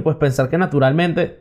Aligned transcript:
Pues 0.00 0.16
pensar 0.16 0.48
que 0.48 0.58
naturalmente 0.58 1.40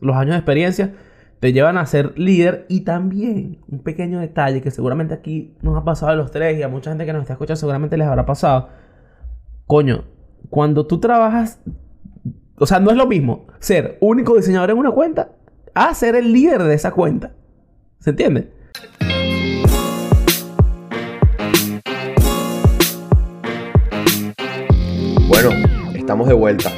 los 0.00 0.16
años 0.16 0.32
de 0.32 0.38
experiencia 0.38 0.94
te 1.40 1.52
llevan 1.52 1.78
a 1.78 1.86
ser 1.86 2.18
líder 2.18 2.66
y 2.68 2.80
también 2.80 3.60
un 3.68 3.82
pequeño 3.82 4.20
detalle 4.20 4.60
que 4.60 4.70
seguramente 4.70 5.14
aquí 5.14 5.56
nos 5.62 5.76
ha 5.76 5.84
pasado 5.84 6.12
a 6.12 6.16
los 6.16 6.30
tres 6.30 6.58
y 6.58 6.62
a 6.62 6.68
mucha 6.68 6.90
gente 6.90 7.06
que 7.06 7.12
nos 7.12 7.22
está 7.22 7.34
escuchando 7.34 7.60
seguramente 7.60 7.96
les 7.96 8.08
habrá 8.08 8.26
pasado. 8.26 8.68
Coño, 9.66 10.04
cuando 10.50 10.86
tú 10.86 10.98
trabajas, 10.98 11.60
o 12.56 12.66
sea, 12.66 12.80
no 12.80 12.90
es 12.90 12.96
lo 12.96 13.06
mismo 13.06 13.46
ser 13.60 13.98
único 14.00 14.36
diseñador 14.36 14.70
en 14.70 14.78
una 14.78 14.90
cuenta 14.90 15.32
a 15.74 15.94
ser 15.94 16.16
el 16.16 16.32
líder 16.32 16.62
de 16.64 16.74
esa 16.74 16.90
cuenta. 16.90 17.32
¿Se 18.00 18.10
entiende? 18.10 18.50
Bueno, 25.28 25.50
estamos 25.94 26.26
de 26.26 26.34
vuelta. 26.34 26.70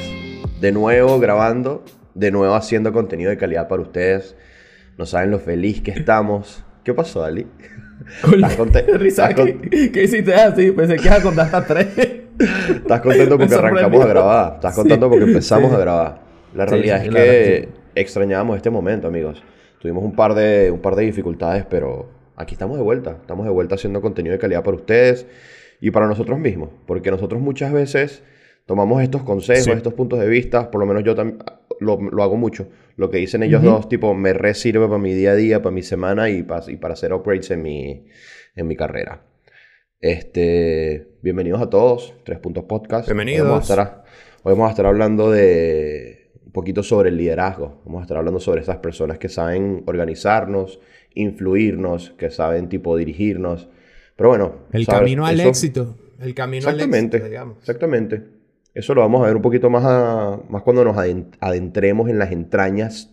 De 0.60 0.72
nuevo 0.72 1.18
grabando, 1.18 1.82
de 2.14 2.30
nuevo 2.30 2.54
haciendo 2.54 2.92
contenido 2.92 3.30
de 3.30 3.38
calidad 3.38 3.66
para 3.66 3.80
ustedes. 3.80 4.36
No 4.98 5.06
saben 5.06 5.30
lo 5.30 5.38
feliz 5.38 5.80
que 5.80 5.90
estamos. 5.90 6.62
¿Qué 6.84 6.92
pasó, 6.92 7.24
Ali? 7.24 7.46
¿Estás 8.34 8.56
contento? 8.56 8.92
¿Qué, 9.92 10.02
hiciste 10.02 10.34
así? 10.34 10.70
Pensé 10.72 10.96
que 10.96 11.06
ibas 11.06 11.20
a 11.20 11.22
contar 11.22 11.46
hasta 11.46 11.64
tres. 11.64 11.86
¿Estás 12.38 13.00
contento 13.00 13.38
porque 13.38 13.54
arrancamos 13.54 14.04
a 14.04 14.08
grabar? 14.08 14.54
¿Estás 14.56 14.74
contento 14.74 15.08
porque 15.08 15.24
empezamos 15.24 15.72
a 15.72 15.78
grabar? 15.78 16.20
La 16.54 16.66
realidad 16.66 17.06
es 17.06 17.08
que 17.08 17.68
extrañábamos 17.94 18.56
este 18.56 18.68
momento, 18.68 19.08
amigos. 19.08 19.42
Tuvimos 19.80 20.04
un 20.04 20.14
par, 20.14 20.34
de, 20.34 20.70
un 20.70 20.80
par 20.80 20.94
de 20.94 21.04
dificultades, 21.04 21.64
pero 21.70 22.10
aquí 22.36 22.54
estamos 22.54 22.76
de 22.76 22.82
vuelta. 22.82 23.12
Estamos 23.12 23.46
de 23.46 23.52
vuelta 23.52 23.76
haciendo 23.76 24.02
contenido 24.02 24.34
de 24.34 24.38
calidad 24.38 24.62
para 24.62 24.76
ustedes 24.76 25.26
y 25.80 25.90
para 25.90 26.06
nosotros 26.06 26.38
mismos. 26.38 26.68
Porque 26.84 27.10
nosotros 27.10 27.40
muchas 27.40 27.72
veces 27.72 28.22
tomamos 28.66 29.02
estos 29.02 29.22
consejos, 29.22 29.68
estos 29.68 29.94
puntos 29.94 30.18
de 30.20 30.28
vista, 30.28 30.70
por 30.70 30.80
lo 30.80 30.86
menos 30.86 31.04
yo 31.04 31.14
también 31.14 31.38
lo, 31.80 32.22
hago 32.22 32.36
mucho. 32.36 32.68
Lo 32.96 33.10
que 33.10 33.18
dicen 33.18 33.42
ellos 33.42 33.62
dos, 33.62 33.88
tipo, 33.88 34.14
me 34.14 34.32
re 34.32 34.54
sirve 34.54 34.86
para 34.86 34.98
mi 34.98 35.14
día 35.14 35.32
a 35.32 35.36
día, 35.36 35.62
para 35.62 35.74
mi 35.74 35.82
semana 35.82 36.28
y, 36.28 36.42
para, 36.42 36.70
y 36.70 36.76
para 36.76 36.94
hacer 36.94 37.12
upgrades 37.12 37.50
en 37.50 37.62
mi, 37.62 38.06
en 38.54 38.66
mi 38.66 38.76
carrera. 38.76 39.22
Este, 40.00 41.08
bienvenidos 41.22 41.60
a 41.60 41.68
todos, 41.68 42.14
Tres 42.24 42.38
Puntos 42.38 42.64
Podcast. 42.64 43.06
Bienvenidos. 43.06 43.42
Hoy 43.42 43.50
vamos, 43.50 43.70
a 43.70 43.72
estar, 43.72 44.04
hoy 44.42 44.52
vamos 44.52 44.66
a 44.66 44.70
estar 44.70 44.86
hablando 44.86 45.30
de 45.30 46.30
un 46.44 46.52
poquito 46.52 46.82
sobre 46.82 47.10
el 47.10 47.16
liderazgo. 47.16 47.82
Vamos 47.84 48.00
a 48.00 48.02
estar 48.02 48.16
hablando 48.16 48.40
sobre 48.40 48.62
esas 48.62 48.78
personas 48.78 49.18
que 49.18 49.28
saben 49.28 49.82
organizarnos, 49.86 50.80
influirnos, 51.14 52.10
que 52.18 52.30
saben 52.30 52.68
tipo 52.68 52.96
dirigirnos. 52.96 53.68
Pero 54.16 54.30
bueno. 54.30 54.54
El 54.72 54.86
camino 54.86 55.26
al 55.26 55.40
éxito. 55.40 55.96
El 56.18 56.34
camino 56.34 56.68
al 56.68 56.80
éxito, 56.80 57.24
digamos. 57.24 57.58
Exactamente. 57.58 58.39
Eso 58.74 58.94
lo 58.94 59.00
vamos 59.00 59.22
a 59.22 59.26
ver 59.26 59.36
un 59.36 59.42
poquito 59.42 59.68
más, 59.68 59.82
más 60.48 60.62
cuando 60.62 60.84
nos 60.84 60.96
adentremos 60.96 62.08
en 62.08 62.18
las 62.18 62.30
entrañas 62.30 63.12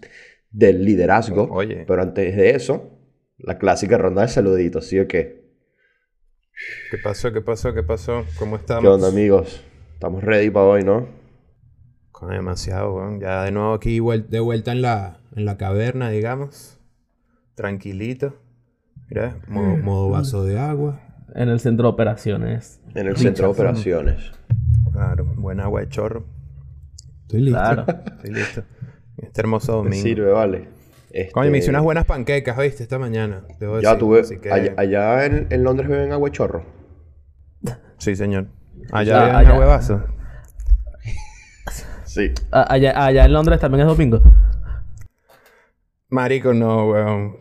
del 0.52 0.86
liderazgo. 0.86 1.48
Oye. 1.52 1.86
Pero 1.88 2.02
antes 2.02 2.36
de 2.36 2.52
eso, 2.52 2.92
la 3.38 3.58
clásica 3.58 3.98
ronda 3.98 4.24
de 4.24 4.28
saluditos, 4.28 4.86
¿sí 4.86 5.00
o 5.00 5.08
qué? 5.08 5.48
¿Qué 6.92 6.98
pasó? 6.98 7.32
¿Qué 7.32 7.42
pasó? 7.42 7.74
¿Qué 7.74 7.84
pasó? 7.84 8.26
¿Cómo 8.40 8.56
estamos? 8.56 8.84
¿Qué 8.84 8.88
onda, 8.88 9.08
amigos? 9.10 9.64
Estamos 9.94 10.24
ready 10.24 10.50
para 10.50 10.66
hoy, 10.66 10.84
¿no? 10.84 11.08
Con 12.12 12.32
demasiado, 12.32 12.96
weón. 12.96 13.20
Ya 13.20 13.44
de 13.44 13.52
nuevo 13.52 13.74
aquí 13.74 14.00
de 14.28 14.40
vuelta 14.40 14.72
en 14.72 14.82
la, 14.82 15.20
en 15.36 15.46
la 15.46 15.58
caverna, 15.58 16.10
digamos. 16.10 16.80
Tranquilito. 17.56 18.36
Mira, 19.10 19.40
modo, 19.48 19.78
modo 19.78 20.10
vaso 20.10 20.44
de 20.44 20.60
agua. 20.60 21.00
En 21.36 21.50
el 21.50 21.60
centro 21.60 21.84
de 21.84 21.90
operaciones. 21.94 22.82
En 22.96 23.08
el 23.08 23.18
centro 23.18 23.48
de 23.48 23.54
operaciones. 23.54 24.32
Claro, 24.98 25.26
buen 25.26 25.59
agua 25.59 25.81
de 25.81 25.90
chorro. 25.90 26.26
Estoy 27.22 27.42
listo. 27.42 27.59
Claro. 27.59 27.86
Estoy 28.08 28.31
listo. 28.31 28.64
Este 29.17 29.42
hermoso 29.42 29.73
domingo. 29.73 29.95
Me 29.95 30.02
sirve, 30.02 30.31
vale. 30.31 30.70
Este... 31.12 31.31
Coño, 31.34 31.52
me 31.52 31.59
hice 31.59 31.70
unas 31.70 31.84
buenas 31.84 32.06
panquecas, 32.06 32.58
¿viste? 32.58 32.81
Esta 32.81 32.98
mañana. 32.98 33.44
ya 33.80 33.95
tuve. 34.00 34.23
Allá, 34.76 35.26
en, 35.26 35.64
Londres 35.64 35.88
beben 35.88 36.12
agua 36.14 36.30
de 36.30 36.33
chorro. 36.33 36.66
Sí, 37.99 38.16
señor. 38.16 38.48
Allá 38.92 39.20
beben 39.20 39.36
agua 39.36 39.60
de 39.60 39.66
vaso. 39.67 40.04
sí. 42.05 42.32
Allá, 42.49 43.05
allá 43.05 43.26
en 43.26 43.33
Londres 43.33 43.60
también 43.60 43.82
es 43.82 43.88
domingo. 43.88 44.20
Marico, 46.10 46.55
no, 46.55 46.89
weón. 46.89 47.38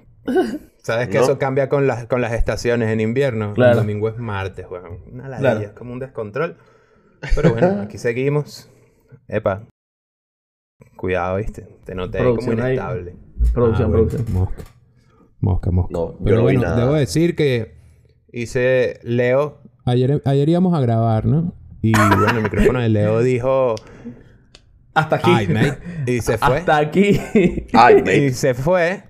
¿Sabes 0.83 1.09
que 1.09 1.17
eso 1.17 1.39
cambia 1.39 1.71
con 1.71 1.87
las, 1.87 2.05
con 2.05 2.21
las 2.21 2.33
estaciones 2.33 2.91
en 2.91 3.01
invierno? 3.01 3.55
El 3.57 3.77
domingo 3.77 4.11
es 4.11 4.19
martes, 4.19 4.67
weón. 4.71 5.01
Una 5.11 5.27
ladilla, 5.31 5.69
es 5.69 5.73
como 5.73 5.95
un 5.95 6.01
descontrol. 6.01 6.59
Pero 7.35 7.53
bueno, 7.53 7.81
aquí 7.83 7.99
seguimos. 7.99 8.71
Epa. 9.29 9.67
Cuidado, 10.97 11.37
viste. 11.37 11.67
Te 11.85 11.95
noté 11.95 12.19
ahí 12.19 12.35
como 12.35 12.53
inestable. 12.53 13.17
Producción, 13.53 13.89
ah, 13.89 13.93
producción. 13.93 14.25
Mosca. 14.33 14.63
Mosca, 15.41 15.71
mosca. 15.71 15.93
No, 15.93 16.17
Pero 16.25 16.43
bueno, 16.43 16.77
debo 16.77 16.95
decir 16.95 17.37
que 17.37 17.77
hice 18.33 19.01
Leo. 19.03 19.61
Ayer, 19.85 20.23
ayer 20.25 20.49
íbamos 20.49 20.75
a 20.75 20.81
grabar, 20.81 21.27
¿no? 21.27 21.55
Y 21.83 21.93
bueno, 21.97 22.39
el 22.39 22.43
micrófono 22.43 22.81
de 22.81 22.89
Leo 22.89 23.21
dijo. 23.21 23.75
Hasta 24.95 25.17
aquí. 25.17 25.31
Ay, 25.31 25.49
mate. 25.49 25.79
Y 26.13 26.21
se 26.21 26.39
fue. 26.39 26.59
Hasta 26.59 26.79
aquí. 26.79 27.21
Ay, 27.73 27.97
mate. 27.97 28.27
Y 28.27 28.31
se 28.33 28.55
fue. 28.55 29.05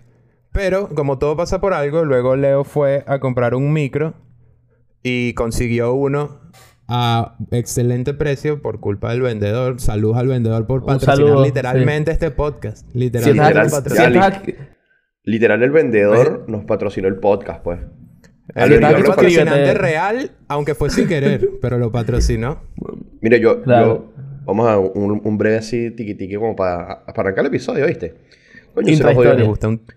Pero 0.53 0.89
como 0.89 1.19
todo 1.19 1.37
pasa 1.37 1.61
por 1.61 1.75
algo, 1.75 2.05
luego 2.05 2.35
Leo 2.35 2.65
fue 2.65 3.05
a 3.07 3.19
comprar 3.21 3.55
un 3.55 3.73
micro 3.73 4.15
y 5.03 5.35
consiguió 5.35 5.93
uno 5.93 6.41
a 6.89 7.37
excelente 7.51 8.15
precio 8.15 8.63
por 8.63 8.81
culpa 8.81 9.11
del 9.11 9.23
vendedor. 9.23 9.81
Saludos 9.81 10.19
al 10.19 10.29
vendedor 10.29 10.67
por 10.67 10.85
patrocinar 10.85 11.39
literalmente 11.39 12.11
este 12.13 12.31
podcast. 12.31 12.89
Literalmente 12.95 14.57
literal, 15.25 15.63
el 15.63 15.71
vendedor 15.71 16.45
nos 16.49 16.65
patrocinó 16.65 17.09
el 17.09 17.17
podcast, 17.17 17.63
pues. 17.63 17.81
El 18.55 18.71
vendedor 18.71 19.07
patrocinante 19.07 19.75
real, 19.75 20.31
aunque 20.47 20.75
fue 20.75 20.89
sin 20.89 21.09
querer, 21.09 21.51
pero 21.61 21.79
lo 21.79 21.91
patrocinó. 21.91 22.63
Mire, 23.21 23.41
yo, 23.41 23.63
vamos 24.45 24.69
a 24.69 24.79
un, 24.79 25.21
un, 25.25 25.39
breve 25.39 25.57
así 25.57 25.91
tiqui 25.91 26.15
tiqui 26.15 26.37
como 26.37 26.55
para, 26.55 27.05
para 27.07 27.23
arrancar 27.23 27.41
el 27.41 27.49
episodio, 27.49 27.87
¿viste? 27.87 28.15
Coño, 28.73 28.95
se 28.95 29.05
me, 29.05 29.15
jodió, 29.15 29.33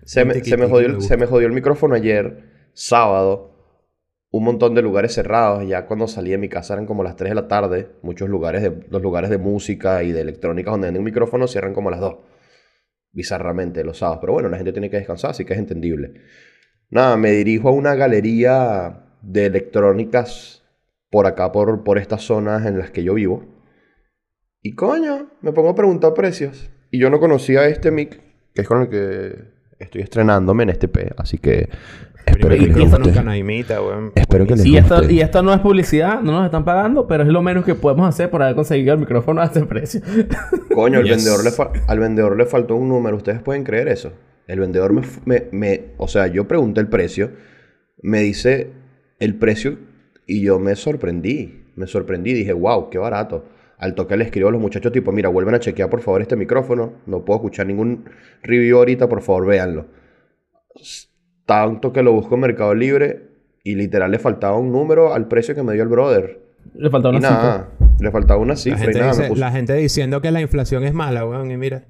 se, 0.04 0.24
me, 0.24 0.34
se, 0.42 0.56
me 0.56 0.66
jodió, 0.66 1.00
se 1.00 1.16
me 1.16 1.26
jodió 1.26 1.46
el 1.46 1.52
micrófono 1.52 1.94
ayer, 1.94 2.44
sábado 2.72 3.50
un 4.30 4.44
montón 4.44 4.74
de 4.74 4.82
lugares 4.82 5.14
cerrados. 5.14 5.66
Ya 5.66 5.86
cuando 5.86 6.06
salí 6.06 6.30
de 6.30 6.38
mi 6.38 6.48
casa 6.48 6.74
eran 6.74 6.86
como 6.86 7.02
las 7.02 7.16
3 7.16 7.30
de 7.30 7.34
la 7.34 7.48
tarde. 7.48 7.90
Muchos 8.02 8.28
lugares 8.28 8.62
de, 8.62 8.86
los 8.88 9.02
lugares 9.02 9.30
de 9.30 9.38
música 9.38 10.02
y 10.02 10.12
de 10.12 10.20
electrónica 10.20 10.70
donde 10.70 10.88
venden 10.88 11.00
un 11.00 11.04
micrófono 11.04 11.46
cierran 11.46 11.74
como 11.74 11.90
las 11.90 12.00
2. 12.00 12.16
Bizarramente 13.12 13.84
los 13.84 13.98
sábados. 13.98 14.18
Pero 14.20 14.32
bueno, 14.34 14.48
la 14.48 14.56
gente 14.56 14.72
tiene 14.72 14.90
que 14.90 14.98
descansar, 14.98 15.32
así 15.32 15.44
que 15.44 15.54
es 15.54 15.58
entendible. 15.58 16.14
Nada, 16.90 17.16
me 17.16 17.30
dirijo 17.32 17.68
a 17.68 17.72
una 17.72 17.94
galería 17.94 19.04
de 19.22 19.46
electrónicas 19.46 20.64
por 21.10 21.26
acá, 21.26 21.52
por, 21.52 21.82
por 21.84 21.98
estas 21.98 22.22
zonas 22.22 22.66
en 22.66 22.78
las 22.78 22.90
que 22.90 23.02
yo 23.02 23.14
vivo. 23.14 23.44
Y 24.62 24.74
coño, 24.74 25.30
me 25.40 25.52
pongo 25.52 25.70
a 25.70 25.74
preguntar 25.74 26.14
precios. 26.14 26.70
Y 26.90 26.98
yo 26.98 27.10
no 27.10 27.20
conocía 27.20 27.66
este 27.66 27.90
mic, 27.90 28.20
que 28.54 28.62
es 28.62 28.68
con 28.68 28.82
el 28.82 28.88
que 28.88 29.60
estoy 29.78 30.02
estrenándome 30.02 30.64
en 30.64 30.70
este 30.70 30.88
P. 30.88 31.12
Así 31.16 31.38
que 31.38 31.68
Espero 32.26 32.48
que, 32.48 32.66
les 32.66 32.92
Espero 34.14 34.46
que 34.46 34.56
les 34.56 34.66
y 34.66 34.76
Esto, 34.76 35.10
y 35.10 35.20
esto 35.20 35.42
no 35.42 35.52
es 35.52 35.60
publicidad, 35.60 36.20
no 36.20 36.32
nos 36.32 36.44
están 36.44 36.64
pagando, 36.64 37.06
pero 37.06 37.22
es 37.22 37.28
lo 37.28 37.42
menos 37.42 37.64
que 37.64 37.74
podemos 37.74 38.08
hacer 38.08 38.30
por 38.30 38.42
haber 38.42 38.54
conseguido 38.54 38.94
el 38.94 39.00
micrófono 39.00 39.40
a 39.40 39.46
este 39.46 39.64
precio. 39.64 40.00
Coño, 40.74 40.98
al 40.98 41.98
vendedor 41.98 42.36
le 42.36 42.46
faltó 42.46 42.76
un 42.76 42.88
número. 42.88 43.16
¿Ustedes 43.16 43.42
pueden 43.42 43.64
creer 43.64 43.88
eso? 43.88 44.12
El 44.46 44.60
vendedor 44.60 44.92
me, 44.92 45.46
me, 45.52 45.80
O 45.96 46.08
sea, 46.08 46.26
yo 46.26 46.48
pregunté 46.48 46.80
el 46.80 46.88
precio, 46.88 47.30
me 48.02 48.20
dice 48.20 48.70
el 49.18 49.36
precio 49.36 49.78
y 50.26 50.42
yo 50.42 50.58
me 50.58 50.76
sorprendí. 50.76 51.64
Me 51.76 51.86
sorprendí, 51.86 52.32
dije, 52.32 52.52
wow, 52.52 52.90
qué 52.90 52.98
barato. 52.98 53.44
Al 53.78 53.94
toque 53.94 54.16
le 54.16 54.24
escribo 54.24 54.48
a 54.48 54.52
los 54.52 54.60
muchachos 54.60 54.92
tipo, 54.92 55.12
mira, 55.12 55.28
vuelven 55.30 55.54
a 55.54 55.60
chequear 55.60 55.88
por 55.88 56.00
favor 56.00 56.20
este 56.20 56.36
micrófono. 56.36 56.94
No 57.06 57.24
puedo 57.24 57.38
escuchar 57.38 57.66
ningún 57.66 58.04
review 58.42 58.78
ahorita, 58.78 59.08
por 59.08 59.22
favor, 59.22 59.46
véanlo 59.46 59.86
tanto 61.50 61.92
que 61.92 62.04
lo 62.04 62.12
busco 62.12 62.36
en 62.36 62.42
Mercado 62.42 62.76
Libre 62.76 63.22
y 63.64 63.74
literal 63.74 64.12
le 64.12 64.20
faltaba 64.20 64.56
un 64.56 64.70
número 64.70 65.12
al 65.12 65.26
precio 65.26 65.52
que 65.52 65.64
me 65.64 65.72
dio 65.72 65.82
el 65.82 65.88
brother. 65.88 66.38
Le 66.76 66.90
faltaba 66.90 67.16
una 67.16 67.28
cifra. 67.28 67.68
Le 67.98 68.10
faltaba 68.12 68.40
una 68.40 68.54
cifra 68.54 68.84
la 68.84 68.92
y 68.92 68.94
nada. 68.94 69.28
la 69.34 69.50
gente 69.50 69.74
diciendo 69.74 70.22
que 70.22 70.30
la 70.30 70.40
inflación 70.40 70.84
es 70.84 70.94
mala, 70.94 71.26
weón, 71.26 71.50
y 71.50 71.56
mira. 71.56 71.82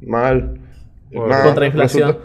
Mal. 0.00 0.58
Contra 1.12 1.66
inflación. 1.66 2.16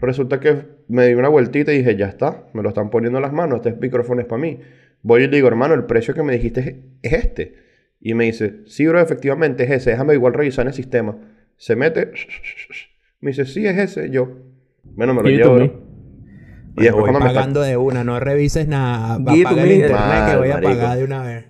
Resulta, 0.00 0.38
que 0.38 0.62
me 0.86 1.08
di 1.08 1.14
una 1.14 1.28
vueltita 1.28 1.72
y 1.72 1.78
dije, 1.78 1.96
ya 1.96 2.06
está, 2.06 2.44
me 2.52 2.62
lo 2.62 2.68
están 2.68 2.90
poniendo 2.90 3.18
en 3.18 3.22
las 3.22 3.32
manos, 3.32 3.66
este 3.66 3.80
micrófono 3.80 4.20
es 4.20 4.28
para 4.28 4.40
mí. 4.40 4.60
Voy 5.02 5.24
y 5.24 5.26
le 5.26 5.34
digo, 5.34 5.48
hermano, 5.48 5.74
el 5.74 5.86
precio 5.86 6.14
que 6.14 6.22
me 6.22 6.32
dijiste 6.32 6.84
es, 7.02 7.12
este. 7.12 7.56
Y 8.00 8.14
me 8.14 8.26
dice, 8.26 8.60
sí, 8.66 8.86
bro, 8.86 9.00
efectivamente 9.00 9.64
es 9.64 9.70
ese, 9.70 9.90
déjame 9.90 10.14
igual 10.14 10.32
revisar 10.32 10.62
en 10.62 10.68
el 10.68 10.74
sistema. 10.74 11.16
Se 11.56 11.74
mete, 11.74 12.12
me 13.20 13.30
dice, 13.30 13.46
sí, 13.46 13.66
es 13.66 13.78
ese. 13.78 14.10
Yo, 14.10 14.28
bueno, 14.84 15.12
me 15.12 15.22
lo 15.22 15.28
llevo. 15.28 15.85
Y 16.76 16.82
después 16.82 17.12
voy 17.12 17.20
pagando 17.20 17.62
de 17.62 17.76
una, 17.76 18.04
no 18.04 18.20
revises 18.20 18.68
nada. 18.68 19.18
Va 19.18 19.32
a 19.32 19.42
pagar 19.42 19.66
el 19.66 19.72
internet 19.72 20.30
que 20.30 20.36
voy 20.36 20.50
a 20.50 20.60
pagar 20.60 20.98
de 20.98 21.04
una 21.04 21.22
vez. 21.22 21.44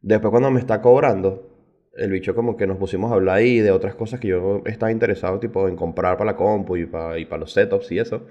Después 0.00 0.30
cuando 0.30 0.50
me 0.50 0.60
está 0.60 0.80
cobrando, 0.80 1.48
el 1.96 2.10
bicho 2.10 2.34
como 2.34 2.56
que 2.56 2.66
nos 2.66 2.76
pusimos 2.78 3.10
a 3.10 3.14
hablar 3.14 3.36
ahí 3.36 3.58
de 3.58 3.70
otras 3.70 3.94
cosas 3.94 4.20
que 4.20 4.28
yo 4.28 4.62
estaba 4.66 4.92
interesado, 4.92 5.38
tipo, 5.38 5.68
en 5.68 5.76
comprar 5.76 6.16
para 6.16 6.32
la 6.32 6.36
compu 6.36 6.76
y 6.76 6.86
para, 6.86 7.18
y 7.18 7.24
para 7.24 7.40
los 7.40 7.52
setups 7.52 7.90
y 7.92 7.98
eso. 7.98 8.26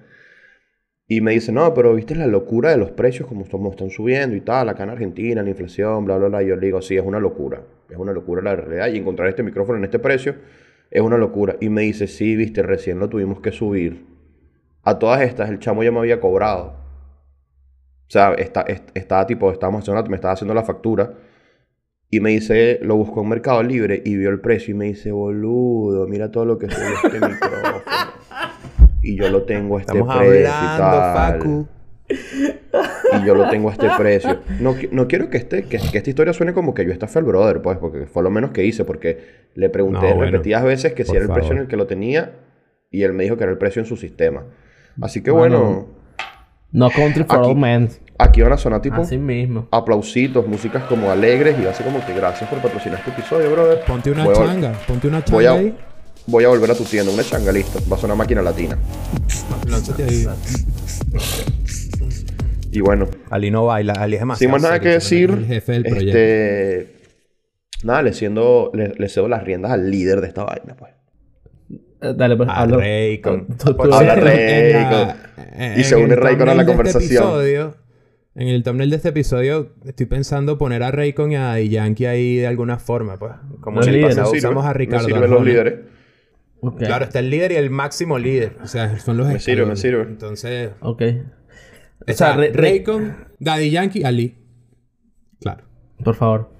Y 1.09 1.21
me 1.21 1.31
dice, 1.31 1.53
no, 1.53 1.73
pero 1.73 1.95
viste 1.95 2.15
la 2.15 2.27
locura 2.27 2.69
de 2.69 2.77
los 2.77 2.91
precios, 2.91 3.29
como, 3.29 3.43
están 3.71 3.89
subiendo 3.89 4.35
y 4.35 4.41
tal, 4.41 4.67
acá 4.67 4.83
en 4.83 4.89
Argentina, 4.89 5.41
la 5.41 5.49
inflación, 5.49 6.03
bla, 6.03 6.17
bla, 6.17 6.27
bla. 6.27 6.43
Y 6.43 6.47
yo 6.47 6.57
le 6.57 6.65
digo, 6.65 6.81
sí, 6.81 6.97
es 6.97 7.05
una 7.05 7.19
locura. 7.19 7.61
Es 7.89 7.95
una 7.97 8.11
locura 8.11 8.41
la 8.41 8.57
realidad. 8.57 8.87
Y 8.93 8.97
encontrar 8.97 9.29
este 9.29 9.41
micrófono 9.41 9.77
en 9.77 9.85
este 9.85 9.99
precio 9.99 10.35
es 10.91 11.01
una 11.01 11.17
locura. 11.17 11.55
Y 11.61 11.69
me 11.69 11.83
dice, 11.83 12.07
sí, 12.07 12.35
viste, 12.35 12.61
recién 12.61 12.99
lo 12.99 13.07
tuvimos 13.07 13.39
que 13.39 13.53
subir. 13.53 14.05
A 14.87 14.99
todas 14.99 15.21
estas, 15.21 15.49
el 15.49 15.59
chamo 15.59 15.83
ya 15.83 15.91
me 15.91 15.99
había 15.99 16.19
cobrado. 16.19 16.75
O 18.07 18.09
sea, 18.09 18.33
está, 18.35 18.65
estaba 18.93 19.27
tipo, 19.27 19.51
estábamos 19.51 19.81
haciendo, 19.81 20.01
me 20.09 20.15
estaba 20.15 20.33
haciendo 20.33 20.53
la 20.53 20.63
factura. 20.63 21.13
Y 22.09 22.21
me 22.21 22.29
dice, 22.29 22.79
lo 22.81 22.95
buscó 22.95 23.21
en 23.21 23.29
Mercado 23.29 23.61
Libre 23.63 24.01
y 24.05 24.15
vio 24.15 24.29
el 24.29 24.39
precio. 24.39 24.73
Y 24.73 24.77
me 24.77 24.85
dice, 24.85 25.11
boludo, 25.11 26.07
mira 26.07 26.31
todo 26.31 26.45
lo 26.45 26.57
que 26.57 26.67
es 26.67 26.77
este 26.77 27.19
micrófono 27.19 27.83
y 29.07 29.15
yo 29.15 29.29
lo 29.29 29.43
tengo 29.43 29.77
a 29.77 29.81
este 29.81 29.93
Estamos 29.93 30.17
precio 30.17 30.51
hablando, 30.51 31.69
y 33.13 33.25
yo 33.25 33.35
lo 33.35 33.49
tengo 33.49 33.69
a 33.69 33.71
este 33.73 33.89
precio. 33.97 34.39
No, 34.59 34.75
no 34.91 35.07
quiero 35.07 35.29
que, 35.29 35.37
este, 35.37 35.63
que, 35.63 35.77
esta 35.77 36.09
historia 36.09 36.33
suene 36.33 36.53
como 36.53 36.73
que 36.73 36.85
yo 36.85 36.91
estafé 36.91 37.19
al 37.19 37.25
brother, 37.25 37.61
pues, 37.61 37.77
porque 37.77 38.05
fue 38.05 38.23
lo 38.23 38.29
menos 38.29 38.51
que 38.51 38.65
hice, 38.65 38.83
porque 38.85 39.47
le 39.55 39.69
pregunté 39.69 40.13
repetidas 40.13 40.63
veces 40.63 40.93
que 40.93 41.05
si 41.05 41.15
era 41.15 41.25
el 41.25 41.31
precio 41.31 41.53
en 41.53 41.59
el 41.59 41.67
que 41.67 41.77
lo 41.77 41.87
tenía 41.87 42.33
y 42.91 43.03
él 43.03 43.13
me 43.13 43.23
dijo 43.23 43.37
que 43.37 43.43
era 43.43 43.51
el 43.51 43.57
precio 43.57 43.81
en 43.81 43.85
su 43.85 43.95
sistema. 43.95 44.43
Así 45.01 45.21
que 45.21 45.31
bueno. 45.31 45.87
no 46.71 46.89
country 46.89 47.23
for 47.23 47.39
aquí, 47.39 47.55
men. 47.55 47.89
Aquí 48.19 48.41
van 48.41 48.53
a 48.53 48.57
sonar 48.57 48.81
tipo. 48.81 49.01
Así 49.01 49.17
mismo. 49.17 49.67
Aplausitos, 49.71 50.47
músicas 50.47 50.83
como 50.85 51.11
alegres 51.11 51.55
y 51.59 51.65
así 51.65 51.83
como 51.83 52.03
que 52.05 52.13
gracias 52.13 52.49
por 52.49 52.59
patrocinar 52.59 52.99
este 52.99 53.11
episodio, 53.11 53.51
brother. 53.51 53.81
Ponte 53.85 54.11
una 54.11 54.31
changa, 54.33 54.73
ponte 54.87 55.07
una 55.07 55.23
changa 55.23 55.51
ahí 55.51 55.75
voy 56.27 56.43
a 56.43 56.49
volver 56.49 56.69
a 56.69 56.75
tu 56.75 56.83
tienda, 56.83 57.11
una 57.11 57.23
changa, 57.23 57.51
listo. 57.51 57.79
Va 57.89 57.95
a 57.95 57.99
ser 57.99 58.05
una 58.05 58.15
máquina 58.15 58.41
latina. 58.41 58.77
Y 62.71 62.81
bueno. 62.81 63.07
Ali 63.29 63.49
no 63.49 63.65
baila, 63.65 63.93
Ali 63.93 64.15
es 64.15 64.19
demasiado. 64.19 64.39
Sin 64.39 64.51
más 64.51 64.61
nada 64.61 64.79
que 64.79 64.89
decir. 64.89 65.31
El 65.31 65.45
jefe 65.45 65.71
del 65.71 65.83
proyecto. 65.83 66.17
Este, 66.17 66.95
nada, 67.83 68.03
le, 68.03 68.13
siendo, 68.13 68.71
le, 68.73 69.09
cedo 69.09 69.27
las 69.27 69.43
riendas 69.43 69.71
al 69.71 69.89
líder 69.89 70.21
de 70.21 70.27
esta 70.27 70.43
vaina, 70.43 70.75
pues. 70.75 70.91
Eh, 72.01 72.13
dale, 72.15 72.35
pues, 72.35 72.49
habla. 72.51 72.77
Raycon. 72.77 73.47
Habla 73.91 74.15
Raycon. 74.15 75.17
Y 75.77 75.83
se 75.83 75.95
une 75.95 76.15
Raycon 76.15 76.49
a 76.49 76.55
la 76.55 76.61
este 76.61 76.71
conversación. 76.73 77.73
en 78.35 78.47
el 78.49 78.63
thumbnail 78.63 78.89
de 78.91 78.95
este 78.97 79.09
episodio 79.09 79.71
estoy 79.85 80.05
pensando 80.05 80.57
poner 80.59 80.83
a 80.83 80.91
Raycon 80.91 81.31
y 81.31 81.35
a 81.35 81.59
Yankee 81.59 82.05
ahí 82.05 82.37
de 82.37 82.47
alguna 82.47 82.77
forma, 82.77 83.17
pues. 83.17 83.33
Como 83.61 83.81
si 83.83 84.03
usamos 84.03 84.65
a 84.65 84.73
Ricardo. 84.73 85.07
los 85.27 85.43
líderes. 85.43 85.79
Claro, 86.79 87.05
está 87.05 87.19
el 87.19 87.29
líder 87.29 87.51
y 87.51 87.55
el 87.55 87.69
máximo 87.69 88.17
líder. 88.17 88.57
O 88.63 88.67
sea, 88.67 88.97
son 88.99 89.17
los 89.17 89.27
Me 89.27 89.39
sirve, 89.39 89.65
me 89.65 89.75
sirve. 89.75 90.03
Entonces. 90.03 90.71
Ok. 90.81 91.03
O 92.07 92.13
sea, 92.13 92.35
Raycon, 92.35 93.15
Daddy 93.39 93.69
Yankee, 93.69 94.03
Ali. 94.03 94.35
Claro. 95.39 95.63
Por 96.03 96.15
favor. 96.15 96.56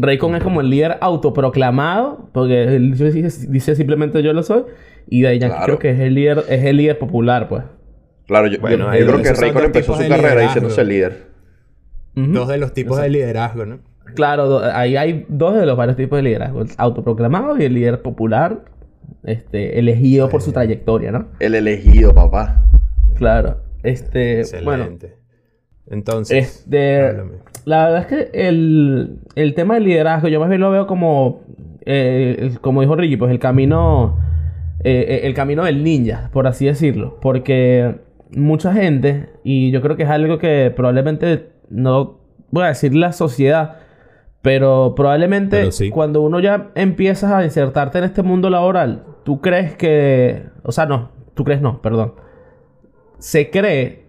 Raycon 0.00 0.34
es 0.36 0.42
como 0.42 0.60
el 0.60 0.70
líder 0.70 0.98
autoproclamado, 1.00 2.28
porque 2.32 2.64
él 2.64 2.96
dice, 2.96 3.74
simplemente 3.74 4.22
yo 4.22 4.32
lo 4.32 4.42
soy. 4.42 4.64
Y 5.08 5.22
Daddy 5.22 5.38
Yankee 5.40 5.64
creo 5.64 5.78
que 5.78 5.90
es 5.90 6.00
el 6.00 6.14
líder, 6.14 6.44
es 6.48 6.64
el 6.64 6.76
líder 6.76 6.98
popular, 6.98 7.48
pues. 7.48 7.64
Claro, 8.26 8.46
yo, 8.46 8.60
creo 8.60 9.22
que 9.22 9.32
Raycon 9.32 9.64
empezó 9.64 9.96
su 9.96 10.08
carrera 10.08 10.42
diciéndose 10.42 10.80
el 10.80 10.88
líder. 10.88 11.26
Dos 12.14 12.48
de 12.48 12.58
los 12.58 12.72
tipos 12.72 13.00
de 13.00 13.08
liderazgo, 13.08 13.66
¿no? 13.66 13.78
Claro, 14.14 14.60
ahí 14.72 14.96
hay 14.96 15.26
dos 15.28 15.54
de 15.54 15.66
los 15.66 15.76
varios 15.76 15.96
tipos 15.96 16.18
de 16.18 16.22
liderazgo. 16.22 16.62
El 16.62 16.68
autoproclamado 16.76 17.56
y 17.58 17.64
el 17.64 17.74
líder 17.74 18.02
popular 18.02 18.64
este, 19.24 19.78
elegido 19.78 20.28
por 20.28 20.42
su 20.42 20.52
trayectoria, 20.52 21.12
¿no? 21.12 21.28
El 21.38 21.54
elegido, 21.54 22.14
papá. 22.14 22.64
Claro. 23.16 23.58
Este, 23.82 24.42
bueno. 24.64 24.88
Entonces, 25.88 26.62
este, 26.62 27.14
la 27.64 27.84
verdad 27.84 28.00
es 28.00 28.06
que 28.06 28.48
el, 28.48 29.18
el, 29.34 29.54
tema 29.54 29.74
del 29.74 29.84
liderazgo, 29.84 30.28
yo 30.28 30.38
más 30.40 30.48
bien 30.48 30.60
lo 30.60 30.70
veo 30.70 30.86
como, 30.86 31.42
eh, 31.84 32.52
como 32.60 32.80
dijo 32.80 32.94
Ricky, 32.96 33.16
pues 33.16 33.30
el 33.30 33.38
camino, 33.38 34.18
eh, 34.84 35.20
el 35.24 35.34
camino 35.34 35.64
del 35.64 35.82
ninja, 35.82 36.30
por 36.32 36.46
así 36.46 36.66
decirlo. 36.66 37.18
Porque 37.20 37.96
mucha 38.36 38.72
gente, 38.72 39.30
y 39.42 39.70
yo 39.70 39.82
creo 39.82 39.96
que 39.96 40.04
es 40.04 40.10
algo 40.10 40.38
que 40.38 40.72
probablemente 40.74 41.50
no 41.70 42.20
voy 42.50 42.64
a 42.64 42.68
decir 42.68 42.94
la 42.94 43.12
sociedad, 43.12 43.78
pero 44.42 44.94
probablemente 44.96 45.68
cuando 45.92 46.22
uno 46.22 46.40
ya 46.40 46.70
empiezas 46.74 47.32
a 47.32 47.44
insertarte 47.44 47.98
en 47.98 48.04
este 48.04 48.22
mundo 48.22 48.48
laboral, 48.48 49.04
tú 49.24 49.40
crees 49.40 49.76
que... 49.76 50.44
O 50.62 50.72
sea, 50.72 50.86
no, 50.86 51.10
tú 51.34 51.44
crees 51.44 51.60
no, 51.60 51.82
perdón. 51.82 52.14
Se 53.18 53.50
cree 53.50 54.06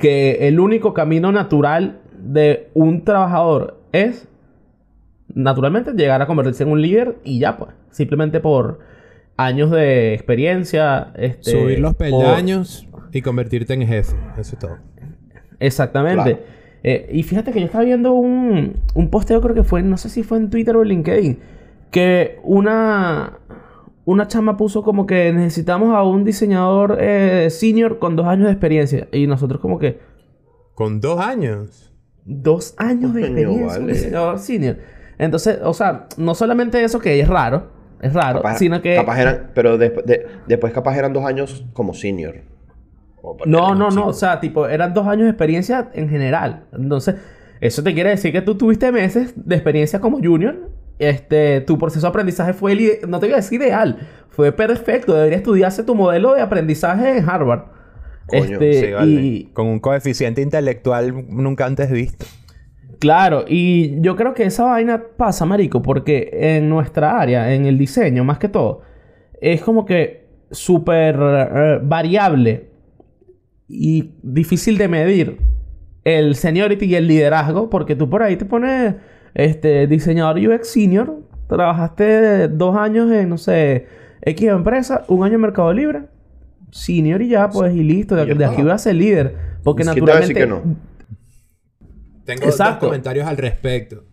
que 0.00 0.48
el 0.48 0.60
único 0.60 0.94
camino 0.94 1.32
natural 1.32 2.00
de 2.18 2.68
un 2.74 3.04
trabajador 3.04 3.80
es 3.92 4.28
naturalmente 5.34 5.92
llegar 5.92 6.22
a 6.22 6.26
convertirse 6.26 6.62
en 6.62 6.70
un 6.70 6.80
líder 6.80 7.16
y 7.24 7.38
ya 7.38 7.56
pues, 7.56 7.72
simplemente 7.90 8.40
por 8.40 8.80
años 9.36 9.70
de 9.70 10.14
experiencia, 10.14 11.12
este, 11.16 11.50
subir 11.50 11.80
los 11.80 11.94
peldaños 11.94 12.86
y 13.12 13.22
convertirte 13.22 13.74
en 13.74 13.86
jefe, 13.86 14.14
eso 14.38 14.54
es 14.54 14.58
todo. 14.58 14.78
Exactamente. 15.58 16.38
Eh, 16.82 17.08
y 17.12 17.22
fíjate 17.22 17.52
que 17.52 17.60
yo 17.60 17.66
estaba 17.66 17.84
viendo 17.84 18.12
un, 18.12 18.80
un 18.94 19.10
posteo, 19.10 19.40
creo 19.40 19.54
que 19.54 19.64
fue, 19.64 19.82
no 19.82 19.96
sé 19.96 20.08
si 20.08 20.22
fue 20.22 20.38
en 20.38 20.50
Twitter 20.50 20.76
o 20.76 20.82
en 20.82 20.88
LinkedIn, 20.88 21.38
que 21.90 22.38
una, 22.42 23.38
una 24.04 24.28
chama 24.28 24.56
puso 24.56 24.82
como 24.82 25.06
que 25.06 25.32
necesitamos 25.32 25.94
a 25.94 26.02
un 26.02 26.24
diseñador 26.24 26.98
eh, 27.00 27.48
senior 27.50 27.98
con 27.98 28.16
dos 28.16 28.26
años 28.26 28.46
de 28.46 28.52
experiencia. 28.52 29.08
Y 29.12 29.26
nosotros 29.26 29.60
como 29.60 29.78
que... 29.78 29.98
¿Con 30.74 31.00
dos 31.00 31.20
años? 31.20 31.92
Dos 32.24 32.74
años 32.76 33.14
de 33.14 33.22
experiencia. 33.22 33.80
Un 33.80 33.86
diseñador 33.86 34.38
senior. 34.38 34.76
Entonces, 35.18 35.58
o 35.62 35.72
sea, 35.72 36.06
no 36.16 36.34
solamente 36.34 36.82
eso 36.82 36.98
que 36.98 37.18
es 37.20 37.28
raro, 37.28 37.70
es 38.00 38.12
raro, 38.12 38.42
sino 38.56 38.82
que... 38.82 38.96
Capaz 38.96 39.20
eran, 39.20 39.50
pero 39.54 39.78
después 39.78 40.72
capaz 40.72 40.96
eran 40.96 41.12
dos 41.12 41.24
años 41.24 41.64
como 41.72 41.94
senior. 41.94 42.42
No, 43.46 43.74
no, 43.74 43.90
no. 43.90 44.08
O 44.08 44.12
sea, 44.12 44.40
tipo, 44.40 44.68
eran 44.68 44.92
dos 44.92 45.06
años 45.06 45.24
de 45.24 45.30
experiencia 45.30 45.90
en 45.94 46.10
general. 46.10 46.64
Entonces, 46.72 47.16
eso 47.60 47.82
te 47.82 47.94
quiere 47.94 48.10
decir 48.10 48.32
que 48.32 48.42
tú 48.42 48.56
tuviste 48.56 48.92
meses 48.92 49.32
de 49.34 49.54
experiencia 49.54 50.00
como 50.00 50.18
junior. 50.18 50.70
Este, 50.98 51.60
tu 51.60 51.76
proceso 51.78 52.06
de 52.06 52.08
aprendizaje 52.08 52.52
fue, 52.52 53.00
no 53.08 53.18
te 53.18 53.26
voy 53.26 53.32
a 53.32 53.36
decir 53.36 53.60
ideal, 53.60 53.98
fue 54.30 54.52
perfecto. 54.52 55.14
Debería 55.14 55.38
estudiarse 55.38 55.82
tu 55.82 55.94
modelo 55.94 56.34
de 56.34 56.42
aprendizaje 56.42 57.18
en 57.18 57.28
Harvard. 57.28 57.64
este, 58.30 58.94
y... 59.04 59.50
Con 59.52 59.66
un 59.66 59.80
coeficiente 59.80 60.40
intelectual 60.42 61.26
nunca 61.28 61.66
antes 61.66 61.90
visto. 61.90 62.26
Claro, 62.98 63.44
y 63.46 64.00
yo 64.00 64.16
creo 64.16 64.34
que 64.34 64.44
esa 64.44 64.64
vaina 64.64 65.02
pasa, 65.16 65.44
marico, 65.44 65.82
porque 65.82 66.30
en 66.32 66.68
nuestra 66.68 67.20
área, 67.20 67.52
en 67.52 67.66
el 67.66 67.76
diseño 67.76 68.24
más 68.24 68.38
que 68.38 68.48
todo, 68.48 68.82
es 69.40 69.62
como 69.62 69.84
que 69.84 70.26
súper 70.50 71.16
eh, 71.20 71.78
variable 71.82 72.70
y 73.68 74.12
difícil 74.22 74.78
de 74.78 74.88
medir 74.88 75.38
el 76.04 76.34
seniority 76.34 76.86
y 76.86 76.94
el 76.94 77.06
liderazgo, 77.06 77.68
porque 77.68 77.96
tú 77.96 78.08
por 78.08 78.22
ahí 78.22 78.36
te 78.36 78.44
pones 78.44 78.94
este 79.34 79.86
diseñador 79.86 80.38
UX 80.38 80.68
senior, 80.68 81.20
trabajaste 81.48 82.48
dos 82.48 82.76
años 82.76 83.10
en, 83.10 83.28
no 83.28 83.38
sé, 83.38 83.86
X 84.22 84.48
empresa, 84.48 85.04
un 85.08 85.24
año 85.24 85.34
en 85.34 85.40
Mercado 85.40 85.72
Libre, 85.72 86.02
senior 86.70 87.20
y 87.22 87.28
ya, 87.28 87.50
pues, 87.50 87.74
y 87.74 87.82
listo, 87.82 88.16
de, 88.16 88.44
aquí 88.44 88.62
voy 88.62 88.70
a 88.70 88.78
ser 88.78 88.94
líder, 88.94 89.36
porque 89.62 89.84
naturalmente... 89.84 90.34
Que 90.34 90.46
no? 90.46 90.62
Tengo 92.24 92.46
dos 92.46 92.76
comentarios 92.76 93.26
al 93.26 93.36
respecto. 93.36 94.04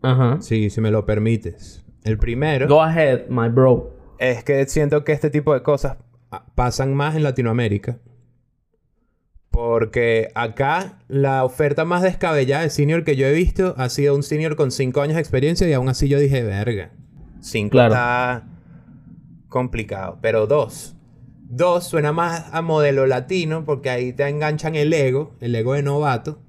Ajá. 0.00 0.38
Sí, 0.40 0.70
si 0.70 0.80
me 0.80 0.90
lo 0.90 1.04
permites. 1.04 1.84
El 2.02 2.16
primero... 2.16 2.66
Go 2.66 2.80
ahead, 2.82 3.28
my 3.28 3.48
bro. 3.48 3.94
Es 4.18 4.42
que 4.42 4.64
siento 4.66 5.04
que 5.04 5.12
este 5.12 5.28
tipo 5.28 5.52
de 5.52 5.62
cosas 5.62 5.98
pasan 6.54 6.94
más 6.94 7.14
en 7.14 7.22
Latinoamérica. 7.24 7.98
Porque 9.58 10.28
acá 10.36 11.00
la 11.08 11.42
oferta 11.42 11.84
más 11.84 12.02
descabellada 12.02 12.62
de 12.62 12.70
senior 12.70 13.02
que 13.02 13.16
yo 13.16 13.26
he 13.26 13.32
visto 13.32 13.74
ha 13.76 13.88
sido 13.88 14.14
un 14.14 14.22
senior 14.22 14.54
con 14.54 14.70
5 14.70 15.00
años 15.00 15.16
de 15.16 15.20
experiencia 15.20 15.68
y 15.68 15.72
aún 15.72 15.88
así 15.88 16.08
yo 16.08 16.20
dije, 16.20 16.44
verga. 16.44 16.92
5 17.40 17.76
está 17.76 18.46
complicado. 19.48 20.20
Pero 20.22 20.46
2. 20.46 20.94
2 21.50 21.84
suena 21.84 22.12
más 22.12 22.44
a 22.52 22.62
modelo 22.62 23.08
latino 23.08 23.64
porque 23.64 23.90
ahí 23.90 24.12
te 24.12 24.28
enganchan 24.28 24.76
el 24.76 24.92
ego, 24.92 25.34
el 25.40 25.56
ego 25.56 25.74
de 25.74 25.82
novato, 25.82 26.40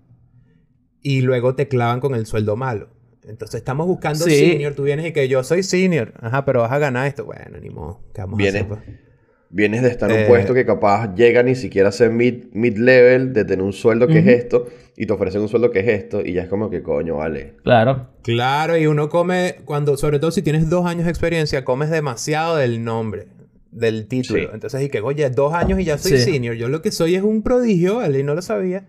y 1.02 1.22
luego 1.22 1.56
te 1.56 1.68
clavan 1.68 2.02
con 2.02 2.14
el 2.14 2.28
sueldo 2.28 2.58
malo. 2.58 2.90
Entonces 3.24 3.56
estamos 3.56 3.88
buscando 3.88 4.26
senior, 4.26 4.76
tú 4.76 4.84
vienes 4.84 5.08
y 5.08 5.14
que 5.14 5.28
yo 5.28 5.44
soy 5.44 5.64
senior. 5.64 6.14
Ajá, 6.22 6.46
pero 6.46 6.62
vas 6.62 6.72
a 6.72 6.78
ganar 6.78 7.08
esto. 7.08 7.26
Bueno, 7.26 7.58
ni 7.60 7.72
modo. 7.72 8.04
¿Qué 8.14 8.22
vamos 8.22 8.38
viene, 8.38 8.60
a 8.60 8.62
hacer, 8.62 8.68
pues? 8.68 9.09
Vienes 9.52 9.82
de 9.82 9.90
estar 9.90 10.12
en 10.12 10.22
un 10.22 10.28
puesto 10.28 10.54
que 10.54 10.64
capaz 10.64 11.16
llega 11.16 11.42
ni 11.42 11.56
siquiera 11.56 11.90
a 11.90 11.92
ser 11.92 12.12
mid-level, 12.12 13.34
de 13.34 13.46
tener 13.46 13.64
un 13.64 13.74
sueldo 13.74 14.08
que 14.08 14.20
es 14.20 14.28
esto, 14.28 14.68
y 14.96 15.08
te 15.08 15.14
ofrecen 15.14 15.42
un 15.42 15.50
sueldo 15.50 15.72
que 15.72 15.80
es 15.80 15.88
esto, 15.88 16.22
y 16.24 16.34
ya 16.34 16.44
es 16.44 16.50
como 16.50 16.70
que 16.70 16.84
coño, 16.84 17.16
vale. 17.18 17.56
Claro. 17.64 18.10
Claro, 18.22 18.78
y 18.78 18.86
uno 18.86 19.10
come, 19.10 19.56
cuando, 19.66 19.98
sobre 19.98 20.20
todo 20.20 20.30
si 20.30 20.44
tienes 20.44 20.70
dos 20.70 20.86
años 20.86 21.06
de 21.06 21.10
experiencia, 21.10 21.66
comes 21.66 21.90
demasiado 21.90 22.58
del 22.58 22.84
nombre, 22.84 23.26
del 23.72 24.08
título. 24.08 24.54
Entonces, 24.54 24.84
y 24.84 24.90
que, 24.90 25.02
oye, 25.02 25.28
dos 25.32 25.54
años 25.56 25.80
y 25.80 25.86
ya 25.86 25.98
soy 25.98 26.20
senior. 26.20 26.56
Yo 26.56 26.70
lo 26.70 26.84
que 26.84 26.92
soy 26.92 27.16
es 27.16 27.24
un 27.24 27.42
prodigio, 27.42 27.96
¿vale? 27.98 28.20
Y 28.20 28.24
no 28.24 28.36
lo 28.36 28.44
sabía. 28.44 28.86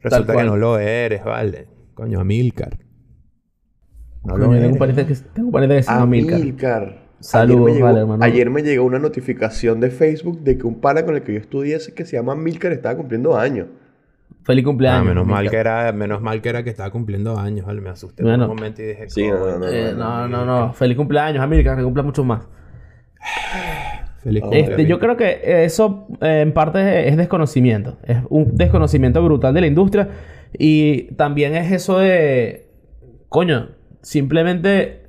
Resulta 0.00 0.34
que 0.34 0.44
no 0.44 0.56
lo 0.56 0.78
eres, 0.78 1.22
¿vale? 1.22 1.66
Coño, 1.92 2.20
Amilcar. 2.20 2.78
No 4.24 4.38
lo 4.38 4.54
eres. 4.54 4.62
Tengo 4.62 4.78
pariente 4.78 5.06
que, 5.06 5.14
tengo 5.34 5.52
que 5.52 5.82
se 5.82 5.90
Amilcar. 5.90 6.40
Amilcar. 6.40 7.01
Saludos, 7.22 7.78
vale, 7.80 8.00
hermano. 8.00 8.24
Ayer 8.24 8.50
me 8.50 8.62
llegó 8.62 8.84
una 8.84 8.98
notificación 8.98 9.78
de 9.78 9.90
Facebook 9.90 10.40
de 10.40 10.58
que 10.58 10.66
un 10.66 10.80
pana 10.80 11.04
con 11.04 11.14
el 11.14 11.22
que 11.22 11.34
yo 11.34 11.38
estudié, 11.38 11.78
que 11.94 12.04
se 12.04 12.16
llama 12.16 12.34
Milcar, 12.34 12.72
estaba 12.72 12.96
cumpliendo 12.96 13.36
años. 13.36 13.68
Feliz 14.42 14.64
cumpleaños. 14.64 15.02
Ah, 15.02 15.04
menos 15.04 15.26
mal 15.26 15.48
que 15.48 15.56
era, 15.56 15.92
menos 15.92 16.20
mal 16.20 16.42
que 16.42 16.48
era 16.48 16.64
que 16.64 16.70
estaba 16.70 16.90
cumpliendo 16.90 17.38
años, 17.38 17.64
vale. 17.64 17.80
Me 17.80 17.90
asusté 17.90 18.24
por 18.24 18.32
un 18.32 18.40
momento 18.40 18.82
y 18.82 18.86
dije, 18.86 19.08
sí, 19.08 19.28
no, 19.28 19.58
no, 19.58 19.68
eh, 19.68 19.94
no, 19.96 20.26
no, 20.26 20.44
no, 20.44 20.72
Feliz 20.72 20.96
cumpleaños, 20.96 21.42
Amilcar, 21.42 21.76
que 21.76 21.84
cumpla 21.84 22.02
mucho 22.02 22.24
más. 22.24 22.48
Feliz 24.18 24.42
cumpleaños. 24.42 24.70
Este, 24.70 24.86
yo 24.86 24.98
creo 24.98 25.16
que 25.16 25.64
eso 25.64 26.08
eh, 26.20 26.40
en 26.40 26.52
parte 26.52 27.08
es 27.08 27.16
desconocimiento. 27.16 27.98
Es 28.02 28.18
un 28.30 28.56
desconocimiento 28.56 29.22
brutal 29.24 29.54
de 29.54 29.60
la 29.60 29.66
industria. 29.68 30.08
Y 30.58 31.14
también 31.14 31.54
es 31.54 31.70
eso 31.70 32.00
de. 32.00 32.66
Coño, 33.28 33.68
simplemente 34.00 35.01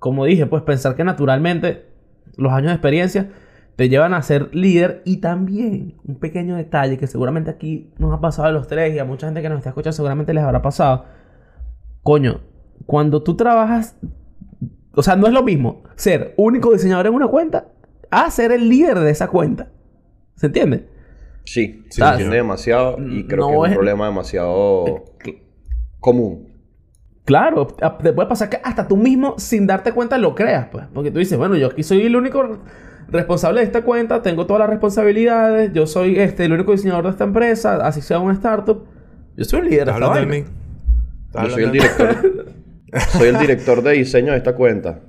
como 0.00 0.24
dije, 0.24 0.46
pues 0.46 0.62
pensar 0.62 0.96
que 0.96 1.04
naturalmente 1.04 1.86
los 2.36 2.52
años 2.52 2.68
de 2.68 2.72
experiencia 2.72 3.30
te 3.76 3.88
llevan 3.88 4.14
a 4.14 4.22
ser 4.22 4.54
líder 4.54 5.02
y 5.04 5.18
también 5.18 5.98
un 6.04 6.18
pequeño 6.18 6.56
detalle 6.56 6.98
que 6.98 7.06
seguramente 7.06 7.50
aquí 7.50 7.92
nos 7.98 8.12
ha 8.12 8.20
pasado 8.20 8.48
a 8.48 8.52
los 8.52 8.66
tres 8.66 8.94
y 8.94 8.98
a 8.98 9.04
mucha 9.04 9.26
gente 9.26 9.42
que 9.42 9.48
nos 9.48 9.58
está 9.58 9.70
escuchando 9.70 9.92
seguramente 9.92 10.34
les 10.34 10.42
habrá 10.42 10.62
pasado. 10.62 11.04
Coño, 12.02 12.40
cuando 12.86 13.22
tú 13.22 13.36
trabajas, 13.36 13.96
o 14.94 15.02
sea, 15.02 15.16
no 15.16 15.26
es 15.26 15.34
lo 15.34 15.42
mismo 15.42 15.82
ser 15.96 16.34
único 16.38 16.72
diseñador 16.72 17.06
en 17.06 17.14
una 17.14 17.28
cuenta 17.28 17.68
a 18.10 18.30
ser 18.30 18.52
el 18.52 18.68
líder 18.70 18.98
de 19.00 19.10
esa 19.10 19.28
cuenta. 19.28 19.70
¿Se 20.34 20.46
entiende? 20.46 20.88
Sí, 21.44 21.84
se 21.90 22.02
entiende 22.02 22.36
demasiado 22.36 22.96
y 22.98 23.26
creo 23.26 23.48
que 23.48 23.56
es 23.56 23.68
un 23.68 23.74
problema 23.74 24.06
demasiado 24.06 25.04
común. 26.00 26.49
Claro, 27.24 27.66
te 27.66 28.12
puede 28.12 28.28
pasar 28.28 28.48
que 28.48 28.60
hasta 28.62 28.88
tú 28.88 28.96
mismo, 28.96 29.34
sin 29.38 29.66
darte 29.66 29.92
cuenta, 29.92 30.18
lo 30.18 30.34
creas, 30.34 30.68
pues. 30.70 30.86
Porque 30.92 31.10
tú 31.10 31.18
dices, 31.18 31.38
bueno, 31.38 31.56
yo 31.56 31.68
aquí 31.68 31.82
soy 31.82 32.02
el 32.02 32.16
único 32.16 32.58
responsable 33.08 33.60
de 33.60 33.66
esta 33.66 33.82
cuenta, 33.82 34.22
tengo 34.22 34.46
todas 34.46 34.60
las 34.60 34.70
responsabilidades, 34.70 35.72
yo 35.72 35.86
soy 35.86 36.18
este, 36.18 36.44
el 36.44 36.52
único 36.52 36.72
diseñador 36.72 37.04
de 37.04 37.10
esta 37.10 37.24
empresa, 37.24 37.86
así 37.86 38.00
sea 38.00 38.18
una 38.18 38.34
startup. 38.34 38.84
Yo 39.36 39.44
soy 39.44 39.60
el 39.60 39.66
líder 39.66 39.86
de 39.86 39.92
esta 39.92 40.14
de 40.14 40.44
Yo 41.44 41.50
soy 41.50 41.64
el 41.64 41.72
director. 41.72 42.52
soy 43.12 43.28
el 43.28 43.38
director 43.38 43.82
de 43.82 43.92
diseño 43.92 44.32
de 44.32 44.38
esta 44.38 44.54
cuenta. 44.54 45.00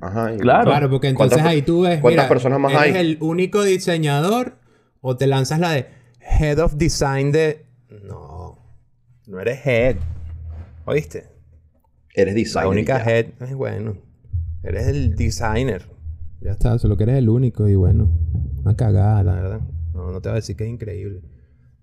Ajá. 0.00 0.36
Claro. 0.38 0.70
Claro, 0.70 0.90
porque 0.90 1.08
entonces 1.08 1.42
ahí 1.42 1.62
tú 1.62 1.82
ves. 1.82 2.00
¿Cuántas 2.00 2.28
personas 2.28 2.60
más 2.60 2.72
¿eres 2.72 2.96
el 2.96 3.18
único 3.20 3.62
diseñador 3.62 4.54
o 5.00 5.16
te 5.16 5.26
lanzas 5.26 5.58
la 5.58 5.72
de 5.72 5.86
Head 6.20 6.58
of 6.60 6.74
Design 6.74 7.32
de. 7.32 7.66
No. 8.04 8.58
No 9.26 9.40
eres 9.40 9.66
Head. 9.66 9.96
¿Oíste? 10.84 11.37
Eres 12.18 12.34
designer. 12.34 12.64
La 12.64 12.70
única 12.70 12.98
head. 13.04 13.26
Ay, 13.38 13.54
bueno. 13.54 13.94
Eres 14.64 14.88
el 14.88 15.14
designer. 15.14 15.82
Ya 16.40 16.50
está, 16.50 16.76
solo 16.78 16.96
que 16.96 17.04
eres 17.04 17.16
el 17.16 17.28
único 17.28 17.68
y 17.68 17.76
bueno. 17.76 18.10
Una 18.64 18.74
cagada, 18.74 19.22
la 19.22 19.34
verdad. 19.34 19.60
No, 19.94 20.10
no 20.10 20.20
te 20.20 20.28
voy 20.28 20.34
a 20.34 20.40
decir 20.40 20.56
que 20.56 20.64
es 20.64 20.70
increíble. 20.70 21.20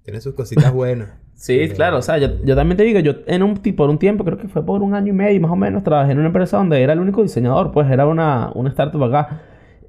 Tiene 0.03 0.19
sus 0.19 0.33
cositas 0.33 0.73
buenas. 0.73 1.07
sí, 1.35 1.69
claro. 1.69 1.99
O 1.99 2.01
sea, 2.01 2.17
yo, 2.17 2.55
también 2.55 2.75
te 2.75 2.83
digo, 2.83 2.99
yo 2.99 3.13
en 3.27 3.43
un, 3.43 3.55
por 3.55 3.89
un 3.89 3.97
tiempo, 3.97 4.25
creo 4.25 4.37
que 4.37 4.49
fue 4.49 4.65
por 4.65 4.81
un 4.83 4.93
año 4.93 5.13
y 5.13 5.15
medio 5.15 5.39
más 5.39 5.51
o 5.51 5.55
menos, 5.55 5.85
trabajé 5.85 6.11
en 6.11 6.17
una 6.17 6.27
empresa 6.27 6.57
donde 6.57 6.81
era 6.81 6.91
el 6.91 6.99
único 6.99 7.23
diseñador. 7.23 7.71
Pues 7.71 7.89
era 7.89 8.05
una, 8.05 8.51
una 8.55 8.69
startup 8.71 9.05
acá. 9.05 9.41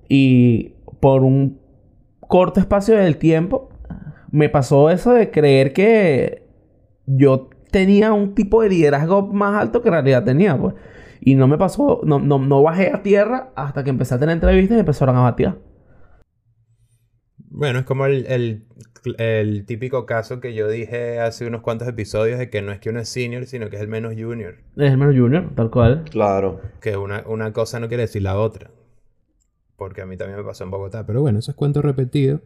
Y 0.09 0.75
por 1.01 1.25
un 1.25 1.59
corto 2.21 2.61
espacio 2.61 2.95
del 2.95 3.17
tiempo, 3.17 3.71
me 4.31 4.49
pasó 4.49 4.91
eso 4.91 5.13
de 5.13 5.33
creer 5.33 5.73
que 5.73 6.47
yo 7.07 7.51
tenía 7.77 8.15
un 8.15 8.35
tipo 8.35 8.63
de 8.63 8.71
liderazgo 8.71 9.27
más 9.27 9.61
alto 9.61 9.83
que 9.83 9.89
en 9.89 9.93
realidad 9.93 10.25
tenía, 10.25 10.57
pues. 10.57 10.75
Y 11.21 11.35
no 11.35 11.47
me 11.47 11.59
pasó, 11.59 12.01
no, 12.05 12.19
no, 12.19 12.39
no 12.39 12.63
bajé 12.63 12.91
a 12.91 13.03
tierra 13.03 13.51
hasta 13.55 13.85
que 13.85 13.91
empecé 13.91 14.15
a 14.15 14.19
tener 14.19 14.33
entrevistas 14.33 14.79
y 14.79 14.81
empezaron 14.81 15.15
a 15.15 15.21
batear. 15.21 15.59
Bueno, 17.51 17.81
es 17.81 17.85
como 17.85 18.07
el, 18.07 18.65
típico 19.67 20.07
caso 20.07 20.41
que 20.41 20.55
yo 20.55 20.71
dije 20.71 21.21
hace 21.21 21.47
unos 21.47 21.61
cuantos 21.61 21.87
episodios 21.87 22.39
de 22.39 22.49
que 22.49 22.63
no 22.63 22.73
es 22.73 22.81
que 22.81 22.89
uno 22.89 23.01
es 23.01 23.11
senior, 23.11 23.45
sino 23.45 23.69
que 23.69 23.77
es 23.77 23.83
el 23.83 23.89
menos 23.89 24.15
junior. 24.15 24.55
Es 24.79 24.93
el 24.93 24.97
menos 24.97 25.15
junior, 25.15 25.51
tal 25.55 25.71
cual. 25.71 26.05
Claro. 26.11 26.63
Que 26.81 26.97
una, 26.97 27.25
una 27.27 27.53
cosa 27.53 27.79
no 27.79 27.89
quiere 27.89 28.05
decir 28.05 28.23
la 28.23 28.39
otra. 28.39 28.71
Porque 29.77 30.01
a 30.01 30.07
mí 30.07 30.17
también 30.17 30.39
me 30.39 30.45
pasó 30.45 30.65
en 30.65 30.71
Bogotá. 30.71 31.05
Pero 31.05 31.21
bueno, 31.21 31.41
eso 31.41 31.51
es 31.51 31.57
cuento 31.59 31.83
repetido. 31.83 32.41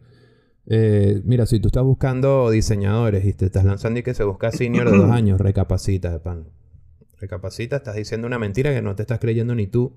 Eh, 0.67 1.21
mira, 1.23 1.45
si 1.45 1.59
tú 1.59 1.67
estás 1.67 1.83
buscando 1.83 2.49
diseñadores 2.51 3.25
y 3.25 3.33
te 3.33 3.45
estás 3.45 3.65
lanzando 3.65 3.99
y 3.99 4.03
que 4.03 4.13
se 4.13 4.23
busca 4.23 4.51
senior 4.51 4.89
de 4.89 4.97
dos 4.97 5.11
años, 5.11 5.39
recapacita 5.39 6.11
de 6.11 6.19
pan. 6.19 6.47
Recapacita, 7.19 7.77
estás 7.77 7.95
diciendo 7.95 8.27
una 8.27 8.39
mentira 8.39 8.73
que 8.73 8.81
no 8.81 8.95
te 8.95 9.03
estás 9.03 9.19
creyendo 9.19 9.55
ni 9.55 9.67
tú. 9.67 9.93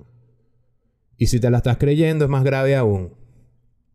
Y 1.17 1.27
si 1.27 1.41
te 1.41 1.51
la 1.51 1.59
estás 1.59 1.77
creyendo 1.79 2.25
es 2.25 2.31
más 2.31 2.45
grave 2.45 2.77
aún. 2.77 3.15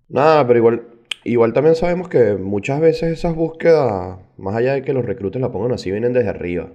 Nada, 0.08 0.48
pero 0.48 0.60
igual, 0.60 0.88
igual 1.24 1.54
también 1.54 1.76
sabemos 1.76 2.08
que 2.08 2.36
muchas 2.36 2.82
veces 2.82 3.12
esas 3.12 3.36
búsquedas, 3.36 4.20
más 4.38 4.56
allá 4.56 4.74
de 4.74 4.82
que 4.82 4.94
los 4.94 5.06
reclutes 5.06 5.42
la 5.42 5.52
pongan 5.52 5.74
así, 5.74 5.92
vienen 5.92 6.14
desde 6.14 6.30
arriba. 6.30 6.72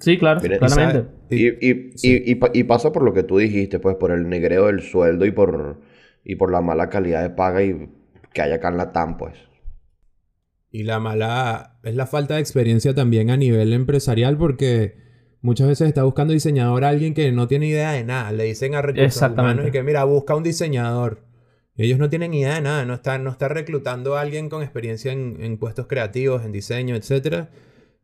Sí, 0.00 0.18
claro, 0.18 0.40
claramente. 0.40 1.06
Y, 1.30 2.64
pasa 2.64 2.92
por 2.92 3.04
lo 3.04 3.14
que 3.14 3.22
tú 3.22 3.38
dijiste, 3.38 3.78
pues 3.78 3.96
por 3.96 4.10
el 4.10 4.28
negreo 4.28 4.66
del 4.66 4.82
sueldo 4.82 5.24
y 5.24 5.30
por, 5.30 5.80
y 6.24 6.34
por 6.34 6.50
la 6.50 6.60
mala 6.60 6.88
calidad 6.88 7.22
de 7.22 7.30
paga 7.30 7.62
y 7.62 7.88
que 8.32 8.42
haya 8.42 8.56
acá 8.56 8.68
en 8.68 8.76
la 8.76 8.92
TAM, 8.92 9.16
pues. 9.16 9.34
Y 10.70 10.84
la 10.84 10.98
mala 11.00 11.78
es 11.82 11.94
la 11.94 12.06
falta 12.06 12.34
de 12.34 12.40
experiencia 12.40 12.94
también 12.94 13.30
a 13.30 13.36
nivel 13.36 13.74
empresarial 13.74 14.38
porque 14.38 14.96
muchas 15.42 15.68
veces 15.68 15.88
está 15.88 16.04
buscando 16.04 16.32
diseñador 16.32 16.84
a 16.84 16.88
alguien 16.88 17.12
que 17.12 17.30
no 17.30 17.46
tiene 17.46 17.66
idea 17.66 17.92
de 17.92 18.04
nada. 18.04 18.32
Le 18.32 18.44
dicen 18.44 18.74
a 18.74 18.80
recursos 18.80 19.30
humanos 19.30 19.68
y 19.68 19.70
que 19.70 19.82
mira, 19.82 20.04
busca 20.04 20.34
un 20.34 20.42
diseñador. 20.42 21.26
ellos 21.76 21.98
no 21.98 22.08
tienen 22.08 22.32
idea 22.32 22.54
de 22.54 22.62
nada, 22.62 22.86
no 22.86 22.94
están, 22.94 23.22
no 23.22 23.30
está 23.30 23.48
reclutando 23.48 24.16
a 24.16 24.22
alguien 24.22 24.48
con 24.48 24.62
experiencia 24.62 25.12
en, 25.12 25.58
puestos 25.58 25.86
creativos, 25.88 26.42
en 26.42 26.52
diseño, 26.52 26.96
etc. 26.96 27.48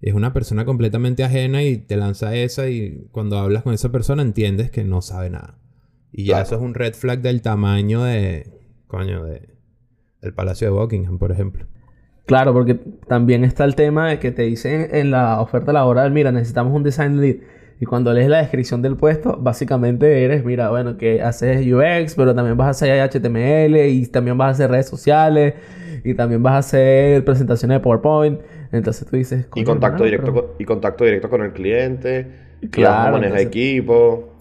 Es 0.00 0.12
una 0.12 0.34
persona 0.34 0.66
completamente 0.66 1.24
ajena 1.24 1.62
y 1.62 1.78
te 1.78 1.96
lanza 1.96 2.36
esa 2.36 2.68
y 2.68 3.08
cuando 3.12 3.38
hablas 3.38 3.62
con 3.62 3.72
esa 3.72 3.90
persona 3.90 4.20
entiendes 4.20 4.70
que 4.70 4.84
no 4.84 5.00
sabe 5.00 5.30
nada. 5.30 5.58
Y 6.12 6.26
ya 6.26 6.42
eso 6.42 6.56
es 6.56 6.60
un 6.60 6.74
red 6.74 6.92
flag 6.92 7.22
del 7.22 7.40
tamaño 7.40 8.04
de... 8.04 8.52
Coño, 8.86 9.24
de 9.24 9.57
el 10.22 10.32
Palacio 10.34 10.68
de 10.68 10.78
Buckingham, 10.78 11.18
por 11.18 11.32
ejemplo. 11.32 11.66
Claro, 12.26 12.52
porque 12.52 12.74
también 13.06 13.42
está 13.42 13.64
el 13.64 13.74
tema 13.74 14.10
de 14.10 14.18
que 14.18 14.30
te 14.30 14.42
dicen 14.42 14.88
en 14.92 15.10
la 15.10 15.40
oferta 15.40 15.72
laboral, 15.72 16.10
mira, 16.10 16.30
necesitamos 16.30 16.74
un 16.74 16.82
design 16.82 17.20
lead. 17.20 17.36
Y 17.80 17.86
cuando 17.86 18.12
lees 18.12 18.28
la 18.28 18.38
descripción 18.38 18.82
del 18.82 18.96
puesto, 18.96 19.38
básicamente 19.40 20.24
eres, 20.24 20.44
mira, 20.44 20.68
bueno, 20.68 20.98
que 20.98 21.22
haces 21.22 21.64
UX, 21.64 22.16
pero 22.16 22.34
también 22.34 22.56
vas 22.56 22.66
a 22.66 22.70
hacer 22.70 23.08
HTML 23.08 23.76
y 23.88 24.06
también 24.08 24.36
vas 24.36 24.48
a 24.48 24.50
hacer 24.50 24.70
redes 24.70 24.88
sociales 24.88 25.54
y 26.04 26.14
también 26.14 26.42
vas 26.42 26.54
a 26.54 26.58
hacer 26.58 27.24
presentaciones 27.24 27.76
de 27.76 27.80
PowerPoint. 27.80 28.40
Entonces 28.72 29.06
tú 29.08 29.16
dices... 29.16 29.46
Y 29.54 29.64
contacto, 29.64 30.04
directo 30.04 30.34
con, 30.34 30.44
y 30.58 30.64
contacto 30.64 31.04
directo 31.04 31.30
con 31.30 31.42
el 31.42 31.52
cliente. 31.52 32.26
Claro. 32.70 33.12
Maneja 33.12 33.40
equipo. 33.40 34.34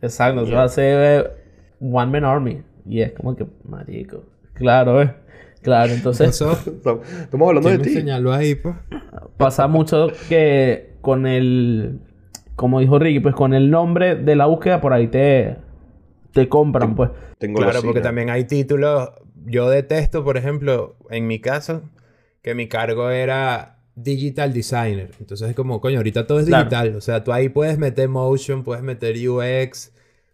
Exacto. 0.00 0.40
Entonces 0.40 0.56
va 0.56 0.64
a 0.64 0.68
ser 0.68 1.32
One 1.80 2.12
Man 2.12 2.24
Army. 2.24 2.62
Y 2.88 3.00
es 3.00 3.12
como 3.12 3.34
que, 3.34 3.46
marico. 3.68 4.22
Claro, 4.56 5.02
eh. 5.02 5.14
Claro, 5.62 5.92
entonces. 5.92 6.40
Estamos 6.40 7.48
hablando 7.48 7.68
de 7.68 7.78
ti. 7.78 7.90
señaló 7.90 8.32
ahí, 8.32 8.54
pues? 8.54 8.76
Pasa 9.36 9.66
mucho 9.66 10.08
que 10.28 10.94
con 11.00 11.26
el. 11.26 12.00
Como 12.54 12.80
dijo 12.80 12.98
Ricky, 12.98 13.20
pues 13.20 13.34
con 13.34 13.52
el 13.52 13.70
nombre 13.70 14.16
de 14.16 14.36
la 14.36 14.46
búsqueda 14.46 14.80
por 14.80 14.92
ahí 14.92 15.08
te. 15.08 15.56
Te 16.32 16.48
compran, 16.48 16.94
pues. 16.94 17.10
Tengo 17.38 17.60
claro, 17.60 17.82
porque 17.82 18.00
también 18.00 18.30
hay 18.30 18.44
títulos. 18.44 19.10
Yo 19.46 19.68
detesto, 19.68 20.22
por 20.22 20.36
ejemplo, 20.36 20.96
en 21.10 21.26
mi 21.26 21.40
caso, 21.40 21.82
que 22.42 22.54
mi 22.54 22.68
cargo 22.68 23.10
era 23.10 23.78
digital 23.96 24.52
designer. 24.52 25.10
Entonces 25.18 25.48
es 25.48 25.56
como, 25.56 25.80
coño, 25.80 25.96
ahorita 25.96 26.26
todo 26.26 26.38
es 26.38 26.46
digital. 26.46 26.94
O 26.94 27.00
sea, 27.00 27.24
tú 27.24 27.32
ahí 27.32 27.48
puedes 27.48 27.78
meter 27.78 28.08
motion, 28.08 28.62
puedes 28.62 28.84
meter 28.84 29.16
UX, 29.16 29.92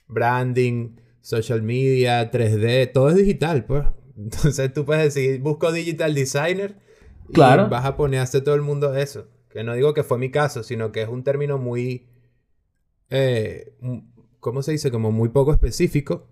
branding, 0.09 0.97
social 1.23 1.63
media, 1.63 2.31
3D, 2.31 2.93
todo 2.93 3.09
es 3.09 3.17
digital, 3.17 3.65
pues. 3.65 3.85
Entonces 4.17 4.73
tú 4.73 4.85
puedes 4.85 5.15
decir, 5.15 5.41
busco 5.41 5.73
digital 5.73 6.15
designer 6.15 6.77
y 7.29 7.39
vas 7.39 7.85
a 7.85 7.97
ponerse 7.97 8.41
todo 8.41 8.55
el 8.55 8.63
mundo 8.63 8.95
eso. 8.95 9.29
Que 9.49 9.65
no 9.65 9.75
digo 9.75 9.95
que 9.95 10.03
fue 10.03 10.19
mi 10.19 10.31
caso, 10.31 10.63
sino 10.63 10.93
que 10.93 11.03
es 11.03 11.09
un 11.09 11.25
término 11.25 11.59
muy, 11.59 12.09
eh, 13.11 13.75
¿cómo 14.41 14.63
se 14.63 14.73
dice? 14.73 14.91
Como 14.91 15.13
muy 15.13 15.29
poco 15.29 15.53
específico 15.53 16.29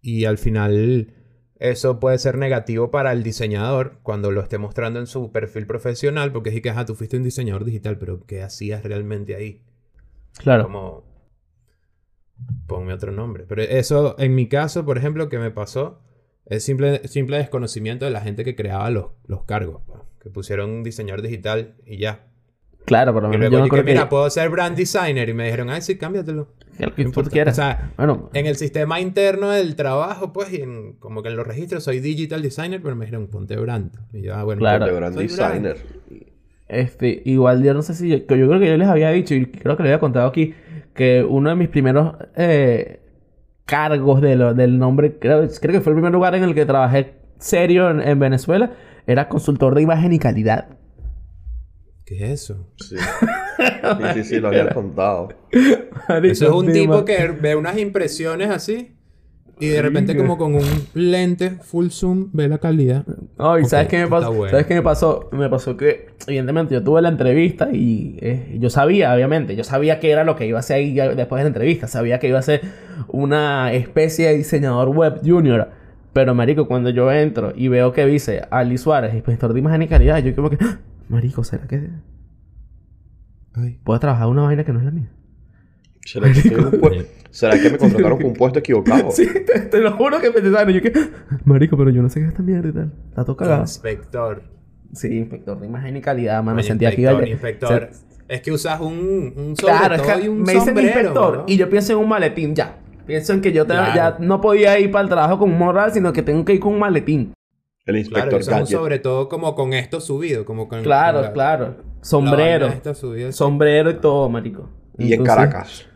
y 0.00 0.24
al 0.24 0.38
final 0.38 1.14
eso 1.58 2.00
puede 2.00 2.18
ser 2.18 2.36
negativo 2.36 2.90
para 2.90 3.12
el 3.12 3.22
diseñador 3.22 3.98
cuando 4.02 4.30
lo 4.30 4.40
esté 4.40 4.58
mostrando 4.58 5.00
en 5.00 5.06
su 5.06 5.32
perfil 5.32 5.66
profesional, 5.66 6.32
porque 6.32 6.50
es 6.50 6.60
que, 6.60 6.70
ajá, 6.70 6.84
tú 6.84 6.94
fuiste 6.94 7.16
un 7.16 7.22
diseñador 7.22 7.64
digital, 7.64 7.98
pero 7.98 8.24
¿qué 8.26 8.42
hacías 8.42 8.82
realmente 8.84 9.34
ahí? 9.34 9.62
Claro. 10.38 10.64
Como, 10.64 11.04
ponme 12.66 12.92
otro 12.92 13.12
nombre. 13.12 13.44
Pero 13.48 13.62
eso, 13.62 14.16
en 14.18 14.34
mi 14.34 14.48
caso, 14.48 14.84
por 14.84 14.98
ejemplo, 14.98 15.28
que 15.28 15.38
me 15.38 15.50
pasó, 15.50 16.02
es 16.46 16.64
simple, 16.64 17.06
simple 17.08 17.38
desconocimiento 17.38 18.04
de 18.04 18.12
la 18.12 18.20
gente 18.20 18.44
que 18.44 18.54
creaba 18.54 18.90
los, 18.90 19.06
los 19.26 19.44
cargos, 19.44 19.82
pues, 19.86 20.00
que 20.22 20.30
pusieron 20.30 20.70
un 20.70 20.82
diseñador 20.82 21.22
digital 21.22 21.74
y 21.84 21.98
ya. 21.98 22.26
Claro, 22.84 23.12
pero 23.12 23.32
y 23.32 23.36
luego 23.36 23.58
yo 23.58 23.64
dije, 23.64 23.82
mira, 23.82 24.08
puedo 24.08 24.30
ser 24.30 24.48
brand 24.48 24.76
designer. 24.76 25.28
Y 25.28 25.34
me 25.34 25.46
dijeron, 25.46 25.70
ay, 25.70 25.82
sí, 25.82 25.98
cámbiatelo. 25.98 26.54
Lo 26.78 26.94
que 26.94 27.04
tú 27.06 27.22
quieras. 27.24 27.54
O 27.54 27.62
sea, 27.62 27.92
bueno. 27.96 28.30
en 28.32 28.46
el 28.46 28.54
sistema 28.54 29.00
interno 29.00 29.50
del 29.50 29.74
trabajo, 29.74 30.32
pues, 30.32 30.52
y 30.52 30.62
en, 30.62 30.92
como 30.94 31.22
que 31.22 31.30
en 31.30 31.36
los 31.36 31.44
registros 31.44 31.82
soy 31.82 31.98
digital 31.98 32.42
designer, 32.42 32.80
pero 32.80 32.94
me 32.94 33.06
dijeron, 33.06 33.26
ponte 33.26 33.56
brand. 33.56 33.90
Y 34.12 34.22
yo, 34.22 34.36
ah, 34.36 34.44
bueno, 34.44 34.60
claro. 34.60 34.84
ponte 34.84 34.94
brand 34.94 35.16
designer. 35.16 35.78
Este, 36.68 37.22
igual 37.24 37.62
yo 37.62 37.74
no 37.74 37.82
sé 37.82 37.94
si 37.94 38.08
yo, 38.08 38.16
yo 38.18 38.24
creo 38.26 38.58
que 38.60 38.68
yo 38.68 38.76
les 38.76 38.88
había 38.88 39.10
dicho 39.10 39.34
y 39.34 39.46
creo 39.46 39.76
que 39.76 39.84
le 39.84 39.90
había 39.90 40.00
contado 40.00 40.28
aquí 40.28 40.54
que 40.94 41.22
uno 41.22 41.50
de 41.50 41.56
mis 41.56 41.68
primeros 41.68 42.14
eh, 42.36 43.00
cargos 43.66 44.22
de 44.22 44.36
lo, 44.36 44.54
del 44.54 44.78
nombre, 44.78 45.18
creo, 45.18 45.46
creo 45.60 45.72
que 45.72 45.80
fue 45.80 45.92
el 45.92 45.96
primer 45.96 46.12
lugar 46.12 46.34
en 46.34 46.44
el 46.44 46.54
que 46.54 46.64
trabajé 46.64 47.14
serio 47.38 47.90
en, 47.90 48.18
Venezuela, 48.18 48.72
era 49.06 49.28
consultor 49.28 49.74
de 49.74 49.82
imagen 49.82 50.12
y 50.12 50.18
calidad. 50.18 50.68
¿Qué 52.04 52.32
es 52.32 52.42
eso? 52.42 52.72
Sí. 52.78 52.96
Sí, 54.14 54.24
sí, 54.24 54.40
lo 54.40 54.48
había 54.48 54.68
contado. 54.74 55.28
eso 56.22 56.46
es 56.46 56.52
un 56.52 56.72
tipo 56.72 57.04
que 57.04 57.28
ve 57.28 57.56
unas 57.56 57.76
impresiones 57.78 58.50
así 58.50 58.95
y 59.58 59.68
de 59.68 59.80
repente 59.80 60.14
como 60.16 60.36
con 60.36 60.54
un 60.54 60.64
lente 60.92 61.50
full 61.62 61.88
zoom 61.88 62.28
ve 62.32 62.46
la 62.48 62.58
calidad. 62.58 63.06
No, 63.38 63.58
y 63.58 63.64
¿sabes 63.64 63.88
qué 63.88 63.98
me 63.98 64.06
pasó? 64.06 64.48
¿Sabes 64.50 64.66
qué 64.66 64.74
me 64.74 64.82
pasó? 64.82 65.30
Me 65.32 65.48
pasó 65.48 65.76
que, 65.78 66.10
evidentemente, 66.26 66.74
yo 66.74 66.82
tuve 66.82 67.00
la 67.00 67.08
entrevista 67.08 67.70
y 67.72 68.18
eh, 68.20 68.58
yo 68.60 68.68
sabía, 68.68 69.14
obviamente, 69.14 69.56
yo 69.56 69.64
sabía 69.64 69.98
qué 69.98 70.10
era 70.10 70.24
lo 70.24 70.36
que 70.36 70.46
iba 70.46 70.58
a 70.58 70.60
hacer 70.60 71.16
después 71.16 71.40
de 71.40 71.44
la 71.44 71.48
entrevista. 71.48 71.86
Sabía 71.86 72.18
que 72.18 72.28
iba 72.28 72.38
a 72.38 72.42
ser 72.42 72.60
una 73.08 73.72
especie 73.72 74.28
de 74.28 74.36
diseñador 74.36 74.90
web 74.90 75.20
junior. 75.24 75.70
Pero, 76.12 76.34
marico, 76.34 76.68
cuando 76.68 76.90
yo 76.90 77.10
entro 77.10 77.52
y 77.56 77.68
veo 77.68 77.92
que 77.92 78.04
dice 78.04 78.42
Ali 78.50 78.76
Suárez, 78.76 79.14
inspector 79.14 79.52
de 79.52 79.58
imagen 79.58 79.82
y 79.82 79.88
calidad, 79.88 80.18
yo 80.18 80.34
como 80.34 80.50
que, 80.50 80.58
¡Ah! 80.60 80.80
marico, 81.08 81.44
¿será 81.44 81.66
que 81.66 81.88
puedo 83.84 83.98
trabajar 84.00 84.28
una 84.28 84.42
vaina 84.42 84.64
que 84.64 84.72
no 84.72 84.80
es 84.80 84.84
la 84.84 84.90
mía? 84.90 85.10
¿Será 86.06 86.32
que, 86.32 87.06
¿Será 87.30 87.60
que 87.60 87.68
me 87.68 87.78
contrataron 87.78 88.18
con 88.18 88.26
un 88.26 88.34
puesto 88.34 88.60
equivocado? 88.60 89.10
sí, 89.10 89.26
te, 89.70 89.78
lo 89.78 89.92
juro 89.96 90.20
que 90.20 90.30
me 90.30 90.40
pensaron. 90.40 90.72
Yo 90.72 90.80
que, 90.80 90.92
marico, 91.44 91.76
pero 91.76 91.90
yo 91.90 92.00
no 92.00 92.08
sé 92.08 92.20
qué 92.20 92.26
es 92.26 92.30
esta 92.30 92.42
mierda 92.44 92.68
y 92.68 92.72
tal. 92.72 92.92
Está 93.08 93.24
tocada. 93.24 93.60
Inspector. 93.60 94.42
Sí, 94.92 95.18
inspector 95.18 95.58
de 95.58 95.66
imagen 95.66 95.96
y 95.96 96.00
calidad, 96.00 96.42
mano. 96.44 96.62
Sentía 96.62 96.94
que 96.94 97.02
iba 97.02 97.28
Inspector. 97.28 97.90
es 98.28 98.40
que 98.40 98.52
usas 98.52 98.80
un, 98.80 99.34
un 99.36 99.56
claro, 99.56 99.96
es 99.96 100.02
que 100.02 100.28
un 100.28 100.42
me 100.42 100.54
dicen 100.54 100.78
inspector 100.78 101.44
y 101.48 101.56
yo 101.56 101.68
pienso 101.68 101.92
en 101.92 101.98
un 101.98 102.08
maletín 102.08 102.54
ya. 102.54 102.78
Pienso 103.04 103.32
en 103.32 103.40
que 103.40 103.52
yo 103.52 103.66
ya 103.66 104.16
no 104.20 104.40
podía 104.40 104.78
ir 104.78 104.90
para 104.90 105.02
el 105.02 105.08
trabajo 105.08 105.38
con 105.40 105.50
un 105.50 105.58
morral, 105.58 105.92
sino 105.92 106.12
que 106.12 106.22
tengo 106.22 106.44
que 106.44 106.54
ir 106.54 106.60
con 106.60 106.74
un 106.74 106.78
maletín. 106.78 107.32
El 107.84 107.96
inspector 107.98 108.42
claro, 108.42 108.66
sobre 108.66 108.98
todo 108.98 109.28
como 109.28 109.54
con 109.54 109.72
esto 109.72 110.00
subido, 110.00 110.44
como 110.44 110.68
con 110.68 110.82
Claro, 110.82 111.32
claro. 111.32 111.76
Sombrero. 112.00 112.68
sombrero 113.30 113.90
y 113.90 113.94
todo, 113.94 114.28
marico. 114.28 114.70
Y 114.98 115.12
en 115.12 115.24
Caracas. 115.24 115.86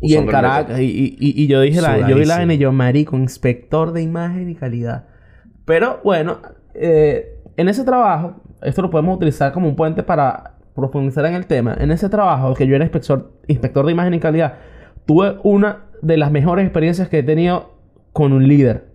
Y 0.00 0.14
en 0.14 0.26
Caracas. 0.26 0.78
Y, 0.78 1.16
y, 1.18 1.42
y, 1.42 1.46
yo 1.48 1.60
dije 1.60 1.80
la, 1.80 2.08
yo 2.08 2.16
vi 2.16 2.24
la 2.24 2.42
N 2.42 2.54
y 2.54 2.58
yo, 2.58 2.72
marico, 2.72 3.16
inspector 3.16 3.92
de 3.92 4.02
imagen 4.02 4.48
y 4.48 4.54
calidad. 4.54 5.06
Pero 5.64 6.00
bueno, 6.04 6.38
eh, 6.74 7.40
en 7.56 7.68
ese 7.68 7.84
trabajo, 7.84 8.36
esto 8.62 8.82
lo 8.82 8.90
podemos 8.90 9.16
utilizar 9.16 9.52
como 9.52 9.68
un 9.68 9.76
puente 9.76 10.02
para 10.02 10.54
profundizar 10.74 11.26
en 11.26 11.34
el 11.34 11.46
tema. 11.46 11.76
En 11.78 11.90
ese 11.90 12.08
trabajo, 12.08 12.54
que 12.54 12.66
yo 12.66 12.76
era 12.76 12.84
inspector, 12.84 13.32
inspector 13.48 13.84
de 13.84 13.92
imagen 13.92 14.14
y 14.14 14.20
calidad, 14.20 14.54
tuve 15.04 15.36
una 15.42 15.84
de 16.00 16.16
las 16.16 16.30
mejores 16.30 16.64
experiencias 16.64 17.08
que 17.08 17.18
he 17.18 17.22
tenido 17.24 17.74
con 18.12 18.32
un 18.32 18.46
líder. 18.46 18.86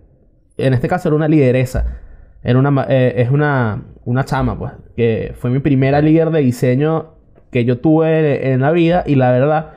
En 0.56 0.72
este 0.72 0.88
caso 0.88 1.08
era 1.08 1.16
una 1.16 1.28
lideresa. 1.28 1.98
Era 2.42 2.58
una, 2.58 2.86
eh, 2.88 3.14
es 3.18 3.30
una, 3.30 3.82
una 4.04 4.24
chama, 4.24 4.58
pues, 4.58 4.72
que 4.96 5.34
fue 5.36 5.50
mi 5.50 5.58
primera 5.58 6.00
líder 6.00 6.30
de 6.30 6.40
diseño 6.40 7.14
que 7.50 7.64
yo 7.64 7.78
tuve 7.78 8.52
en 8.52 8.60
la 8.60 8.72
vida 8.72 9.04
y 9.06 9.14
la 9.14 9.30
verdad 9.30 9.73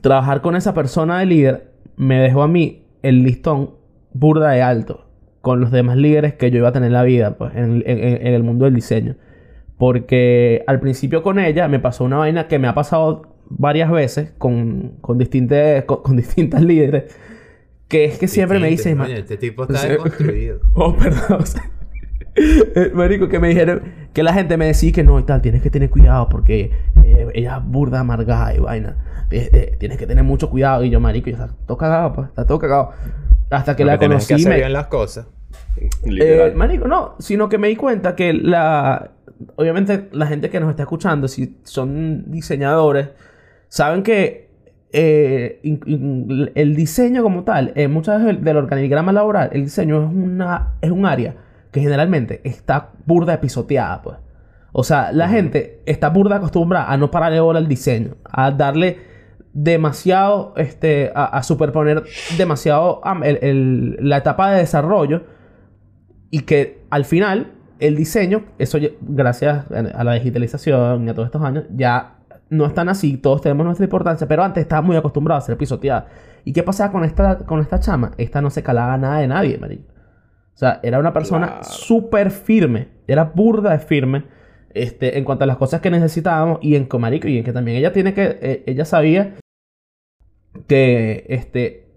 trabajar 0.00 0.40
con 0.40 0.56
esa 0.56 0.74
persona 0.74 1.18
de 1.18 1.26
líder 1.26 1.70
me 1.96 2.20
dejó 2.20 2.42
a 2.42 2.48
mí 2.48 2.84
el 3.02 3.22
listón 3.22 3.70
burda 4.12 4.50
de 4.50 4.62
alto 4.62 5.06
con 5.40 5.60
los 5.60 5.70
demás 5.70 5.96
líderes 5.96 6.34
que 6.34 6.50
yo 6.50 6.58
iba 6.58 6.70
a 6.70 6.72
tener 6.72 6.88
en 6.88 6.92
la 6.92 7.04
vida, 7.04 7.38
pues, 7.38 7.54
en, 7.54 7.84
el 7.86 8.42
mundo 8.42 8.64
del 8.64 8.74
diseño. 8.74 9.14
Porque 9.78 10.64
al 10.66 10.80
principio 10.80 11.22
con 11.22 11.38
ella 11.38 11.68
me 11.68 11.78
pasó 11.78 12.02
una 12.02 12.16
vaina 12.16 12.48
que 12.48 12.58
me 12.58 12.66
ha 12.66 12.74
pasado 12.74 13.36
varias 13.48 13.88
veces 13.90 14.32
con, 14.38 14.94
con, 15.00 15.18
distintas, 15.18 15.84
con, 15.84 16.16
distintas 16.16 16.62
líderes. 16.62 17.16
Que 17.86 18.06
es 18.06 18.18
que 18.18 18.26
siempre 18.26 18.58
me 18.58 18.68
dicen... 18.68 19.00
este 19.02 19.36
tipo 19.36 19.62
está 19.70 19.86
oh, 20.74 20.96
perdón. 20.96 21.44
marico, 22.94 23.28
que 23.28 23.38
me 23.38 23.48
dijeron 23.48 23.82
que 24.12 24.22
la 24.22 24.32
gente 24.32 24.56
me 24.56 24.66
decía 24.66 24.92
que 24.92 25.02
no 25.02 25.18
y 25.18 25.22
tal, 25.22 25.40
tienes 25.42 25.62
que 25.62 25.70
tener 25.70 25.90
cuidado 25.90 26.28
porque 26.28 26.70
eh, 27.04 27.28
ella 27.34 27.58
es 27.58 27.64
burda, 27.64 28.00
amargada 28.00 28.54
y 28.54 28.58
vaina. 28.58 28.96
Eh, 29.30 29.76
tienes 29.78 29.98
que 29.98 30.06
tener 30.06 30.24
mucho 30.24 30.50
cuidado. 30.50 30.84
Y 30.84 30.90
yo, 30.90 31.00
marico, 31.00 31.30
ya 31.30 31.36
está 31.36 31.48
todo 31.66 31.76
cagado, 31.76 32.12
pues, 32.12 32.28
está 32.28 32.46
todo 32.46 32.58
cagado. 32.58 32.90
Hasta 33.50 33.76
que 33.76 33.84
la 33.84 33.98
conocí. 33.98 34.28
Que 34.28 34.34
hacer 34.34 34.54
bien 34.56 34.72
las 34.72 34.86
cosas. 34.86 35.26
marico, 36.54 36.86
no, 36.88 37.16
sino 37.18 37.48
que 37.48 37.58
me 37.58 37.68
di 37.68 37.76
cuenta 37.76 38.14
que 38.14 38.32
la. 38.32 39.12
Obviamente, 39.56 40.08
la 40.12 40.26
gente 40.26 40.48
que 40.48 40.60
nos 40.60 40.70
está 40.70 40.84
escuchando, 40.84 41.28
si 41.28 41.58
son 41.64 42.30
diseñadores, 42.30 43.10
saben 43.68 44.02
que 44.02 44.46
el 44.92 46.74
diseño 46.74 47.22
como 47.22 47.44
tal, 47.44 47.74
muchas 47.90 48.24
veces 48.24 48.42
del 48.42 48.56
organigrama 48.56 49.12
laboral, 49.12 49.50
el 49.52 49.64
diseño 49.64 50.04
es, 50.04 50.10
una, 50.10 50.76
es 50.80 50.90
un 50.90 51.04
área 51.04 51.34
que 51.70 51.80
generalmente 51.80 52.40
está 52.44 52.90
burda 53.06 53.34
episoteada, 53.34 54.02
pues. 54.02 54.16
O 54.72 54.84
sea, 54.84 55.10
la 55.12 55.28
gente 55.28 55.80
está 55.86 56.10
burda 56.10 56.36
acostumbrada 56.36 56.92
a 56.92 56.96
no 56.98 57.10
pararle 57.10 57.40
bola 57.40 57.58
al 57.58 57.68
diseño, 57.68 58.16
a 58.24 58.50
darle 58.50 58.98
demasiado, 59.54 60.52
este, 60.56 61.10
a, 61.14 61.42
superponer 61.42 62.04
demasiado 62.36 63.00
la 63.02 64.18
etapa 64.18 64.50
de 64.50 64.58
desarrollo 64.58 65.22
y 66.30 66.40
que 66.40 66.84
al 66.90 67.06
final 67.06 67.54
el 67.78 67.96
diseño, 67.96 68.44
eso 68.58 68.78
gracias 69.00 69.64
a 69.70 70.04
la 70.04 70.12
digitalización 70.12 71.06
y 71.06 71.10
a 71.10 71.14
todos 71.14 71.28
estos 71.28 71.42
años, 71.42 71.64
ya 71.70 72.16
no 72.50 72.66
están 72.66 72.90
así, 72.90 73.16
todos 73.16 73.40
tenemos 73.40 73.64
nuestra 73.64 73.84
importancia, 73.84 74.28
pero 74.28 74.44
antes 74.44 74.60
estaba 74.60 74.82
muy 74.82 74.96
acostumbrado 74.96 75.38
a 75.38 75.40
ser 75.40 75.56
pisoteada. 75.56 76.06
¿Y 76.44 76.52
qué 76.52 76.62
pasaba 76.62 76.92
con 76.92 77.04
esta, 77.04 77.38
con 77.38 77.60
esta 77.60 77.80
chama? 77.80 78.12
Esta 78.18 78.42
no 78.42 78.50
se 78.50 78.62
calaba 78.62 78.98
nada 78.98 79.20
de 79.20 79.26
nadie, 79.26 79.56
marico. 79.56 79.95
O 80.56 80.58
sea, 80.58 80.80
era 80.82 80.98
una 80.98 81.12
persona 81.12 81.62
súper 81.62 82.30
firme. 82.30 82.88
Era 83.06 83.24
burda 83.24 83.72
de 83.72 83.78
firme. 83.78 84.24
Este, 84.70 85.18
en 85.18 85.24
cuanto 85.24 85.44
a 85.44 85.46
las 85.46 85.58
cosas 85.58 85.82
que 85.82 85.90
necesitábamos. 85.90 86.60
Y 86.62 86.76
en 86.76 86.86
Comarico. 86.86 87.28
Y 87.28 87.36
en 87.36 87.44
que 87.44 87.52
también 87.52 87.76
ella 87.76 87.92
tiene 87.92 88.14
que. 88.14 88.38
Eh, 88.40 88.64
ella 88.64 88.86
sabía 88.86 89.34
que 90.66 91.26
este, 91.28 91.88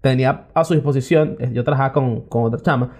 tenía 0.00 0.46
a 0.54 0.64
su 0.64 0.72
disposición. 0.72 1.36
Eh, 1.40 1.50
yo 1.52 1.62
trabajaba 1.62 1.92
con, 1.92 2.22
con 2.22 2.44
otra 2.44 2.62
chama. 2.62 2.96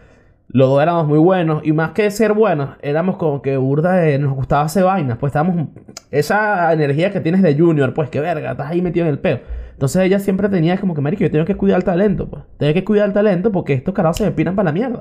Los 0.48 0.68
dos 0.68 0.82
éramos 0.82 1.06
muy 1.06 1.18
buenos. 1.18 1.64
Y 1.64 1.72
más 1.72 1.92
que 1.92 2.10
ser 2.10 2.34
buenos, 2.34 2.76
éramos 2.82 3.16
como 3.16 3.40
que 3.40 3.56
burda 3.56 3.94
de. 3.94 4.18
Nos 4.18 4.34
gustaba 4.34 4.64
hacer 4.64 4.84
vainas. 4.84 5.16
Pues 5.16 5.30
estábamos. 5.30 5.68
Esa 6.10 6.70
energía 6.74 7.10
que 7.10 7.22
tienes 7.22 7.40
de 7.40 7.56
Junior, 7.56 7.94
pues 7.94 8.10
que 8.10 8.20
verga, 8.20 8.50
estás 8.50 8.70
ahí 8.70 8.82
metido 8.82 9.06
en 9.06 9.12
el 9.12 9.18
peo. 9.18 9.40
Entonces 9.76 10.02
ella 10.04 10.18
siempre 10.20 10.48
tenía 10.48 10.78
como 10.80 10.94
que, 10.94 11.02
marico, 11.02 11.20
yo 11.22 11.30
tengo 11.30 11.44
que 11.44 11.54
cuidar 11.54 11.76
el 11.76 11.84
talento, 11.84 12.30
pues. 12.30 12.44
Tengo 12.56 12.72
que 12.72 12.82
cuidar 12.82 13.08
el 13.08 13.12
talento 13.12 13.52
porque 13.52 13.74
estos 13.74 13.92
carajos 13.92 14.16
se 14.16 14.24
me 14.24 14.30
piran 14.30 14.56
para 14.56 14.70
la 14.70 14.72
mierda. 14.72 15.00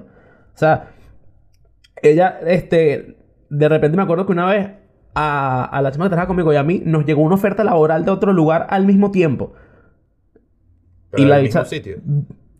O 0.53 0.57
sea, 0.57 0.89
ella, 2.01 2.39
este, 2.45 3.15
de 3.49 3.69
repente 3.69 3.95
me 3.95 4.03
acuerdo 4.03 4.25
que 4.25 4.33
una 4.33 4.47
vez 4.47 4.69
a, 5.13 5.63
a 5.63 5.81
la 5.81 5.91
chama 5.91 6.05
que 6.05 6.09
trabajaba 6.09 6.27
conmigo 6.27 6.51
y 6.51 6.57
a 6.57 6.63
mí 6.63 6.81
nos 6.85 7.05
llegó 7.05 7.21
una 7.21 7.35
oferta 7.35 7.63
laboral 7.63 8.03
de 8.03 8.11
otro 8.11 8.33
lugar 8.33 8.67
al 8.69 8.85
mismo 8.85 9.11
tiempo. 9.11 9.53
y 11.15 11.23
la 11.23 11.37
del 11.37 11.45
mismo 11.45 11.63
sitio. 11.63 11.97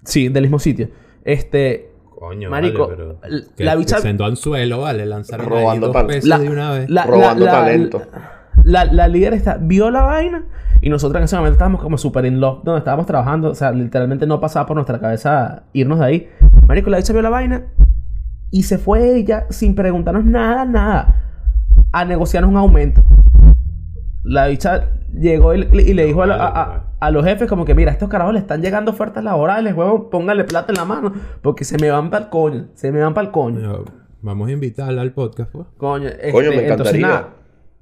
Sí, 0.06 0.30
del 0.30 0.44
mismo 0.44 0.60
sitio. 0.60 0.90
Este, 1.26 1.92
Coño, 2.18 2.50
marico, 2.50 2.88
vale, 2.88 2.96
pero 3.58 3.66
la 3.66 3.76
bicha 3.76 4.00
sentó 4.00 4.24
al 4.24 4.38
suelo, 4.38 4.80
vale, 4.80 5.06
lanzaron 5.06 5.48
robando 5.48 5.92
talento. 5.92 6.40
de 6.40 6.50
una 6.50 6.72
vez. 6.72 6.90
robando 7.06 7.46
talento. 7.46 8.02
La, 8.64 8.86
la, 8.86 9.08
líder 9.08 9.34
está, 9.34 9.58
vio 9.62 9.92
la 9.92 10.02
vaina 10.02 10.44
y 10.82 10.90
nosotros 10.90 11.20
en 11.20 11.26
ese 11.26 11.36
momento 11.36 11.54
estábamos 11.54 11.82
como 11.82 11.98
súper 11.98 12.26
in 12.26 12.40
love 12.40 12.64
donde 12.64 12.80
estábamos 12.80 13.06
trabajando. 13.06 13.52
O 13.52 13.56
sea, 13.56 13.72
literalmente 13.72 14.26
no 14.26 14.40
pasaba 14.40 14.66
por 14.66 14.76
nuestra 14.76 15.00
cabeza 15.00 15.64
irnos 15.74 16.00
de 16.00 16.06
ahí. 16.06 16.30
Marico, 16.68 16.90
la 16.90 16.98
dicha 16.98 17.14
vio 17.14 17.22
la 17.22 17.30
vaina 17.30 17.64
y 18.52 18.64
se 18.64 18.78
fue 18.78 19.16
ella 19.16 19.46
sin 19.50 19.76
preguntarnos 19.76 20.26
nada, 20.26 20.66
nada, 20.66 21.16
a 21.92 22.06
negociarnos 22.06 22.52
un 22.52 22.58
aumento. 22.58 23.04
La 24.24 24.48
bicha 24.48 24.90
llegó 25.14 25.54
y, 25.54 25.64
le 25.66 26.06
dijo 26.06 26.24
a 26.24 26.26
la, 26.26 26.86
a 27.00 27.12
los 27.12 27.24
jefes 27.24 27.48
como 27.48 27.66
que, 27.66 27.76
mira, 27.76 27.92
estos 27.92 28.10
carajos 28.10 28.34
le 28.34 28.40
están 28.40 28.62
llegando 28.62 28.92
ofertas 28.92 29.24
laborales, 29.24 29.76
huevón, 29.76 30.10
póngale 30.10 30.44
plata 30.44 30.72
en 30.72 30.78
la 30.78 30.86
mano, 30.86 31.14
porque 31.42 31.64
se 31.64 31.78
me 31.78 31.90
van 31.90 32.10
para 32.10 32.26
el 32.26 32.30
coño, 32.30 32.68
se 32.74 32.92
me 32.92 33.00
van 33.00 33.14
para 33.14 33.28
el 33.28 33.32
coño. 33.32 33.86
vamos 34.22 34.48
a 34.48 34.52
invitarla 34.52 35.02
al 35.02 35.12
podcast, 35.12 35.52
pues. 35.52 35.68
Coño, 35.78 36.10
coño 36.32 36.50
me 36.50 36.56
este, 36.56 36.66
encantaría. 36.66 37.28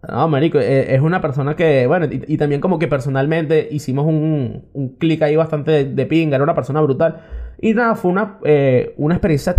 No, 0.10 0.28
marico, 0.28 0.60
e, 0.60 0.94
es 0.94 1.02
una 1.02 1.22
persona 1.22 1.56
que, 1.56 1.88
bueno, 1.88 2.08
y, 2.10 2.38
también 2.38 2.60
como 2.60 2.80
que 2.80 2.88
personalmente 2.88 3.68
hicimos 3.72 4.06
un, 4.06 4.66
un 4.74 4.89
clic 4.96 5.22
ahí 5.22 5.36
bastante 5.36 5.86
de, 5.86 6.06
pinga, 6.06 6.36
era 6.36 6.44
una 6.44 6.56
persona 6.56 6.82
brutal. 6.82 7.22
Y 7.62 7.74
nada, 7.74 7.96
fue 7.96 8.12
una, 8.12 8.38
eh, 8.44 8.94
una 8.98 9.16
experiencia 9.16 9.56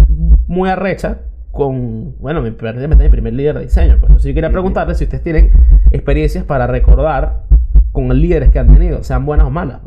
muy 0.46 0.68
arrecha 0.68 1.22
con, 1.50 2.16
bueno, 2.18 2.42
mi, 2.42 2.50
mi 2.50 3.08
primer 3.08 3.32
líder 3.32 3.56
de 3.56 3.62
diseño. 3.62 3.92
Pues 3.98 4.10
entonces 4.10 4.28
yo 4.28 4.34
quería 4.34 4.50
preguntarle 4.50 4.94
si 4.94 5.04
ustedes 5.04 5.22
tienen 5.22 5.52
experiencias 5.90 6.44
para 6.44 6.66
recordar 6.66 7.44
con 7.92 8.08
líderes 8.20 8.50
que 8.50 8.58
han 8.58 8.72
tenido, 8.72 9.02
sean 9.02 9.24
buenas 9.24 9.46
o 9.46 9.50
malas. 9.50 9.80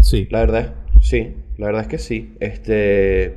Sí. 0.00 0.28
La 0.30 0.40
verdad, 0.40 0.72
sí. 1.00 1.36
La 1.58 1.66
verdad 1.66 1.82
es 1.82 1.88
que 1.88 1.98
sí. 1.98 2.36
Este. 2.40 3.36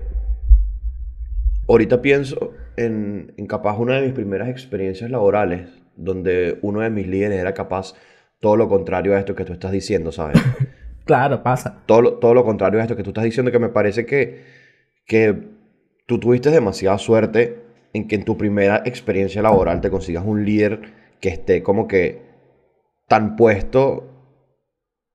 Ahorita 1.67 2.01
pienso 2.01 2.51
en, 2.79 3.33
en 3.37 3.45
capaz 3.45 3.77
una 3.77 3.95
de 3.95 4.03
mis 4.03 4.13
primeras 4.13 4.49
experiencias 4.49 5.11
laborales, 5.11 5.69
donde 5.95 6.59
uno 6.61 6.79
de 6.79 6.89
mis 6.89 7.07
líderes 7.07 7.39
era 7.39 7.53
capaz 7.53 7.93
todo 8.39 8.55
lo 8.55 8.69
contrario 8.69 9.15
a 9.15 9.19
esto 9.19 9.35
que 9.35 9.43
tú 9.43 9.53
estás 9.53 9.71
diciendo, 9.71 10.11
¿sabes? 10.11 10.41
claro, 11.05 11.43
pasa. 11.43 11.83
Todo 11.85 12.01
lo, 12.01 12.13
todo 12.13 12.33
lo 12.33 12.45
contrario 12.45 12.79
a 12.79 12.83
esto 12.83 12.95
que 12.95 13.03
tú 13.03 13.09
estás 13.09 13.25
diciendo, 13.25 13.51
que 13.51 13.59
me 13.59 13.69
parece 13.69 14.05
que, 14.05 14.43
que 15.05 15.35
tú 16.05 16.19
tuviste 16.19 16.51
demasiada 16.51 16.97
suerte 16.97 17.61
en 17.93 18.07
que 18.07 18.15
en 18.15 18.23
tu 18.23 18.37
primera 18.37 18.81
experiencia 18.85 19.41
laboral 19.41 19.81
te 19.81 19.89
consigas 19.89 20.23
un 20.25 20.45
líder 20.45 20.79
que 21.19 21.29
esté 21.29 21.61
como 21.63 21.87
que 21.87 22.21
tan 23.07 23.35
puesto 23.35 24.08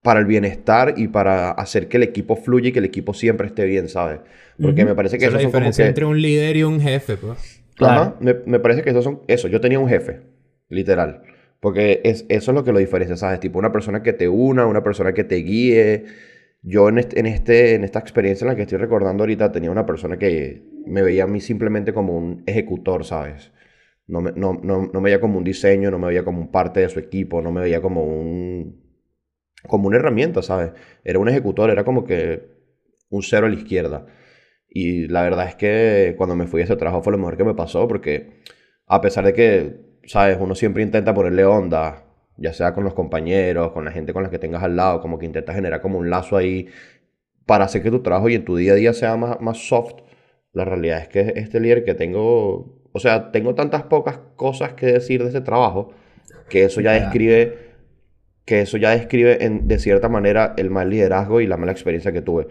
para 0.04 0.20
el 0.20 0.26
bienestar 0.26 0.92
y 0.98 1.08
para 1.08 1.50
hacer 1.52 1.88
que 1.88 1.96
el 1.96 2.02
equipo 2.02 2.36
fluya 2.36 2.68
y 2.68 2.72
que 2.72 2.78
el 2.78 2.84
equipo 2.84 3.14
siempre 3.14 3.46
esté 3.46 3.64
bien, 3.64 3.88
¿sabes? 3.88 4.20
Porque 4.60 4.84
me 4.84 4.94
parece 4.94 5.16
que 5.16 5.24
eso 5.24 5.34
es 5.34 5.42
la 5.42 5.46
diferencia 5.46 5.86
entre 5.86 6.04
un 6.04 6.20
líder 6.20 6.58
y 6.58 6.62
un 6.62 6.78
jefe, 6.78 7.16
pues. 7.16 7.62
Claro. 7.74 8.14
me, 8.20 8.34
me, 8.44 8.60
parece 8.60 8.82
que 8.82 8.90
eso 8.90 9.00
son 9.00 9.22
eso. 9.28 9.48
Yo 9.48 9.62
tenía 9.62 9.78
un 9.80 9.88
jefe, 9.88 10.20
literal. 10.68 11.22
Porque 11.58 12.02
es, 12.04 12.26
eso 12.28 12.50
es 12.50 12.54
lo 12.54 12.64
que 12.64 12.72
lo 12.72 12.80
diferencia, 12.80 13.16
¿sabes? 13.16 13.40
Tipo 13.40 13.58
una 13.58 13.72
persona 13.72 14.02
que 14.02 14.12
te 14.12 14.28
una, 14.28 14.66
una 14.66 14.84
persona 14.84 15.14
que 15.14 15.24
te 15.24 15.36
guíe. 15.36 16.04
Yo 16.60 16.90
en, 16.90 16.98
este, 16.98 17.20
en, 17.20 17.24
este, 17.24 17.74
en 17.74 17.82
esta 17.84 17.98
experiencia 17.98 18.44
en 18.44 18.48
la 18.50 18.56
que 18.56 18.62
estoy 18.62 18.76
recordando 18.76 19.22
ahorita 19.22 19.52
tenía 19.52 19.70
una 19.70 19.86
persona 19.86 20.18
que 20.18 20.64
me 20.84 21.00
veía 21.00 21.24
a 21.24 21.26
mí 21.26 21.40
simplemente 21.40 21.94
como 21.94 22.14
un 22.14 22.42
ejecutor, 22.44 23.06
¿sabes? 23.06 23.52
No 24.06 24.20
me, 24.20 24.32
no, 24.32 24.60
no, 24.62 24.90
no 24.92 25.00
me 25.00 25.04
veía 25.04 25.20
como 25.22 25.38
un 25.38 25.44
diseño, 25.44 25.90
no 25.90 25.98
me 25.98 26.08
veía 26.08 26.24
como 26.24 26.42
un 26.42 26.52
parte 26.52 26.80
de 26.80 26.90
su 26.90 26.98
equipo, 26.98 27.40
no 27.40 27.50
me 27.52 27.62
veía 27.62 27.80
como 27.80 28.04
un... 28.04 28.83
como 29.66 29.88
una 29.88 29.96
herramienta, 29.98 30.42
¿sabes? 30.42 30.72
Era 31.04 31.18
un 31.18 31.28
ejecutor, 31.28 31.70
era 31.70 31.84
como 31.84 32.04
que 32.04 32.48
un 33.10 33.22
cero 33.22 33.46
a 33.46 33.50
la 33.50 33.56
izquierda. 33.56 34.06
Y 34.68 35.08
la 35.08 35.22
verdad 35.22 35.48
es 35.48 35.54
que 35.56 36.14
cuando 36.18 36.36
me 36.36 36.46
fui 36.46 36.60
a 36.62 36.64
ese 36.64 36.76
trabajo 36.76 37.02
fue 37.02 37.12
lo 37.12 37.18
mejor 37.18 37.36
que 37.36 37.44
me 37.44 37.54
pasó 37.54 37.86
porque 37.88 38.40
a 38.86 39.00
pesar 39.00 39.24
de 39.24 39.32
que, 39.32 39.76
¿sabes? 40.04 40.38
Uno 40.40 40.54
siempre 40.54 40.82
intenta 40.82 41.14
ponerle 41.14 41.44
onda, 41.44 42.04
ya 42.36 42.52
sea 42.52 42.74
con 42.74 42.84
los 42.84 42.94
compañeros, 42.94 43.72
con 43.72 43.84
la 43.84 43.92
gente 43.92 44.12
con 44.12 44.22
la 44.24 44.30
que 44.30 44.38
tengas 44.38 44.62
al 44.62 44.76
lado, 44.76 45.00
como 45.00 45.18
que 45.18 45.26
intenta 45.26 45.54
generar 45.54 45.80
como 45.80 45.98
un 45.98 46.10
lazo 46.10 46.36
ahí 46.36 46.68
para 47.46 47.64
hacer 47.66 47.82
que 47.82 47.90
tu 47.90 48.02
trabajo 48.02 48.28
y 48.28 48.34
en 48.34 48.44
tu 48.44 48.56
día 48.56 48.72
a 48.72 48.76
día 48.76 48.92
sea 48.92 49.16
más, 49.16 49.40
más 49.40 49.58
soft. 49.68 49.94
La 50.52 50.64
realidad 50.64 51.00
es 51.00 51.08
que 51.08 51.32
este 51.36 51.60
líder 51.60 51.84
que 51.84 51.94
tengo 51.94 52.84
o 52.96 53.00
sea, 53.00 53.32
tengo 53.32 53.56
tantas 53.56 53.82
pocas 53.82 54.20
cosas 54.36 54.74
que 54.74 54.86
decir 54.86 55.20
de 55.20 55.28
ese 55.28 55.40
trabajo 55.40 55.92
que 56.48 56.62
eso 56.62 56.80
ya 56.80 56.92
describe, 56.92 57.63
que 58.44 58.60
eso 58.60 58.76
ya 58.76 58.90
describe 58.90 59.44
en, 59.44 59.68
de 59.68 59.78
cierta 59.78 60.08
manera 60.08 60.54
el 60.56 60.70
mal 60.70 60.90
liderazgo 60.90 61.40
y 61.40 61.46
la 61.46 61.56
mala 61.56 61.72
experiencia 61.72 62.12
que 62.12 62.22
tuve. 62.22 62.48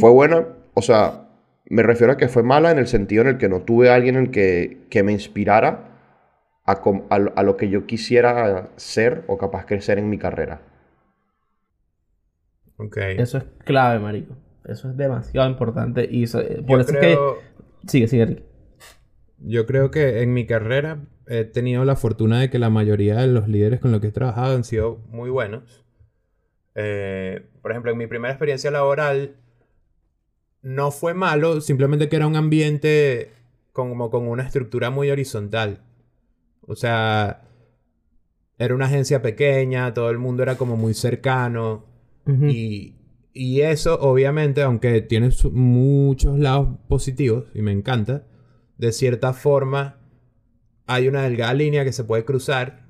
Fue 0.00 0.10
buena, 0.10 0.46
o 0.72 0.80
sea, 0.80 1.28
me 1.68 1.82
refiero 1.82 2.14
a 2.14 2.16
que 2.16 2.28
fue 2.28 2.42
mala 2.42 2.70
en 2.70 2.78
el 2.78 2.86
sentido 2.86 3.22
en 3.22 3.28
el 3.28 3.38
que 3.38 3.50
no 3.50 3.60
tuve 3.60 3.90
a 3.90 3.94
alguien 3.94 4.16
en 4.16 4.30
que, 4.30 4.86
que 4.88 5.02
me 5.02 5.12
inspirara 5.12 5.96
a, 6.64 6.80
a, 7.10 7.42
lo 7.42 7.56
que 7.58 7.68
yo 7.68 7.86
quisiera 7.86 8.70
ser 8.76 9.24
o 9.26 9.36
capaz 9.36 9.66
crecer 9.66 9.98
en 9.98 10.08
mi 10.08 10.18
carrera. 10.18 10.62
Ok. 12.78 12.96
Eso 12.96 13.38
es 13.38 13.44
clave, 13.64 13.98
marico. 13.98 14.34
Eso 14.64 14.90
es 14.90 14.96
demasiado 14.96 15.48
importante 15.48 16.08
y 16.10 16.26
por 16.66 16.80
eso 16.80 16.92
es 16.94 16.98
que... 16.98 17.18
Sigue, 17.86 18.08
sigue, 18.08 18.42
yo 19.38 19.66
creo 19.66 19.90
que 19.90 20.22
en 20.22 20.32
mi 20.32 20.46
carrera 20.46 20.98
he 21.28 21.44
tenido 21.44 21.84
la 21.84 21.96
fortuna 21.96 22.40
de 22.40 22.50
que 22.50 22.58
la 22.58 22.70
mayoría 22.70 23.16
de 23.16 23.26
los 23.26 23.48
líderes 23.48 23.80
con 23.80 23.92
los 23.92 24.00
que 24.00 24.08
he 24.08 24.12
trabajado 24.12 24.54
han 24.54 24.64
sido 24.64 24.98
muy 25.08 25.30
buenos. 25.30 25.84
Eh, 26.74 27.46
por 27.62 27.72
ejemplo, 27.72 27.90
en 27.90 27.98
mi 27.98 28.06
primera 28.06 28.32
experiencia 28.32 28.70
laboral 28.70 29.36
no 30.62 30.90
fue 30.90 31.14
malo, 31.14 31.60
simplemente 31.60 32.08
que 32.08 32.16
era 32.16 32.26
un 32.26 32.36
ambiente 32.36 33.30
como 33.72 34.10
con 34.10 34.28
una 34.28 34.44
estructura 34.44 34.90
muy 34.90 35.10
horizontal. 35.10 35.82
O 36.62 36.76
sea, 36.76 37.42
era 38.58 38.74
una 38.74 38.86
agencia 38.86 39.22
pequeña, 39.22 39.94
todo 39.94 40.10
el 40.10 40.18
mundo 40.18 40.42
era 40.42 40.56
como 40.56 40.76
muy 40.76 40.94
cercano. 40.94 41.86
y, 42.26 42.96
y, 43.32 43.60
eso, 43.60 44.00
obviamente, 44.00 44.62
aunque 44.62 45.00
tiene 45.02 45.30
muchos 45.52 46.38
lados 46.38 46.78
positivos, 46.88 47.44
y 47.54 47.62
me 47.62 47.70
encanta, 47.70 48.26
de 48.78 48.90
cierta 48.92 49.32
forma 49.32 50.05
hay 50.86 51.08
una 51.08 51.22
delgada 51.22 51.54
línea 51.54 51.84
que 51.84 51.92
se 51.92 52.04
puede 52.04 52.24
cruzar 52.24 52.86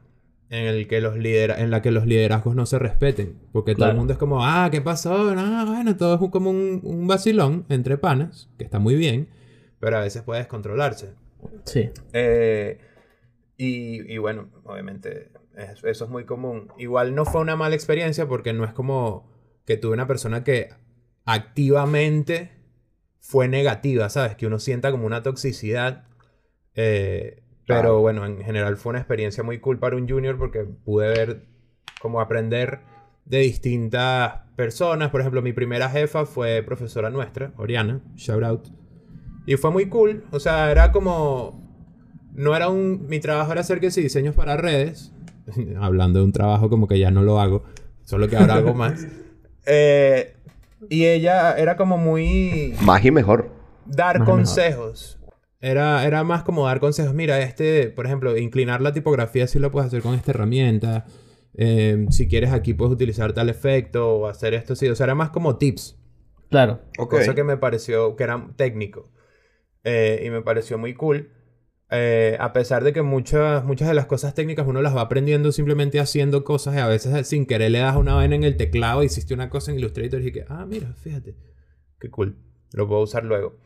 en, 0.49 0.67
el 0.67 0.87
que 0.87 1.01
los 1.01 1.17
en 1.17 1.71
la 1.71 1.83
que 1.83 1.91
los 1.91 2.07
liderazgos 2.07 2.55
no 2.55 2.67
se 2.67 2.79
respeten. 2.79 3.39
Porque 3.53 3.75
todo 3.75 3.89
el 3.91 3.97
mundo 3.97 4.13
es 4.13 4.19
como, 4.19 4.45
ah, 4.45 4.69
¿qué 4.71 4.81
pasó? 4.81 5.35
No, 5.35 5.67
bueno, 5.67 5.97
todo 5.97 6.15
es 6.15 6.31
como 6.31 6.51
un, 6.51 6.81
un 6.85 7.07
vacilón 7.07 7.65
entre 7.69 7.99
panas, 7.99 8.49
que 8.59 8.65
está 8.65 8.79
muy 8.79 8.95
bien, 8.95 9.29
pero 9.81 9.99
a 9.99 10.01
veces 10.01 10.23
puede 10.23 10.41
descontrolarse. 10.41 11.15
Sí. 11.65 11.91
Eh, 12.13 12.79
y, 13.57 14.13
y, 14.13 14.19
bueno, 14.19 14.51
obviamente 14.65 15.31
eso, 15.57 15.89
eso 15.89 16.05
es 16.05 16.11
muy 16.11 16.25
común. 16.25 16.69
Igual 16.79 17.15
no 17.15 17.25
fue 17.25 17.41
una 17.41 17.57
mala 17.57 17.75
experiencia 17.75 18.29
porque 18.29 18.53
no 18.53 18.65
es 18.65 18.73
como 18.73 19.31
que 19.65 19.77
tuve 19.77 19.95
una 19.95 20.07
persona 20.07 20.45
que 20.45 20.69
activamente 21.25 22.51
fue 23.19 23.49
negativa, 23.49 24.09
¿sabes? 24.09 24.37
Que 24.37 24.47
uno 24.47 24.59
sienta 24.59 24.91
como 24.93 25.07
una 25.07 25.23
toxicidad. 25.23 26.05
Eh, 26.75 27.43
pero 27.67 28.01
bueno, 28.01 28.25
en 28.25 28.43
general 28.43 28.77
fue 28.77 28.91
una 28.91 29.01
experiencia 29.01 29.43
muy 29.43 29.59
cool 29.59 29.79
para 29.79 29.97
un 29.97 30.09
junior 30.09 30.39
porque 30.39 30.65
pude 30.65 31.09
ver 31.09 31.47
como 32.01 32.21
aprender 32.21 32.81
de 33.25 33.39
distintas 33.39 34.41
personas. 34.55 35.11
Por 35.11 35.21
ejemplo, 35.21 35.43
mi 35.43 35.53
primera 35.53 35.91
jefa 35.91 36.27
fue 36.27 36.63
profesora 36.63 37.11
nuestra, 37.11 37.53
Oriana, 37.57 38.01
shout 38.15 38.45
out. 38.45 38.69
Y 39.47 39.57
fue 39.57 39.71
muy 39.71 39.89
cool. 39.89 40.25
O 40.31 40.41
sea, 40.41 40.71
era 40.71 40.93
como... 40.93 41.65
No 42.33 42.55
era 42.55 42.69
un... 42.69 43.07
Mi 43.09 43.21
trabajo 43.21 43.53
era 43.53 43.61
hacer 43.61 43.81
que 43.81 43.91
sí, 43.91 44.03
diseños 44.03 44.35
para 44.35 44.57
redes. 44.57 45.13
Hablando 45.81 46.19
de 46.19 46.25
un 46.25 46.33
trabajo 46.33 46.69
como 46.69 46.89
que 46.89 46.99
ya 46.99 47.11
no 47.11 47.23
lo 47.23 47.41
hago. 47.41 47.65
Solo 48.03 48.29
que 48.29 48.37
ahora 48.37 48.55
hago 48.55 48.75
más. 48.75 49.07
Eh, 49.65 50.35
y 50.89 51.05
ella 51.07 51.57
era 51.57 51.77
como 51.77 51.97
muy... 51.97 52.75
Más 52.83 53.05
y 53.05 53.11
mejor. 53.11 53.51
Dar 53.87 54.25
consejos. 54.25 55.19
Era, 55.61 56.07
era 56.07 56.23
más 56.25 56.43
como 56.43 56.67
dar 56.67 56.81
consejos. 56.81 57.15
Mira, 57.15 57.41
este, 57.41 57.91
por 57.91 58.07
ejemplo, 58.07 58.37
inclinar 58.37 58.81
la 58.81 58.93
tipografía 58.93 59.47
sí 59.47 59.59
lo 59.59 59.71
puedes 59.71 59.89
hacer 59.89 60.03
con 60.03 60.15
esta 60.15 60.33
herramienta. 60.33 61.07
Em, 61.55 62.11
si 62.11 62.29
quieres 62.29 62.53
aquí 62.53 62.75
puedes 62.75 62.93
utilizar 62.93 63.33
tal 63.33 63.49
efecto 63.49 64.17
o 64.17 64.27
hacer 64.27 64.55
esto 64.55 64.77
sí. 64.77 64.89
O 64.89 64.95
sea, 64.95 65.05
era 65.05 65.15
más 65.15 65.31
como 65.31 65.57
tips. 65.57 65.99
Claro. 66.51 66.81
Cosa 66.97 67.35
que 67.35 67.45
me 67.45 67.57
pareció 67.57 68.17
que 68.17 68.25
era 68.25 68.49
técnico. 68.57 69.11
Eh, 69.85 70.23
y 70.25 70.31
me 70.31 70.43
pareció 70.43 70.79
muy 70.79 70.95
cool. 70.95 71.31
Eh, 71.91 72.37
a 72.41 72.53
pesar 72.53 72.83
de 72.83 72.93
que 72.93 73.03
muchas, 73.03 73.65
muchas 73.65 73.87
de 73.87 73.95
las 73.95 74.07
cosas 74.07 74.35
técnicas 74.35 74.67
uno 74.67 74.83
las 74.83 74.97
va 74.97 75.03
aprendiendo 75.03 75.53
simplemente 75.53 76.01
haciendo 76.01 76.43
cosas 76.43 76.75
y 76.75 76.79
a 76.79 76.89
veces 76.89 77.29
sin 77.29 77.47
querer 77.47 77.71
le 77.71 77.79
das 77.79 77.95
una 77.95 78.15
vaina 78.15 78.35
en 78.35 78.43
el 78.43 78.57
teclado 78.57 79.05
hiciste 79.05 79.35
una 79.35 79.51
cosa 79.51 79.71
en 79.71 79.79
Illustrator 79.79 80.21
y 80.21 80.33
que, 80.33 80.45
ah, 80.49 80.67
mira, 80.67 80.93
fíjate, 80.95 81.37
qué 82.01 82.11
cool, 82.11 82.37
lo 82.73 82.89
puedo 82.89 83.03
usar 83.03 83.25
luego. 83.25 83.61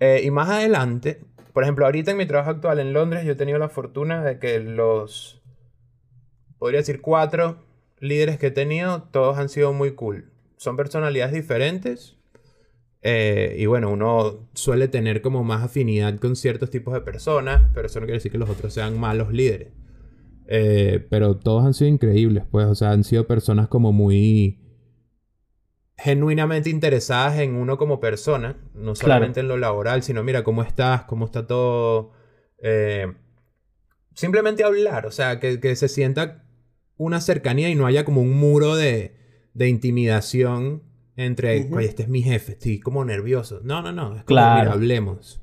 Eh, 0.00 0.22
y 0.24 0.30
más 0.30 0.48
adelante, 0.48 1.20
por 1.52 1.62
ejemplo, 1.62 1.84
ahorita 1.84 2.10
en 2.10 2.16
mi 2.16 2.26
trabajo 2.26 2.50
actual 2.50 2.80
en 2.80 2.92
Londres 2.92 3.24
yo 3.24 3.32
he 3.32 3.36
tenido 3.36 3.58
la 3.58 3.68
fortuna 3.68 4.24
de 4.24 4.38
que 4.38 4.58
los, 4.58 5.42
podría 6.58 6.80
decir, 6.80 7.00
cuatro 7.00 7.62
líderes 7.98 8.38
que 8.38 8.48
he 8.48 8.50
tenido, 8.50 9.02
todos 9.10 9.38
han 9.38 9.48
sido 9.48 9.72
muy 9.72 9.92
cool. 9.92 10.32
Son 10.56 10.76
personalidades 10.76 11.34
diferentes, 11.34 12.16
eh, 13.02 13.56
y 13.58 13.66
bueno, 13.66 13.90
uno 13.90 14.48
suele 14.54 14.88
tener 14.88 15.22
como 15.22 15.42
más 15.42 15.62
afinidad 15.62 16.18
con 16.18 16.36
ciertos 16.36 16.70
tipos 16.70 16.92
de 16.94 17.00
personas, 17.00 17.70
pero 17.74 17.86
eso 17.86 18.00
no 18.00 18.06
quiere 18.06 18.18
decir 18.18 18.32
que 18.32 18.38
los 18.38 18.50
otros 18.50 18.74
sean 18.74 18.98
malos 18.98 19.32
líderes. 19.32 19.68
Eh, 20.46 21.06
pero 21.10 21.36
todos 21.36 21.64
han 21.64 21.74
sido 21.74 21.90
increíbles, 21.90 22.44
pues, 22.50 22.66
o 22.66 22.74
sea, 22.74 22.90
han 22.90 23.04
sido 23.04 23.26
personas 23.26 23.68
como 23.68 23.92
muy 23.92 24.59
genuinamente 26.02 26.70
interesadas 26.70 27.38
en 27.38 27.54
uno 27.54 27.76
como 27.76 28.00
persona, 28.00 28.56
no 28.74 28.94
solamente 28.94 29.40
en 29.40 29.48
lo 29.48 29.58
laboral, 29.58 30.02
sino 30.02 30.22
mira 30.22 30.42
cómo 30.42 30.62
estás, 30.62 31.02
cómo 31.02 31.26
está 31.26 31.46
todo. 31.46 32.12
Eh, 32.62 33.12
simplemente 34.14 34.64
hablar, 34.64 35.06
o 35.06 35.10
sea, 35.10 35.38
que, 35.40 35.60
que 35.60 35.76
se 35.76 35.88
sienta 35.88 36.44
una 36.96 37.20
cercanía 37.20 37.68
y 37.68 37.74
no 37.74 37.86
haya 37.86 38.04
como 38.04 38.22
un 38.22 38.32
muro 38.32 38.76
de, 38.76 39.16
de 39.52 39.68
intimidación 39.68 40.84
entre, 41.16 41.68
oye, 41.70 41.86
este 41.86 42.04
es 42.04 42.08
mi 42.08 42.22
jefe, 42.22 42.52
estoy 42.52 42.80
como 42.80 43.04
nervioso. 43.04 43.60
No, 43.62 43.82
no, 43.82 43.92
no, 43.92 44.16
es 44.16 44.24
como, 44.24 44.40
mira, 44.40 44.72
hablemos. 44.72 45.42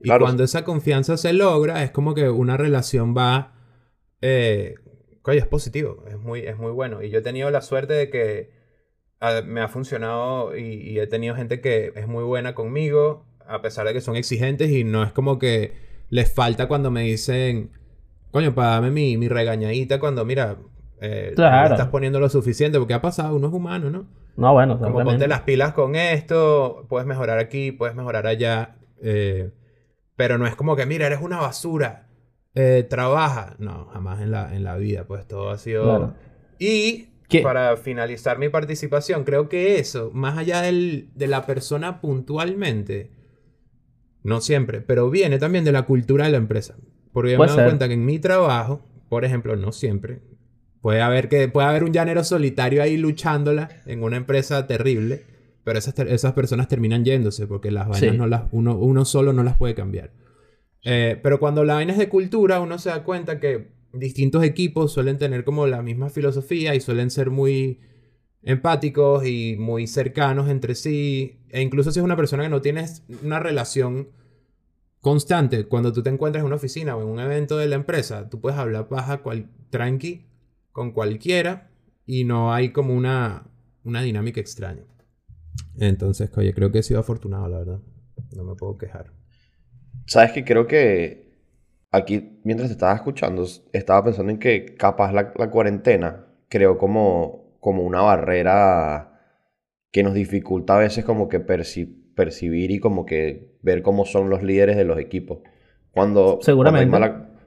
Y 0.00 0.10
cuando 0.10 0.44
esa 0.44 0.64
confianza 0.64 1.16
se 1.16 1.32
logra, 1.32 1.82
es 1.82 1.90
como 1.92 2.14
que 2.14 2.28
una 2.28 2.58
relación 2.58 3.16
va, 3.16 3.54
eh, 4.20 4.74
oye, 5.22 5.38
es 5.38 5.46
positivo, 5.46 6.04
es 6.08 6.18
muy, 6.18 6.40
es 6.40 6.58
muy 6.58 6.72
bueno. 6.72 7.02
Y 7.02 7.08
yo 7.08 7.20
he 7.20 7.22
tenido 7.22 7.50
la 7.50 7.62
suerte 7.62 7.94
de 7.94 8.10
que 8.10 8.63
me 9.46 9.60
ha 9.60 9.68
funcionado 9.68 10.56
y, 10.56 10.98
he 10.98 11.06
tenido 11.06 11.34
gente 11.34 11.60
que 11.60 11.92
es 11.94 12.06
muy 12.06 12.24
buena 12.24 12.54
conmigo, 12.54 13.24
a 13.46 13.62
pesar 13.62 13.86
de 13.86 13.92
que 13.92 14.00
son 14.00 14.16
exigentes 14.16 14.70
y 14.70 14.84
no 14.84 15.02
es 15.02 15.12
como 15.12 15.38
que 15.38 15.72
les 16.10 16.32
falta 16.32 16.68
cuando 16.68 16.90
me 16.90 17.02
dicen, 17.02 17.70
coño, 18.30 18.54
para 18.54 18.70
darme 18.70 18.90
mi, 18.90 19.16
mi 19.16 19.28
regañadita 19.28 19.98
cuando, 19.98 20.24
mira, 20.24 20.56
eh, 21.00 21.34
no 21.36 21.64
estás 21.64 21.88
poniendo 21.88 22.20
lo 22.20 22.28
suficiente, 22.28 22.78
porque 22.78 22.94
ha 22.94 23.02
pasado, 23.02 23.36
uno 23.36 23.48
es 23.48 23.52
humano, 23.52 23.90
¿no? 23.90 24.06
No, 24.36 24.52
bueno, 24.52 24.78
Como 24.78 25.04
ponte 25.04 25.28
las 25.28 25.42
pilas 25.42 25.72
con 25.72 25.94
esto, 25.94 26.86
puedes 26.88 27.06
mejorar 27.06 27.38
aquí, 27.38 27.72
puedes 27.72 27.94
mejorar 27.94 28.26
allá. 28.26 28.76
Eh, 29.00 29.52
pero 30.16 30.38
no 30.38 30.46
es 30.46 30.56
como 30.56 30.76
que, 30.76 30.86
mira, 30.86 31.06
eres 31.06 31.20
una 31.20 31.38
basura, 31.38 32.08
eh, 32.54 32.84
trabaja. 32.88 33.54
No, 33.58 33.86
jamás 33.92 34.20
en 34.20 34.30
la, 34.30 34.54
en 34.54 34.64
la 34.64 34.76
vida, 34.76 35.04
pues 35.06 35.26
todo 35.26 35.50
ha 35.50 35.58
sido... 35.58 36.14
Y 36.58 37.08
para 37.42 37.76
finalizar 37.76 38.38
mi 38.38 38.48
participación, 38.48 39.24
creo 39.24 39.48
que 39.48 39.78
eso, 39.78 40.10
más 40.12 40.38
allá 40.38 40.62
del, 40.62 41.08
de 41.14 41.26
la 41.26 41.46
persona 41.46 42.00
puntualmente, 42.00 43.10
no 44.22 44.40
siempre, 44.40 44.80
pero 44.80 45.10
viene 45.10 45.38
también 45.38 45.64
de 45.64 45.72
la 45.72 45.82
cultura 45.82 46.26
de 46.26 46.32
la 46.32 46.38
empresa. 46.38 46.76
Porque 47.12 47.32
yo 47.32 47.38
me 47.38 47.46
doy 47.46 47.56
cuenta 47.56 47.88
que 47.88 47.94
en 47.94 48.04
mi 48.04 48.18
trabajo, 48.18 48.82
por 49.08 49.24
ejemplo, 49.24 49.56
no 49.56 49.72
siempre, 49.72 50.22
Puede 50.84 51.00
haber, 51.00 51.30
que, 51.30 51.48
puede 51.48 51.66
haber 51.66 51.82
un 51.82 51.94
llanero 51.94 52.22
solitario 52.24 52.82
ahí 52.82 52.98
luchándola 52.98 53.70
en 53.86 54.02
una 54.02 54.18
empresa 54.18 54.66
terrible, 54.66 55.24
pero 55.64 55.78
esas, 55.78 55.98
esas 55.98 56.34
personas 56.34 56.68
terminan 56.68 57.06
yéndose 57.06 57.46
porque 57.46 57.70
las 57.70 57.88
vainas 57.88 58.16
no 58.18 58.26
las, 58.26 58.42
uno, 58.52 58.76
uno 58.76 59.06
solo 59.06 59.32
no 59.32 59.42
las 59.42 59.56
puede 59.56 59.74
cambiar. 59.74 60.10
Eh, 60.82 61.18
pero 61.22 61.40
cuando 61.40 61.64
la 61.64 61.72
vaina 61.72 61.94
es 61.94 61.98
de 61.98 62.10
cultura, 62.10 62.60
uno 62.60 62.78
se 62.78 62.90
da 62.90 63.02
cuenta 63.02 63.40
que 63.40 63.68
distintos 63.94 64.44
equipos 64.44 64.92
suelen 64.92 65.18
tener 65.18 65.44
como 65.44 65.66
la 65.66 65.82
misma 65.82 66.10
filosofía 66.10 66.74
y 66.74 66.80
suelen 66.80 67.10
ser 67.10 67.30
muy 67.30 67.80
empáticos 68.42 69.26
y 69.26 69.56
muy 69.58 69.86
cercanos 69.86 70.48
entre 70.48 70.74
sí. 70.74 71.40
E 71.50 71.62
incluso 71.62 71.90
si 71.90 72.00
es 72.00 72.04
una 72.04 72.16
persona 72.16 72.42
que 72.42 72.48
no 72.48 72.60
tienes 72.60 73.02
una 73.22 73.40
relación 73.40 74.08
constante, 75.00 75.66
cuando 75.66 75.92
tú 75.92 76.02
te 76.02 76.10
encuentras 76.10 76.42
en 76.42 76.46
una 76.46 76.56
oficina 76.56 76.96
o 76.96 77.02
en 77.02 77.08
un 77.08 77.20
evento 77.20 77.56
de 77.58 77.68
la 77.68 77.76
empresa, 77.76 78.28
tú 78.28 78.40
puedes 78.40 78.58
hablar 78.58 78.88
paja 78.88 79.18
cual, 79.18 79.50
tranqui 79.70 80.26
con 80.72 80.92
cualquiera 80.92 81.70
y 82.06 82.24
no 82.24 82.52
hay 82.52 82.70
como 82.70 82.94
una, 82.94 83.46
una 83.84 84.02
dinámica 84.02 84.40
extraña. 84.40 84.84
Entonces, 85.78 86.30
oye, 86.36 86.52
creo 86.52 86.70
que 86.72 86.78
he 86.78 86.82
sido 86.82 87.00
afortunado, 87.00 87.48
la 87.48 87.58
verdad. 87.58 87.80
No 88.34 88.44
me 88.44 88.54
puedo 88.54 88.76
quejar. 88.76 89.12
Sabes 90.06 90.32
que 90.32 90.44
creo 90.44 90.66
que 90.66 91.23
aquí, 91.94 92.40
mientras 92.42 92.68
te 92.68 92.72
estaba 92.72 92.94
escuchando, 92.94 93.46
estaba 93.72 94.04
pensando 94.04 94.32
en 94.32 94.38
que 94.38 94.74
capaz 94.74 95.12
la, 95.12 95.32
cuarentena 95.32 96.26
creó 96.48 96.76
como, 96.76 97.56
como 97.60 97.82
una 97.82 98.02
barrera 98.02 99.12
que 99.90 100.02
nos 100.02 100.14
dificulta 100.14 100.76
a 100.76 100.80
veces 100.80 101.04
como 101.04 101.28
que 101.28 101.40
percibir 101.40 102.70
y 102.70 102.80
como 102.80 103.06
que 103.06 103.56
ver 103.62 103.82
cómo 103.82 104.04
son 104.04 104.28
los 104.28 104.42
líderes 104.42 104.76
de 104.76 104.84
los 104.84 104.98
equipos. 104.98 105.38
Cuando, 105.92 106.40
Seguramente 106.42 106.90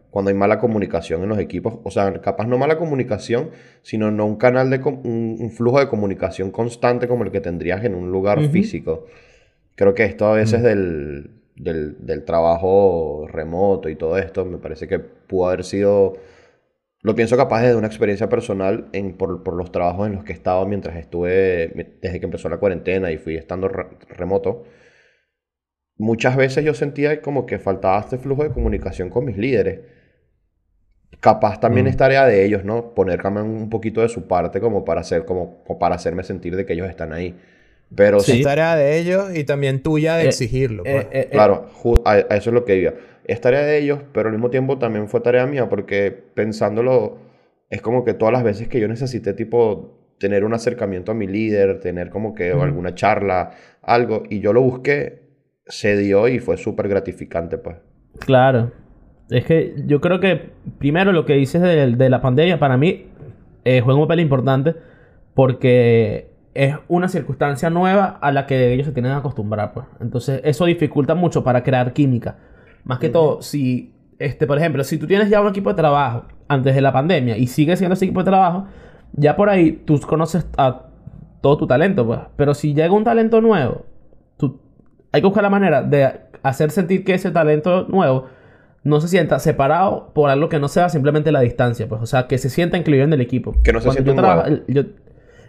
cuando 0.09 0.29
hay 0.29 0.35
mala 0.35 0.57
comunicación 0.57 1.21
en 1.21 1.29
los 1.29 1.37
equipos, 1.37 1.79
o 1.83 1.91
sea, 1.91 2.11
capaz 2.21 2.47
no 2.47 2.57
mala 2.57 2.77
comunicación, 2.77 3.51
sino 3.81 4.09
no 4.09 4.25
un 4.25 4.37
canal 4.37 4.69
de 4.69 4.77
un, 4.79 5.51
flujo 5.51 5.79
de 5.79 5.89
comunicación 5.89 6.49
constante 6.49 7.07
como 7.07 7.25
el 7.25 7.31
que 7.31 7.41
tendrías 7.41 7.83
en 7.83 7.93
un 7.93 8.11
lugar 8.11 8.41
físico. 8.49 9.05
Creo 9.75 9.93
que 9.93 10.05
esto 10.05 10.25
a 10.25 10.33
veces 10.33 10.63
del, 10.63 11.36
del, 11.57 12.23
trabajo 12.25 13.27
remoto 13.27 13.89
y 13.89 13.95
todo 13.95 14.17
esto, 14.17 14.45
me 14.45 14.57
parece 14.57 14.87
que 14.87 14.99
pudo 14.99 15.47
haber 15.47 15.63
sido, 15.63 16.13
lo 17.01 17.15
pienso 17.15 17.37
capaz 17.37 17.61
desde 17.61 17.75
una 17.75 17.87
experiencia 17.87 18.29
personal 18.29 18.87
en, 18.93 19.17
por, 19.17 19.43
por, 19.43 19.55
los 19.55 19.71
trabajos 19.71 20.07
en 20.07 20.15
los 20.15 20.23
que 20.23 20.33
he 20.33 20.35
estado 20.35 20.65
mientras 20.65 20.95
estuve, 20.97 21.97
desde 22.01 22.19
que 22.19 22.25
empezó 22.25 22.49
la 22.49 22.57
cuarentena 22.57 23.11
y 23.11 23.17
fui 23.17 23.35
estando 23.35 23.67
remoto 23.67 24.65
muchas 25.99 26.35
veces 26.35 26.63
yo 26.63 26.73
sentía 26.75 27.21
como 27.21 27.45
que 27.47 27.57
faltaba 27.59 27.99
este 27.99 28.17
flujo 28.19 28.43
de 28.43 28.51
comunicación 28.51 29.09
con 29.09 29.25
mis 29.25 29.35
líderes 29.35 29.79
capaz 31.19 31.59
también 31.59 31.85
mm. 31.85 31.89
es 31.89 31.97
tarea 31.97 32.25
de 32.25 32.45
ellos, 32.45 32.63
¿no? 32.63 32.93
Poner 32.93 33.25
un 33.25 33.69
poquito 33.69 34.01
de 34.01 34.09
su 34.09 34.27
parte 34.27 34.59
como 34.59 34.85
para 34.85 35.01
hacer, 35.01 35.25
como, 35.25 35.63
para 35.79 35.95
hacerme 35.95 36.23
sentir 36.23 36.55
de 36.55 36.65
que 36.65 36.73
ellos 36.73 36.89
están 36.89 37.13
ahí. 37.13 37.35
Pero 37.95 38.19
sí. 38.19 38.39
Es 38.39 38.43
tarea 38.43 38.75
de 38.75 38.99
ellos 38.99 39.35
y 39.35 39.43
también 39.43 39.81
tuya 39.81 40.15
de 40.15 40.25
eh, 40.25 40.27
exigirlo. 40.27 40.83
Eh, 40.85 41.07
pues. 41.11 41.23
eh, 41.25 41.29
claro, 41.31 41.69
a, 42.05 42.17
eso 42.17 42.49
es 42.49 42.53
lo 42.53 42.65
que 42.65 42.77
iba. 42.77 42.93
Es 43.25 43.41
tarea 43.41 43.61
de 43.61 43.77
ellos, 43.77 43.99
pero 44.13 44.29
al 44.29 44.33
mismo 44.33 44.49
tiempo 44.49 44.77
también 44.77 45.07
fue 45.07 45.21
tarea 45.21 45.45
mía 45.45 45.69
porque 45.69 46.11
pensándolo, 46.11 47.17
es 47.69 47.81
como 47.81 48.03
que 48.03 48.13
todas 48.13 48.33
las 48.33 48.43
veces 48.43 48.67
que 48.67 48.79
yo 48.79 48.87
necesité 48.87 49.33
tipo 49.33 49.97
tener 50.17 50.43
un 50.43 50.53
acercamiento 50.53 51.11
a 51.11 51.15
mi 51.15 51.27
líder, 51.27 51.79
tener 51.79 52.09
como 52.09 52.33
que 52.33 52.51
alguna 52.51 52.95
charla, 52.95 53.51
algo, 53.81 54.23
y 54.29 54.39
yo 54.39 54.53
lo 54.53 54.61
busqué, 54.61 55.27
se 55.65 55.97
dio 55.97 56.27
y 56.27 56.39
fue 56.39 56.57
súper 56.57 56.87
gratificante, 56.87 57.57
pues. 57.57 57.77
Claro. 58.19 58.71
Es 59.29 59.45
que 59.45 59.75
yo 59.85 59.99
creo 60.01 60.19
que, 60.19 60.51
primero, 60.79 61.11
lo 61.11 61.25
que 61.25 61.33
dices 61.33 61.61
de, 61.61 62.09
la 62.09 62.21
pandemia, 62.21 62.59
para 62.59 62.77
mí, 62.77 63.07
eh, 63.65 63.81
juega 63.81 63.99
un 63.99 64.07
papel 64.07 64.21
importante 64.21 64.75
porque 65.33 66.26
es 66.57 66.75
una 66.87 67.07
circunstancia 67.07 67.69
nueva 67.69 68.17
a 68.19 68.31
la 68.31 68.47
que 68.47 68.73
ellos 68.73 68.87
se 68.87 68.91
tienen 68.91 69.11
que 69.11 69.19
acostumbrar, 69.19 69.73
pues. 69.73 69.85
Entonces, 70.01 70.41
eso 70.43 70.65
dificulta 70.65 71.13
mucho 71.13 71.43
para 71.43 71.61
crear 71.61 71.93
química. 71.93 72.37
Más 72.83 72.97
que 72.97 73.09
todo, 73.09 73.43
si, 73.43 73.93
este, 74.17 74.47
por 74.47 74.57
ejemplo, 74.57 74.83
si 74.83 74.97
tú 74.97 75.05
tienes 75.05 75.29
ya 75.29 75.39
un 75.39 75.49
equipo 75.49 75.69
de 75.69 75.75
trabajo 75.75 76.23
antes 76.47 76.73
de 76.73 76.81
la 76.81 76.91
pandemia 76.91 77.37
y 77.37 77.45
sigues 77.45 77.77
siendo 77.77 77.93
ese 77.93 78.05
equipo 78.05 78.21
de 78.21 78.31
trabajo, 78.31 78.65
ya 79.13 79.35
por 79.35 79.49
ahí 79.49 79.83
tú 79.85 79.99
conoces 80.01 80.47
a 80.57 80.87
todo 81.41 81.57
tu 81.57 81.67
talento, 81.67 82.07
pues. 82.07 82.21
Pero 82.35 82.55
si 82.55 82.73
llega 82.73 82.91
un 82.91 83.03
talento 83.03 83.39
nuevo, 83.39 83.85
tú, 84.37 84.59
hay 85.11 85.21
que 85.21 85.27
buscar 85.27 85.43
la 85.43 85.51
manera 85.51 85.83
de 85.83 86.11
hacer 86.41 86.71
sentir 86.71 87.03
que 87.03 87.13
ese 87.13 87.29
talento 87.29 87.85
nuevo 87.87 88.25
no 88.83 88.99
se 88.99 89.09
sienta 89.09 89.37
separado 89.37 90.11
por 90.15 90.31
algo 90.31 90.49
que 90.49 90.59
no 90.59 90.69
sea 90.69 90.89
simplemente 90.89 91.31
la 91.31 91.41
distancia, 91.41 91.87
pues, 91.87 92.01
o 92.01 92.07
sea, 92.07 92.25
que 92.25 92.39
se 92.39 92.49
sienta 92.49 92.77
incluido 92.77 93.03
en 93.03 93.13
el 93.13 93.21
equipo. 93.21 93.53
Que 93.63 93.73
no 93.73 93.79
se 93.79 93.91
sienta 93.91 94.11
un 94.11 94.63
yo, 94.67 94.83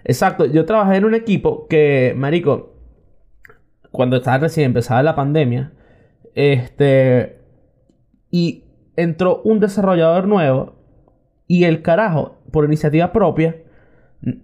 Exacto, 0.05 0.45
yo 0.47 0.65
trabajé 0.65 0.97
en 0.97 1.05
un 1.05 1.15
equipo 1.15 1.67
que, 1.69 2.15
marico, 2.17 2.75
cuando 3.91 4.17
estaba 4.17 4.39
recién 4.39 4.67
empezada 4.67 5.03
la 5.03 5.15
pandemia, 5.15 5.73
este, 6.35 7.41
y 8.31 8.65
entró 8.97 9.41
un 9.45 9.61
desarrollador 9.61 10.27
nuevo 10.27 10.75
y 11.47 11.65
el 11.65 11.83
carajo, 11.83 12.37
por 12.51 12.65
iniciativa 12.65 13.13
propia, 13.13 13.57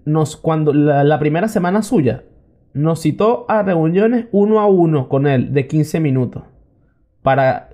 nos, 0.05 0.37
cuando 0.37 0.73
la 0.73 1.19
primera 1.19 1.49
semana 1.49 1.83
suya, 1.83 2.25
nos 2.73 3.01
citó 3.01 3.47
a 3.49 3.63
reuniones 3.63 4.27
uno 4.33 4.61
a 4.61 4.67
uno 4.67 5.09
con 5.09 5.27
él 5.27 5.53
de 5.53 5.67
15 5.67 6.01
minutos 6.01 6.43
para 7.23 7.71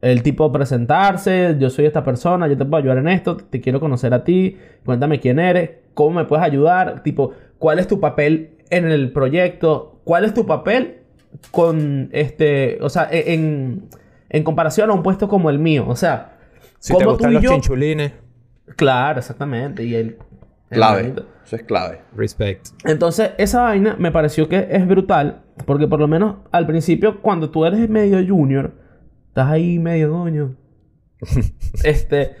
el 0.00 0.22
tipo 0.22 0.50
presentarse, 0.50 1.56
yo 1.58 1.68
soy 1.68 1.84
esta 1.84 2.02
persona, 2.02 2.48
yo 2.48 2.56
te 2.56 2.64
puedo 2.64 2.76
ayudar 2.76 2.98
en 2.98 3.08
esto, 3.08 3.36
te 3.36 3.60
quiero 3.60 3.80
conocer 3.80 4.14
a 4.14 4.24
ti, 4.24 4.56
cuéntame 4.84 5.20
quién 5.20 5.38
eres, 5.38 5.70
cómo 5.94 6.20
me 6.20 6.24
puedes 6.24 6.44
ayudar, 6.44 7.02
tipo, 7.02 7.32
cuál 7.58 7.78
es 7.78 7.86
tu 7.86 8.00
papel 8.00 8.56
en 8.70 8.90
el 8.90 9.12
proyecto, 9.12 10.00
cuál 10.04 10.24
es 10.24 10.32
tu 10.32 10.46
papel 10.46 11.00
con 11.50 12.08
este, 12.12 12.78
o 12.80 12.88
sea, 12.88 13.08
e, 13.10 13.34
en, 13.34 13.88
en 14.30 14.42
comparación 14.42 14.90
a 14.90 14.94
un 14.94 15.02
puesto 15.02 15.28
como 15.28 15.50
el 15.50 15.58
mío, 15.58 15.84
o 15.86 15.96
sea, 15.96 16.38
si 16.78 16.96
te 16.96 17.04
gustan 17.04 17.34
los 17.34 17.42
chinchulines. 17.42 18.12
Claro, 18.76 19.18
exactamente, 19.18 19.84
y 19.84 19.94
el 19.94 20.16
clave, 20.70 21.14
eso 21.44 21.56
es 21.56 21.62
clave. 21.64 22.00
Respect. 22.16 22.68
Entonces, 22.84 23.32
esa 23.36 23.62
vaina 23.62 23.96
me 23.98 24.12
pareció 24.12 24.48
que 24.48 24.68
es 24.70 24.86
brutal, 24.86 25.42
porque 25.66 25.86
por 25.86 26.00
lo 26.00 26.08
menos 26.08 26.36
al 26.52 26.66
principio 26.66 27.20
cuando 27.20 27.50
tú 27.50 27.66
eres 27.66 27.86
medio 27.90 28.24
junior 28.26 28.72
Estás 29.30 29.48
ahí 29.48 29.78
medio 29.78 30.08
doño. 30.08 30.56
este. 31.84 32.34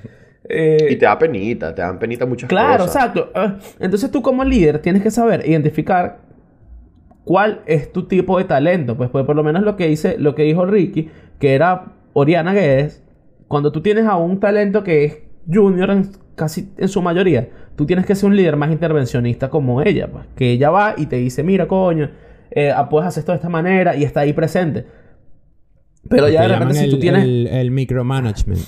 Eh, 0.48 0.88
y 0.90 0.96
te 0.96 1.04
da 1.06 1.16
penita, 1.16 1.72
te 1.72 1.82
dan 1.82 2.00
penita 2.00 2.26
muchas 2.26 2.48
claro, 2.48 2.84
cosas. 2.84 3.12
Claro, 3.12 3.20
exacto. 3.20 3.32
Ah, 3.32 3.58
entonces 3.78 4.10
tú 4.10 4.22
como 4.22 4.42
líder 4.42 4.80
tienes 4.80 5.00
que 5.00 5.12
saber 5.12 5.48
identificar 5.48 6.18
cuál 7.22 7.62
es 7.66 7.92
tu 7.92 8.08
tipo 8.08 8.38
de 8.38 8.44
talento. 8.44 8.96
Pues, 8.96 9.08
pues 9.10 9.24
por 9.24 9.36
lo 9.36 9.44
menos 9.44 9.62
lo 9.62 9.76
que 9.76 9.86
dice, 9.86 10.18
lo 10.18 10.34
que 10.34 10.42
dijo 10.42 10.66
Ricky, 10.66 11.10
que 11.38 11.54
era 11.54 11.92
Oriana 12.12 12.52
Guedes, 12.52 13.04
cuando 13.46 13.70
tú 13.70 13.82
tienes 13.82 14.06
a 14.06 14.16
un 14.16 14.40
talento 14.40 14.82
que 14.82 15.04
es 15.04 15.18
junior 15.48 15.90
en, 15.90 16.10
casi 16.34 16.72
en 16.76 16.88
su 16.88 17.02
mayoría, 17.02 17.50
tú 17.76 17.86
tienes 17.86 18.04
que 18.04 18.16
ser 18.16 18.28
un 18.28 18.34
líder 18.34 18.56
más 18.56 18.72
intervencionista 18.72 19.48
como 19.48 19.80
ella, 19.80 20.08
pues. 20.10 20.26
Que 20.34 20.50
ella 20.50 20.70
va 20.70 20.94
y 20.96 21.06
te 21.06 21.16
dice, 21.18 21.44
mira, 21.44 21.68
coño, 21.68 22.10
eh, 22.50 22.72
ah, 22.74 22.88
puedes 22.88 23.06
hacer 23.06 23.20
esto 23.20 23.30
de 23.30 23.36
esta 23.36 23.48
manera 23.48 23.94
y 23.94 24.02
está 24.02 24.20
ahí 24.20 24.32
presente. 24.32 24.98
Pero 26.08 26.28
ya 26.28 26.42
de 26.42 26.48
repente 26.48 26.74
si 26.74 26.90
tú 26.90 26.98
tienes... 26.98 27.24
El, 27.24 27.70
micromanagement. 27.70 28.60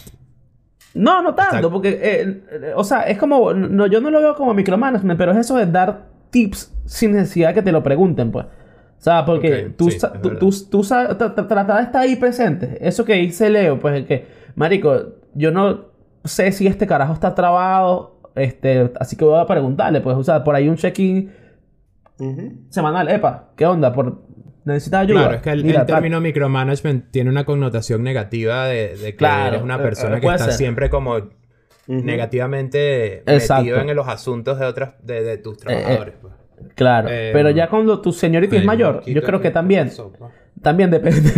No, 0.94 1.22
no 1.22 1.34
tanto, 1.34 1.70
porque, 1.70 1.88
eh, 1.88 2.42
eh, 2.50 2.72
o 2.76 2.84
sea, 2.84 3.02
es 3.02 3.18
como, 3.18 3.54
no, 3.54 3.86
yo 3.86 4.00
no 4.00 4.10
lo 4.10 4.20
veo 4.20 4.34
como 4.34 4.52
micromanagement, 4.52 5.18
pero 5.18 5.32
es 5.32 5.38
eso 5.38 5.56
de 5.56 5.66
dar 5.66 6.08
tips 6.30 6.74
sin 6.84 7.12
necesidad 7.12 7.48
de 7.48 7.54
que 7.54 7.62
te 7.62 7.72
lo 7.72 7.82
pregunten, 7.82 8.30
pues. 8.30 8.46
O 8.46 9.04
sea, 9.04 9.24
porque 9.24 9.72
tú, 9.76 9.88
tú, 10.22 10.36
tú, 10.38 10.50
tú 10.70 10.82
tratar 10.82 11.78
de 11.78 11.82
estar 11.82 12.02
ahí 12.02 12.16
presente. 12.16 12.78
Eso 12.86 13.04
que 13.04 13.14
dice 13.14 13.50
Leo, 13.50 13.80
pues 13.80 14.02
es 14.02 14.06
que, 14.06 14.26
marico, 14.54 15.14
yo 15.34 15.50
no 15.50 15.86
sé 16.24 16.52
si 16.52 16.66
este 16.66 16.86
carajo 16.86 17.12
está 17.12 17.34
trabado, 17.34 18.20
este, 18.34 18.92
así 19.00 19.16
que 19.16 19.24
voy 19.24 19.40
a 19.40 19.46
preguntarle, 19.46 20.00
pues, 20.00 20.16
o 20.16 20.22
sea, 20.22 20.44
por 20.44 20.54
ahí 20.54 20.68
un 20.68 20.76
check-in 20.76 21.32
semanal, 22.68 23.08
epa, 23.08 23.48
¿qué 23.56 23.66
onda? 23.66 23.92
Por, 23.92 24.22
¿Necesitas 24.64 25.00
ayuda? 25.00 25.20
Claro, 25.20 25.34
es 25.36 25.42
que 25.42 25.50
el, 25.50 25.86
término 25.86 26.20
micromanagement 26.20 27.10
tiene 27.10 27.30
una 27.30 27.44
connotación 27.44 28.02
negativa 28.02 28.66
de, 28.66 28.96
de 28.96 29.16
que 29.16 29.24
eres 29.24 29.62
una 29.62 29.76
eh, 29.76 29.78
persona 29.78 30.20
que 30.20 30.26
está 30.26 30.52
siempre 30.52 30.88
como 30.88 31.30
negativamente 31.86 33.22
metido 33.26 33.80
en 33.80 33.96
los 33.96 34.08
asuntos 34.08 34.58
de 34.58 34.66
otras 34.66 34.94
de, 35.02 35.36
tus 35.38 35.54
eh, 35.54 35.56
eh, 35.56 35.64
trabajadores. 35.64 36.14
Pues. 36.20 36.34
Claro, 36.76 37.08
pero 37.08 37.50
ya 37.50 37.68
cuando 37.68 38.00
tu 38.00 38.12
señorita 38.12 38.56
es 38.56 38.64
mayor, 38.64 39.02
yo 39.04 39.22
creo 39.22 39.40
que 39.40 39.50
también 39.50 39.90
también 40.60 40.90
depende. 40.90 41.32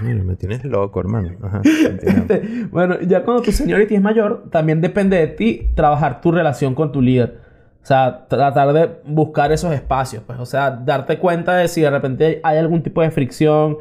Mira, 0.00 0.22
me 0.22 0.36
tienes 0.36 0.64
loco, 0.64 1.00
hermano. 1.00 1.32
bueno, 2.70 3.00
ya 3.00 3.24
cuando 3.24 3.42
tu 3.42 3.50
señorita 3.50 3.94
es 3.94 4.00
mayor, 4.00 4.48
también 4.50 4.80
depende 4.80 5.16
de 5.16 5.26
ti 5.26 5.70
trabajar 5.74 6.20
tu 6.20 6.30
relación 6.30 6.76
con 6.76 6.92
tu 6.92 7.02
líder. 7.02 7.47
O 7.82 7.86
sea, 7.88 8.26
tratar 8.28 8.72
de 8.72 8.90
buscar 9.06 9.50
esos 9.52 9.72
espacios, 9.72 10.22
pues. 10.26 10.38
O 10.38 10.46
sea, 10.46 10.70
darte 10.70 11.18
cuenta 11.18 11.56
de 11.56 11.68
si 11.68 11.80
de 11.80 11.90
repente 11.90 12.40
hay 12.42 12.58
algún 12.58 12.82
tipo 12.82 13.00
de 13.02 13.10
fricción. 13.10 13.78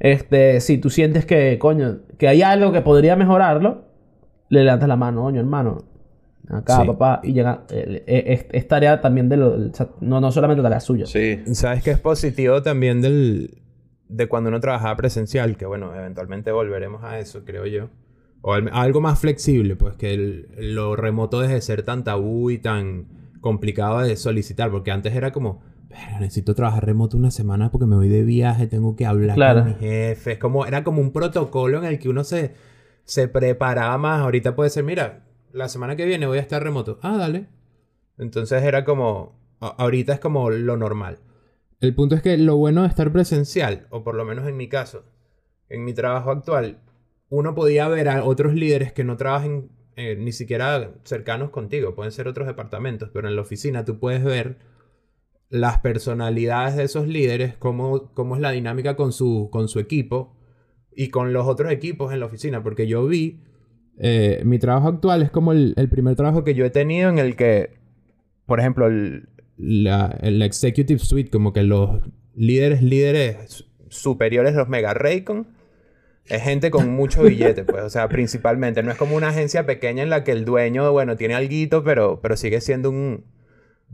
Este, 0.00 0.60
si 0.60 0.78
tú 0.78 0.90
sientes 0.90 1.26
que, 1.26 1.58
coño, 1.58 1.98
que 2.18 2.28
hay 2.28 2.42
algo 2.42 2.70
que 2.70 2.82
podría 2.82 3.16
mejorarlo, 3.16 3.84
le 4.48 4.62
levantas 4.62 4.88
la 4.88 4.96
mano, 4.96 5.22
coño, 5.22 5.40
hermano. 5.40 5.84
Acá, 6.48 6.84
papá, 6.84 7.20
y 7.22 7.32
llega. 7.32 7.64
Eh, 7.70 8.04
eh, 8.06 8.48
es, 8.50 8.68
tarea 8.68 9.00
también 9.00 9.28
de 9.28 9.36
lo. 9.36 9.56
No, 10.00 10.20
no 10.20 10.32
solamente 10.32 10.62
tarea 10.62 10.80
suya. 10.80 11.06
Sí. 11.06 11.42
¿Sabes 11.52 11.82
que 11.82 11.90
es 11.90 11.98
positivo 11.98 12.62
también 12.62 13.02
del. 13.02 13.58
de 14.08 14.28
cuando 14.28 14.48
uno 14.48 14.60
trabajaba 14.60 14.96
presencial? 14.96 15.56
Que 15.56 15.66
bueno, 15.66 15.94
eventualmente 15.94 16.50
volveremos 16.50 17.04
a 17.04 17.18
eso, 17.18 17.44
creo 17.44 17.66
yo. 17.66 17.90
O 18.40 18.54
algo 18.54 19.00
más 19.00 19.18
flexible, 19.18 19.76
pues 19.76 19.96
que 19.96 20.46
lo 20.56 20.96
remoto 20.96 21.40
deje 21.40 21.54
de 21.54 21.60
ser 21.60 21.82
tan 21.82 22.04
tabú 22.04 22.50
y 22.50 22.58
tan 22.58 23.06
complicado 23.40 24.00
de 24.00 24.16
solicitar, 24.16 24.70
porque 24.70 24.90
antes 24.90 25.14
era 25.14 25.32
como, 25.32 25.62
pero 25.88 26.20
necesito 26.20 26.54
trabajar 26.54 26.84
remoto 26.84 27.16
una 27.16 27.30
semana 27.30 27.70
porque 27.70 27.86
me 27.86 27.96
voy 27.96 28.08
de 28.08 28.22
viaje, 28.22 28.66
tengo 28.66 28.94
que 28.94 29.06
hablar 29.06 29.36
con 29.36 29.64
mi 29.66 29.74
jefe. 29.74 30.38
como, 30.38 30.66
era 30.66 30.84
como 30.84 31.00
un 31.00 31.12
protocolo 31.12 31.78
en 31.78 31.84
el 31.84 31.98
que 31.98 32.08
uno 32.08 32.24
se, 32.24 32.54
se 33.04 33.28
preparaba 33.28 33.96
más. 33.96 34.20
Ahorita 34.20 34.54
puede 34.54 34.70
ser, 34.70 34.84
mira, 34.84 35.24
la 35.52 35.68
semana 35.68 35.96
que 35.96 36.04
viene 36.04 36.26
voy 36.26 36.38
a 36.38 36.42
estar 36.42 36.62
remoto. 36.62 36.98
Ah, 37.02 37.16
dale. 37.16 37.48
Entonces 38.18 38.62
era 38.62 38.84
como, 38.84 39.38
ahorita 39.60 40.12
es 40.12 40.20
como 40.20 40.50
lo 40.50 40.76
normal. 40.76 41.18
El 41.80 41.94
punto 41.94 42.16
es 42.16 42.22
que 42.22 42.36
lo 42.36 42.56
bueno 42.56 42.82
de 42.82 42.88
estar 42.88 43.12
presencial, 43.12 43.86
o 43.90 44.02
por 44.02 44.14
lo 44.14 44.24
menos 44.24 44.46
en 44.48 44.56
mi 44.56 44.68
caso, 44.68 45.04
en 45.68 45.84
mi 45.84 45.94
trabajo 45.94 46.30
actual, 46.30 46.80
uno 47.30 47.54
podía 47.54 47.86
ver 47.88 48.08
a 48.08 48.24
otros 48.24 48.54
líderes 48.54 48.92
que 48.92 49.04
no 49.04 49.16
trabajen 49.16 49.70
eh, 50.00 50.14
ni 50.14 50.30
siquiera 50.30 50.92
cercanos 51.02 51.50
contigo, 51.50 51.96
pueden 51.96 52.12
ser 52.12 52.28
otros 52.28 52.46
departamentos, 52.46 53.10
pero 53.12 53.26
en 53.26 53.34
la 53.34 53.42
oficina 53.42 53.84
tú 53.84 53.98
puedes 53.98 54.22
ver 54.22 54.58
las 55.50 55.80
personalidades 55.80 56.76
de 56.76 56.84
esos 56.84 57.08
líderes, 57.08 57.56
cómo, 57.56 58.12
cómo 58.14 58.36
es 58.36 58.40
la 58.40 58.52
dinámica 58.52 58.94
con 58.94 59.12
su, 59.12 59.48
con 59.50 59.66
su 59.66 59.80
equipo 59.80 60.36
y 60.94 61.08
con 61.08 61.32
los 61.32 61.48
otros 61.48 61.72
equipos 61.72 62.12
en 62.12 62.20
la 62.20 62.26
oficina, 62.26 62.62
porque 62.62 62.86
yo 62.86 63.08
vi, 63.08 63.42
eh, 63.98 64.40
mi 64.44 64.60
trabajo 64.60 64.86
actual 64.86 65.20
es 65.22 65.32
como 65.32 65.50
el, 65.50 65.74
primer 65.90 66.14
trabajo 66.14 66.44
que 66.44 66.54
yo 66.54 66.64
he 66.64 66.70
tenido 66.70 67.10
en 67.10 67.18
el 67.18 67.34
que, 67.34 67.80
por 68.46 68.60
ejemplo, 68.60 68.86
el, 68.86 69.28
la, 69.56 70.16
el 70.22 70.40
Executive 70.42 71.00
Suite, 71.00 71.28
como 71.28 71.52
que 71.52 71.64
los 71.64 72.02
líderes, 72.36 72.84
líderes 72.84 73.64
superiores, 73.88 74.54
los 74.54 74.68
Mega 74.68 74.94
Raycon, 74.94 75.57
es 76.28 76.42
gente 76.42 76.70
con 76.70 76.90
mucho 76.90 77.22
billete, 77.22 77.64
pues, 77.64 77.82
o 77.82 77.90
sea, 77.90 78.08
principalmente. 78.08 78.82
No 78.82 78.90
es 78.90 78.98
como 78.98 79.16
una 79.16 79.28
agencia 79.28 79.66
pequeña 79.66 80.02
en 80.02 80.10
la 80.10 80.24
que 80.24 80.32
el 80.32 80.44
dueño, 80.44 80.90
bueno, 80.92 81.16
tiene 81.16 81.34
alguito, 81.34 81.82
pero, 81.84 82.20
pero 82.20 82.36
sigue 82.36 82.60
siendo 82.60 82.90
un, 82.90 83.24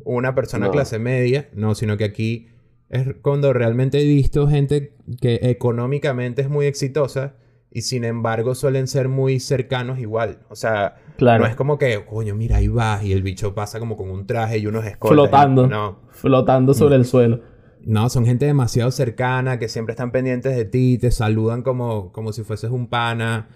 una 0.05 0.35
persona 0.35 0.71
clase 0.71 0.99
media. 0.99 1.49
No, 1.53 1.75
sino 1.75 1.97
que 1.97 2.05
aquí 2.05 2.49
es 2.89 3.15
cuando 3.23 3.53
realmente 3.53 4.01
he 4.01 4.05
visto 4.05 4.49
gente 4.49 4.95
que 5.21 5.41
económicamente 5.43 6.43
es 6.43 6.49
muy 6.49 6.67
exitosa 6.67 7.35
y 7.71 7.83
sin 7.83 8.05
embargo 8.05 8.55
suelen 8.55 8.87
ser 8.87 9.09
muy 9.09 9.41
cercanos 9.41 9.99
igual. 9.99 10.39
O 10.49 10.55
sea, 10.55 10.97
no 11.19 11.47
es 11.47 11.57
como 11.57 11.79
que, 11.79 12.05
coño, 12.05 12.35
mira, 12.35 12.59
ahí 12.59 12.69
vas 12.69 13.03
y 13.05 13.13
el 13.13 13.23
bicho 13.23 13.55
pasa 13.55 13.81
como 13.81 13.97
con 13.97 14.11
un 14.11 14.27
traje 14.27 14.59
y 14.59 14.67
unos 14.67 14.85
escoltas. 14.85 15.17
Flotando. 15.17 15.67
no. 15.67 15.99
Flotando 16.11 16.75
sobre 16.75 16.97
el 16.97 17.05
suelo. 17.05 17.41
No, 17.87 18.09
son 18.09 18.27
gente 18.27 18.47
demasiado 18.47 18.91
cercana, 18.91 19.59
que 19.59 19.69
siempre 19.69 19.93
están 19.93 20.11
pendientes 20.13 20.57
de 20.57 20.65
ti, 20.65 20.99
te 20.99 21.11
saludan 21.11 21.63
como, 21.63 22.13
como 22.13 22.33
si 22.33 22.43
fueses 22.43 22.71
un 22.71 22.89
pana, 22.89 23.49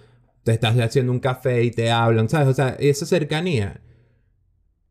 te 0.45 0.53
estás 0.53 0.79
haciendo 0.79 1.12
un 1.12 1.21
café 1.21 1.64
y 1.64 1.71
te 1.71 1.91
hablan, 1.91 2.29
¿sabes? 2.29 2.49
O 2.49 2.55
sea, 2.55 2.77
esa 2.79 3.07
cercanía 3.07 3.81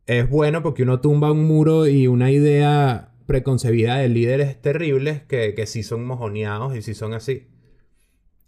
es 0.06 0.28
bueno 0.28 0.62
porque 0.62 0.82
uno 0.82 1.00
tumba 1.00 1.30
un 1.32 1.44
muro 1.44 1.86
y 1.86 2.06
una 2.06 2.30
idea 2.30 3.12
preconcebida 3.26 3.98
de 3.98 4.08
líderes 4.08 4.60
terribles 4.60 5.22
que, 5.22 5.54
que 5.54 5.66
sí 5.66 5.82
son 5.82 6.04
mojoneados 6.06 6.74
y 6.74 6.82
sí 6.82 6.94
son 6.94 7.12
así. 7.12 7.48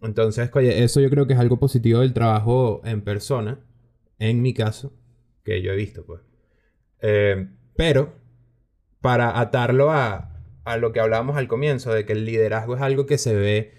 Entonces, 0.01 0.51
eso 0.55 1.01
yo 1.01 1.11
creo 1.11 1.27
que 1.27 1.35
es 1.35 1.39
algo 1.39 1.59
positivo 1.59 2.01
del 2.01 2.15
trabajo 2.15 2.81
en 2.85 3.03
persona, 3.03 3.61
en 4.19 4.41
mi 4.41 4.55
caso, 4.55 4.95
que 5.45 5.61
yo 5.63 5.73
he 5.73 5.77
visto, 5.77 6.07
pues. 6.07 6.23
Eh, 7.03 7.49
pero, 7.77 8.15
para 9.01 9.39
atarlo 9.39 9.91
a, 9.91 10.30
a 10.65 10.77
lo 10.77 10.93
que 10.93 11.01
hablábamos 11.01 11.37
al 11.37 11.49
comienzo, 11.49 11.93
de 11.93 12.05
que 12.05 12.13
el 12.13 12.25
liderazgo 12.25 12.77
es 12.77 12.83
algo 12.83 13.07
que 13.07 13.19
se 13.19 13.35
ve 13.35 13.73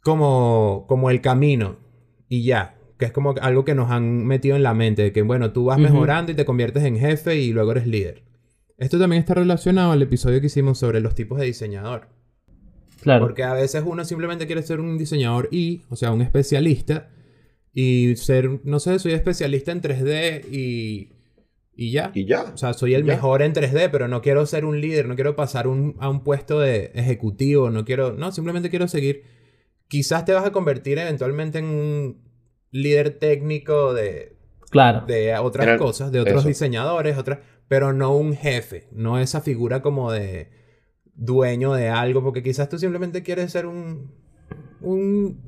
como, 0.00 0.86
como 0.88 1.10
el 1.10 1.20
camino 1.20 1.76
y 2.28 2.44
ya, 2.44 2.78
que 2.98 3.06
es 3.06 3.12
como 3.12 3.34
algo 3.40 3.64
que 3.64 3.74
nos 3.74 3.90
han 3.90 4.26
metido 4.26 4.56
en 4.56 4.62
la 4.62 4.74
mente, 4.74 5.02
de 5.02 5.12
que 5.12 5.22
bueno, 5.22 5.52
tú 5.52 5.66
vas 5.66 5.78
mejorando 5.78 6.32
y 6.32 6.34
te 6.34 6.44
conviertes 6.44 6.84
en 6.84 6.98
jefe 6.98 7.36
y 7.36 7.52
luego 7.52 7.72
eres 7.72 7.86
líder. 7.86 8.24
Esto 8.76 8.98
también 8.98 9.20
está 9.20 9.34
relacionado 9.34 9.92
al 9.92 10.02
episodio 10.02 10.40
que 10.40 10.46
hicimos 10.46 10.78
sobre 10.78 11.00
los 11.00 11.14
tipos 11.14 11.38
de 11.38 11.46
diseñador. 11.46 12.08
Claro. 13.00 13.26
Porque 13.26 13.44
a 13.44 13.52
veces 13.52 13.82
uno 13.86 14.04
simplemente 14.04 14.46
quiere 14.46 14.62
ser 14.62 14.80
un 14.80 14.98
diseñador 14.98 15.48
y, 15.52 15.82
o 15.88 15.96
sea, 15.96 16.12
un 16.12 16.22
especialista 16.22 17.10
y 17.72 18.16
ser, 18.16 18.60
no 18.64 18.80
sé, 18.80 18.98
soy 18.98 19.12
especialista 19.12 19.72
en 19.72 19.82
3D 19.82 20.44
y 20.50 21.17
y 21.80 21.92
ya. 21.92 22.10
Y 22.12 22.24
ya. 22.24 22.42
O 22.52 22.56
sea, 22.56 22.72
soy 22.72 22.94
el 22.94 23.04
mejor 23.04 23.40
en 23.40 23.54
3D, 23.54 23.88
pero 23.92 24.08
no 24.08 24.20
quiero 24.20 24.44
ser 24.46 24.64
un 24.64 24.80
líder, 24.80 25.06
no 25.06 25.14
quiero 25.14 25.36
pasar 25.36 25.66
a 25.66 26.08
un 26.08 26.24
puesto 26.24 26.58
de 26.58 26.90
ejecutivo, 26.96 27.70
no 27.70 27.84
quiero, 27.84 28.14
no, 28.14 28.32
simplemente 28.32 28.68
quiero 28.68 28.88
seguir. 28.88 29.22
Quizás 29.86 30.24
te 30.24 30.32
vas 30.32 30.44
a 30.44 30.50
convertir 30.50 30.98
eventualmente 30.98 31.60
en 31.60 31.66
un 31.66 32.22
líder 32.72 33.20
técnico 33.20 33.94
de, 33.94 34.36
claro. 34.70 35.06
de 35.06 35.32
otras 35.38 35.78
cosas, 35.78 36.10
de 36.10 36.18
otros 36.18 36.44
diseñadores, 36.44 37.16
otras, 37.16 37.38
pero 37.68 37.92
no 37.92 38.12
un 38.16 38.34
jefe, 38.34 38.88
no 38.90 39.20
esa 39.20 39.40
figura 39.40 39.80
como 39.80 40.10
de 40.10 40.50
dueño 41.14 41.74
de 41.74 41.90
algo, 41.90 42.24
porque 42.24 42.42
quizás 42.42 42.68
tú 42.68 42.76
simplemente 42.80 43.22
quieres 43.22 43.52
ser 43.52 43.66
un, 43.66 44.10
un 44.80 45.40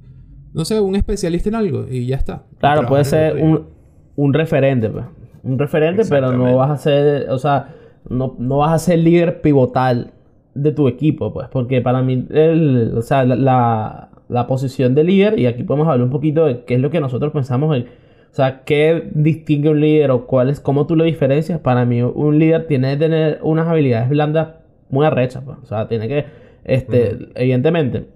no 0.54 0.64
sé, 0.64 0.78
un 0.78 0.94
especialista 0.94 1.48
en 1.48 1.56
algo 1.56 1.88
y 1.90 2.06
ya 2.06 2.16
está. 2.18 2.46
Claro, 2.60 2.86
puede 2.86 3.04
ser 3.04 3.34
un, 3.34 3.68
un 4.14 4.32
referente, 4.32 4.88
pues 4.88 5.06
un 5.42 5.58
referente, 5.58 6.02
pero 6.08 6.32
no 6.32 6.56
vas 6.56 6.70
a 6.70 6.76
ser, 6.76 7.30
o 7.30 7.38
sea, 7.38 7.74
no, 8.08 8.34
no, 8.38 8.58
vas 8.58 8.72
a 8.72 8.78
ser 8.78 8.98
líder 8.98 9.40
pivotal 9.40 10.12
de 10.54 10.72
tu 10.72 10.88
equipo, 10.88 11.32
pues, 11.32 11.48
porque 11.48 11.80
para 11.80 12.02
mí, 12.02 12.26
el, 12.30 12.92
o 12.96 13.02
sea, 13.02 13.24
la, 13.24 14.08
la, 14.28 14.46
posición 14.46 14.94
de 14.94 15.04
líder, 15.04 15.38
y 15.38 15.46
aquí 15.46 15.62
podemos 15.62 15.88
hablar 15.88 16.04
un 16.04 16.10
poquito 16.10 16.46
de 16.46 16.64
qué 16.64 16.74
es 16.74 16.80
lo 16.80 16.90
que 16.90 17.00
nosotros 17.00 17.32
pensamos, 17.32 17.76
en, 17.76 17.82
o 17.84 18.34
sea, 18.34 18.62
qué 18.64 19.10
distingue 19.14 19.70
un 19.70 19.80
líder 19.80 20.10
o 20.10 20.26
cuál 20.26 20.50
es, 20.50 20.60
cómo 20.60 20.86
tú 20.86 20.94
lo 20.94 21.02
diferencias. 21.04 21.58
Para 21.58 21.84
mí, 21.84 22.00
un 22.00 22.38
líder 22.38 22.66
tiene 22.68 22.92
que 22.92 22.96
tener 22.98 23.40
unas 23.42 23.66
habilidades 23.66 24.08
blandas 24.08 24.50
muy 24.88 25.06
arrechas, 25.06 25.42
pues, 25.44 25.58
o 25.62 25.66
sea, 25.66 25.88
tiene 25.88 26.08
que, 26.08 26.26
este, 26.64 27.30
evidentemente, 27.34 28.06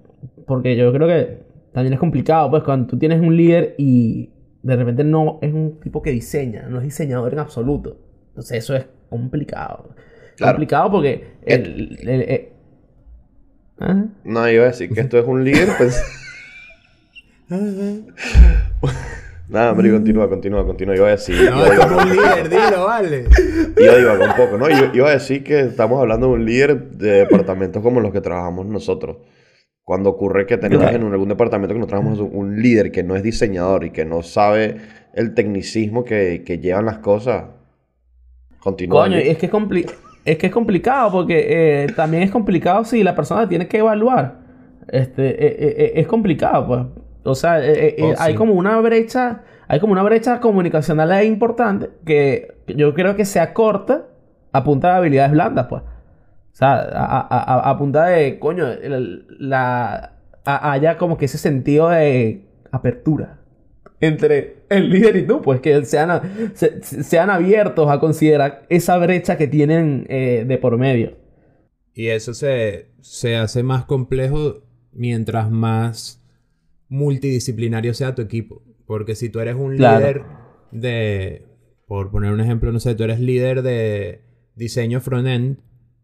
porque 0.46 0.76
yo 0.76 0.92
creo 0.92 1.08
que 1.08 1.38
también 1.72 1.94
es 1.94 2.00
complicado, 2.00 2.50
pues, 2.50 2.62
cuando 2.62 2.86
tú 2.86 2.98
tienes 2.98 3.20
un 3.20 3.36
líder 3.36 3.74
y 3.78 4.30
de 4.64 4.76
repente 4.76 5.04
no 5.04 5.38
es 5.42 5.52
un 5.52 5.78
tipo 5.78 6.00
que 6.00 6.10
diseña, 6.10 6.66
no 6.68 6.78
es 6.78 6.84
diseñador 6.84 7.34
en 7.34 7.38
absoluto. 7.38 7.98
Entonces 8.28 8.64
eso 8.64 8.74
es 8.74 8.86
complicado. 9.10 9.94
Complicado 10.38 10.90
porque 10.90 11.34
el, 11.42 11.98
eh, 12.02 12.52
¿ah? 13.78 14.06
No, 14.24 14.48
iba 14.48 14.64
a 14.64 14.68
decir 14.68 14.90
que 14.90 15.02
esto 15.02 15.18
es 15.18 15.26
un 15.26 15.44
líder, 15.44 15.68
pues... 15.76 16.02
Nada, 19.46 19.72
hombre, 19.72 19.90
continúa, 19.90 20.30
continúa, 20.30 20.64
continúa. 20.64 20.96
Iba 20.96 21.08
a 21.08 21.10
decir. 21.10 21.50
No, 21.50 21.66
es 21.66 21.78
como 21.78 21.98
un 21.98 22.08
líder, 22.08 22.48
dilo, 22.48 22.86
vale. 22.86 23.26
Iba 23.76 23.92
a 23.92 23.96
divagar 23.96 24.28
un 24.30 24.36
poco, 24.36 24.56
¿no? 24.56 24.70
Iba, 24.70 24.90
iba 24.94 25.08
a 25.10 25.12
decir 25.12 25.44
que 25.44 25.60
estamos 25.60 26.00
hablando 26.00 26.28
de 26.28 26.32
un 26.32 26.46
líder 26.46 26.92
de 26.92 27.10
departamentos 27.18 27.82
como 27.82 28.00
los 28.00 28.10
que 28.10 28.22
trabajamos 28.22 28.64
nosotros. 28.64 29.18
Cuando 29.84 30.08
ocurre 30.08 30.46
que 30.46 30.56
tenemos 30.56 30.90
en 30.90 31.02
algún 31.02 31.28
departamento 31.28 31.74
que 31.74 31.78
nos 31.78 31.88
trabajamos 31.88 32.18
un 32.18 32.62
líder 32.62 32.90
que 32.90 33.02
no 33.02 33.16
es 33.16 33.22
diseñador 33.22 33.84
y 33.84 33.90
que 33.90 34.06
no 34.06 34.22
sabe 34.22 34.78
el 35.12 35.34
tecnicismo 35.34 36.04
que, 36.04 36.42
que 36.44 36.58
llevan 36.58 36.86
las 36.86 36.98
cosas, 36.98 37.44
continúa. 38.60 39.02
Coño, 39.04 39.18
es 39.18 39.36
que 39.36 39.46
es, 39.46 39.52
es 40.24 40.38
que 40.38 40.46
es 40.46 40.52
complicado 40.52 41.12
porque 41.12 41.84
eh, 41.84 41.86
también 41.94 42.22
es 42.22 42.30
complicado 42.30 42.86
si 42.86 43.02
la 43.02 43.14
persona 43.14 43.46
tiene 43.46 43.68
que 43.68 43.78
evaluar. 43.78 44.38
Este, 44.88 45.28
eh, 45.28 45.56
eh, 45.58 45.92
es 45.96 46.06
complicado, 46.06 46.66
pues. 46.66 46.80
O 47.24 47.34
sea, 47.34 47.58
oh, 47.58 48.14
hay 48.18 48.34
como 48.34 48.54
una 48.54 48.80
brecha, 48.80 49.42
hay 49.68 49.80
como 49.80 49.92
una 49.92 50.02
brecha 50.02 50.40
comunicacional 50.40 51.24
importante 51.24 51.90
que 52.06 52.54
yo 52.68 52.94
creo 52.94 53.16
que 53.16 53.26
se 53.26 53.38
acorta 53.38 54.06
a 54.52 54.64
punta 54.64 54.92
de 54.92 54.96
habilidades 54.96 55.32
blandas, 55.32 55.66
pues. 55.68 55.82
O 56.54 56.56
sea, 56.56 56.82
a, 56.84 57.76
punta 57.76 58.06
de, 58.06 58.38
coño, 58.38 58.64
la, 59.40 60.12
haya 60.44 60.96
como 60.98 61.18
que 61.18 61.24
ese 61.24 61.36
sentido 61.36 61.88
de 61.88 62.44
apertura 62.70 63.40
entre 64.00 64.58
el 64.68 64.88
líder 64.88 65.16
y 65.16 65.26
tú, 65.26 65.42
pues 65.42 65.60
que 65.60 65.84
sean, 65.84 66.22
sean 66.54 67.30
abiertos 67.30 67.90
a 67.90 67.98
considerar 67.98 68.66
esa 68.68 68.96
brecha 68.98 69.36
que 69.36 69.48
tienen 69.48 70.06
eh, 70.08 70.44
de 70.46 70.58
por 70.58 70.78
medio. 70.78 71.16
Y 71.92 72.08
eso 72.08 72.34
se, 72.34 72.90
se 73.00 73.34
hace 73.34 73.64
más 73.64 73.84
complejo 73.84 74.62
mientras 74.92 75.50
más 75.50 76.22
multidisciplinario 76.88 77.94
sea 77.94 78.14
tu 78.14 78.22
equipo. 78.22 78.62
Porque 78.86 79.16
si 79.16 79.28
tú 79.28 79.40
eres 79.40 79.56
un 79.56 79.76
líder 79.76 80.22
de, 80.70 81.46
por 81.88 82.12
poner 82.12 82.32
un 82.32 82.40
ejemplo, 82.40 82.70
no 82.70 82.78
sé, 82.78 82.94
tú 82.94 83.02
eres 83.02 83.18
líder 83.18 83.62
de 83.62 84.22
diseño 84.54 85.00
front-end, 85.00 85.58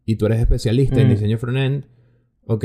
y 0.04 0.16
tú 0.16 0.26
eres 0.26 0.40
especialista 0.40 1.00
en 1.00 1.08
mm. 1.08 1.10
diseño 1.10 1.38
front-end, 1.38 1.86
ok, 2.46 2.64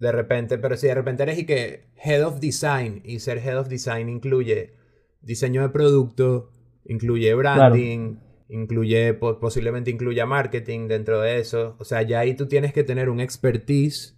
de 0.00 0.12
repente, 0.12 0.56
pero 0.56 0.78
si 0.78 0.86
de 0.86 0.94
repente 0.94 1.22
eres 1.22 1.38
y 1.38 1.44
que 1.44 1.90
Head 2.02 2.26
of 2.26 2.40
Design, 2.40 3.02
y 3.04 3.20
ser 3.20 3.38
Head 3.38 3.58
of 3.58 3.68
Design 3.68 4.08
incluye 4.08 4.72
diseño 5.20 5.60
de 5.60 5.68
producto, 5.68 6.50
incluye 6.86 7.34
branding, 7.34 8.16
incluye, 8.48 9.12
posiblemente 9.12 9.90
incluya 9.90 10.24
marketing 10.24 10.88
dentro 10.88 11.20
de 11.20 11.38
eso, 11.38 11.76
o 11.78 11.84
sea, 11.84 12.00
ya 12.00 12.20
ahí 12.20 12.34
tú 12.34 12.48
tienes 12.48 12.72
que 12.72 12.82
tener 12.82 13.10
un 13.10 13.20
expertise 13.20 14.16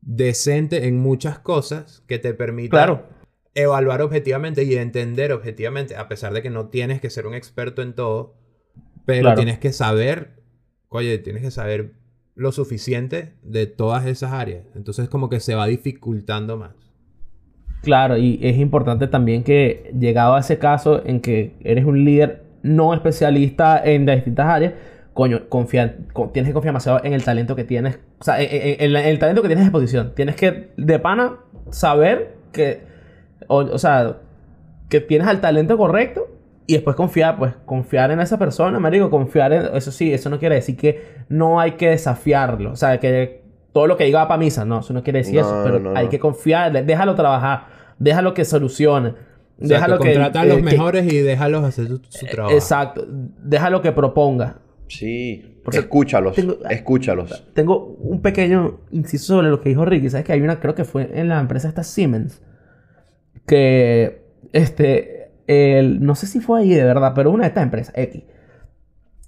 decente 0.00 0.86
en 0.86 0.98
muchas 0.98 1.38
cosas 1.38 2.02
que 2.08 2.18
te 2.18 2.32
permita 2.32 3.04
evaluar 3.54 4.00
objetivamente 4.00 4.64
y 4.64 4.74
entender 4.74 5.32
objetivamente, 5.32 5.96
a 5.96 6.08
pesar 6.08 6.32
de 6.32 6.40
que 6.40 6.48
no 6.48 6.68
tienes 6.68 7.02
que 7.02 7.10
ser 7.10 7.26
un 7.26 7.34
experto 7.34 7.82
en 7.82 7.92
todo, 7.92 8.36
pero 9.04 9.34
tienes 9.34 9.58
que 9.58 9.74
saber 9.74 10.39
oye, 10.90 11.18
tienes 11.18 11.42
que 11.42 11.50
saber 11.50 11.92
lo 12.34 12.52
suficiente 12.52 13.32
de 13.42 13.66
todas 13.66 14.06
esas 14.06 14.32
áreas. 14.32 14.64
Entonces 14.74 15.08
como 15.08 15.28
que 15.28 15.40
se 15.40 15.54
va 15.54 15.66
dificultando 15.66 16.56
más. 16.56 16.72
Claro, 17.82 18.18
y 18.18 18.38
es 18.42 18.58
importante 18.58 19.06
también 19.06 19.42
que 19.42 19.90
llegado 19.98 20.34
a 20.34 20.40
ese 20.40 20.58
caso 20.58 21.02
en 21.06 21.20
que 21.20 21.54
eres 21.64 21.86
un 21.86 22.04
líder 22.04 22.42
no 22.62 22.92
especialista 22.92 23.82
en 23.82 24.04
distintas 24.04 24.46
áreas, 24.46 24.74
coño, 25.14 25.48
confía, 25.48 25.96
tienes 26.32 26.50
que 26.50 26.52
confiar 26.52 26.72
demasiado 26.72 27.00
en 27.04 27.14
el 27.14 27.24
talento 27.24 27.56
que 27.56 27.64
tienes, 27.64 27.98
o 28.18 28.24
sea, 28.24 28.40
en, 28.40 28.94
el 28.94 29.18
talento 29.18 29.40
que 29.40 29.48
tienes 29.48 29.64
de. 29.64 30.12
Tienes 30.14 30.36
que, 30.36 30.72
de 30.76 30.98
pana, 30.98 31.38
saber 31.70 32.36
que, 32.52 32.82
o 33.48 33.78
sea, 33.78 34.18
que 34.90 35.00
tienes 35.00 35.28
el 35.28 35.40
talento 35.40 35.78
correcto 35.78 36.28
y 36.70 36.74
después 36.74 36.94
confiar, 36.94 37.36
pues 37.36 37.52
confiar 37.64 38.12
en 38.12 38.20
esa 38.20 38.38
persona, 38.38 38.78
marico, 38.78 39.10
confiar 39.10 39.52
en... 39.52 39.74
Eso 39.74 39.90
sí, 39.90 40.12
eso 40.12 40.30
no 40.30 40.38
quiere 40.38 40.54
decir 40.54 40.76
que 40.76 41.24
no 41.28 41.58
hay 41.58 41.72
que 41.72 41.88
desafiarlo. 41.88 42.70
O 42.70 42.76
sea, 42.76 43.00
que 43.00 43.42
todo 43.72 43.88
lo 43.88 43.96
que 43.96 44.04
diga 44.04 44.20
va 44.20 44.28
para 44.28 44.38
misa, 44.38 44.64
no, 44.64 44.78
eso 44.78 44.92
no 44.92 45.02
quiere 45.02 45.18
decir 45.18 45.40
eso. 45.40 45.62
Pero 45.64 45.96
hay 45.96 46.06
que 46.06 46.20
confiar, 46.20 46.84
déjalo 46.86 47.16
trabajar, 47.16 47.66
déjalo 47.98 48.34
que 48.34 48.44
solucione. 48.44 49.14
déjalo 49.58 49.98
que... 49.98 50.12
Contrata 50.12 50.42
a 50.42 50.44
los 50.44 50.62
mejores 50.62 51.12
y 51.12 51.18
déjalos 51.18 51.64
hacer 51.64 51.88
su, 51.88 52.26
trabajo. 52.26 52.54
Exacto, 52.54 53.04
déjalo 53.08 53.82
que 53.82 53.90
proponga. 53.90 54.58
Sí, 54.86 55.60
escúchalos, 55.72 56.36
escúchalos. 56.70 57.44
Tengo 57.52 57.84
un 57.98 58.22
pequeño 58.22 58.78
inciso 58.92 59.34
sobre 59.34 59.48
lo 59.48 59.60
que 59.60 59.70
dijo 59.70 59.84
Ricky. 59.84 60.08
¿Sabes 60.08 60.24
que 60.24 60.34
hay 60.34 60.40
una, 60.40 60.60
creo 60.60 60.76
que 60.76 60.84
fue 60.84 61.10
en 61.14 61.28
la 61.28 61.40
empresa 61.40 61.66
esta 61.66 61.82
Siemens, 61.82 62.40
que 63.44 64.22
este 64.52 65.19
no 66.00 66.14
sé 66.14 66.26
si 66.26 66.40
fue 66.40 66.60
ahí 66.60 66.70
de 66.70 66.84
verdad, 66.84 67.12
pero 67.14 67.30
una 67.30 67.44
de 67.44 67.48
estas 67.48 67.64
empresas, 67.64 67.94
X, 67.96 68.22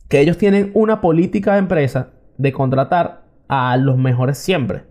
que 0.08 0.20
ellos 0.20 0.38
tienen 0.38 0.70
una 0.74 1.00
política 1.00 1.54
de 1.54 1.58
empresa 1.58 2.10
de 2.38 2.52
contratar 2.52 3.24
a 3.48 3.76
los 3.76 3.98
mejores 3.98 4.38
siempre. 4.38 4.84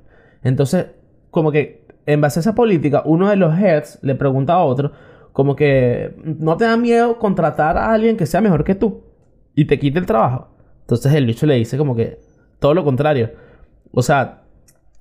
Entonces, 0.44 0.88
como 1.30 1.52
que 1.52 1.86
en 2.06 2.22
base 2.22 2.40
a 2.40 2.42
esa 2.42 2.56
política, 2.56 3.04
uno 3.06 3.30
de 3.30 3.36
los 3.36 3.58
heads 3.58 4.00
le 4.02 4.16
pregunta 4.16 4.54
a 4.54 4.64
otro, 4.64 4.92
como 5.32 5.56
que 5.56 6.16
no 6.24 6.58
te 6.58 6.66
da 6.66 6.76
miedo 6.76 7.18
contratar 7.18 7.78
a 7.78 7.94
alguien 7.94 8.18
que 8.18 8.26
sea 8.26 8.42
mejor 8.42 8.64
que 8.64 8.76
tú 8.76 9.04
y 9.56 9.66
te 9.66 9.80
quite 9.80 10.00
el 10.00 10.06
trabajo. 10.06 10.50
Entonces 10.82 11.14
el 11.14 11.26
bicho 11.26 11.46
le 11.46 11.56
dice 11.56 11.78
como 11.78 11.96
que 11.96 12.20
todo 12.60 12.74
lo 12.74 12.84
contrario. 12.84 13.32
O 13.92 14.02
sea, 14.02 14.44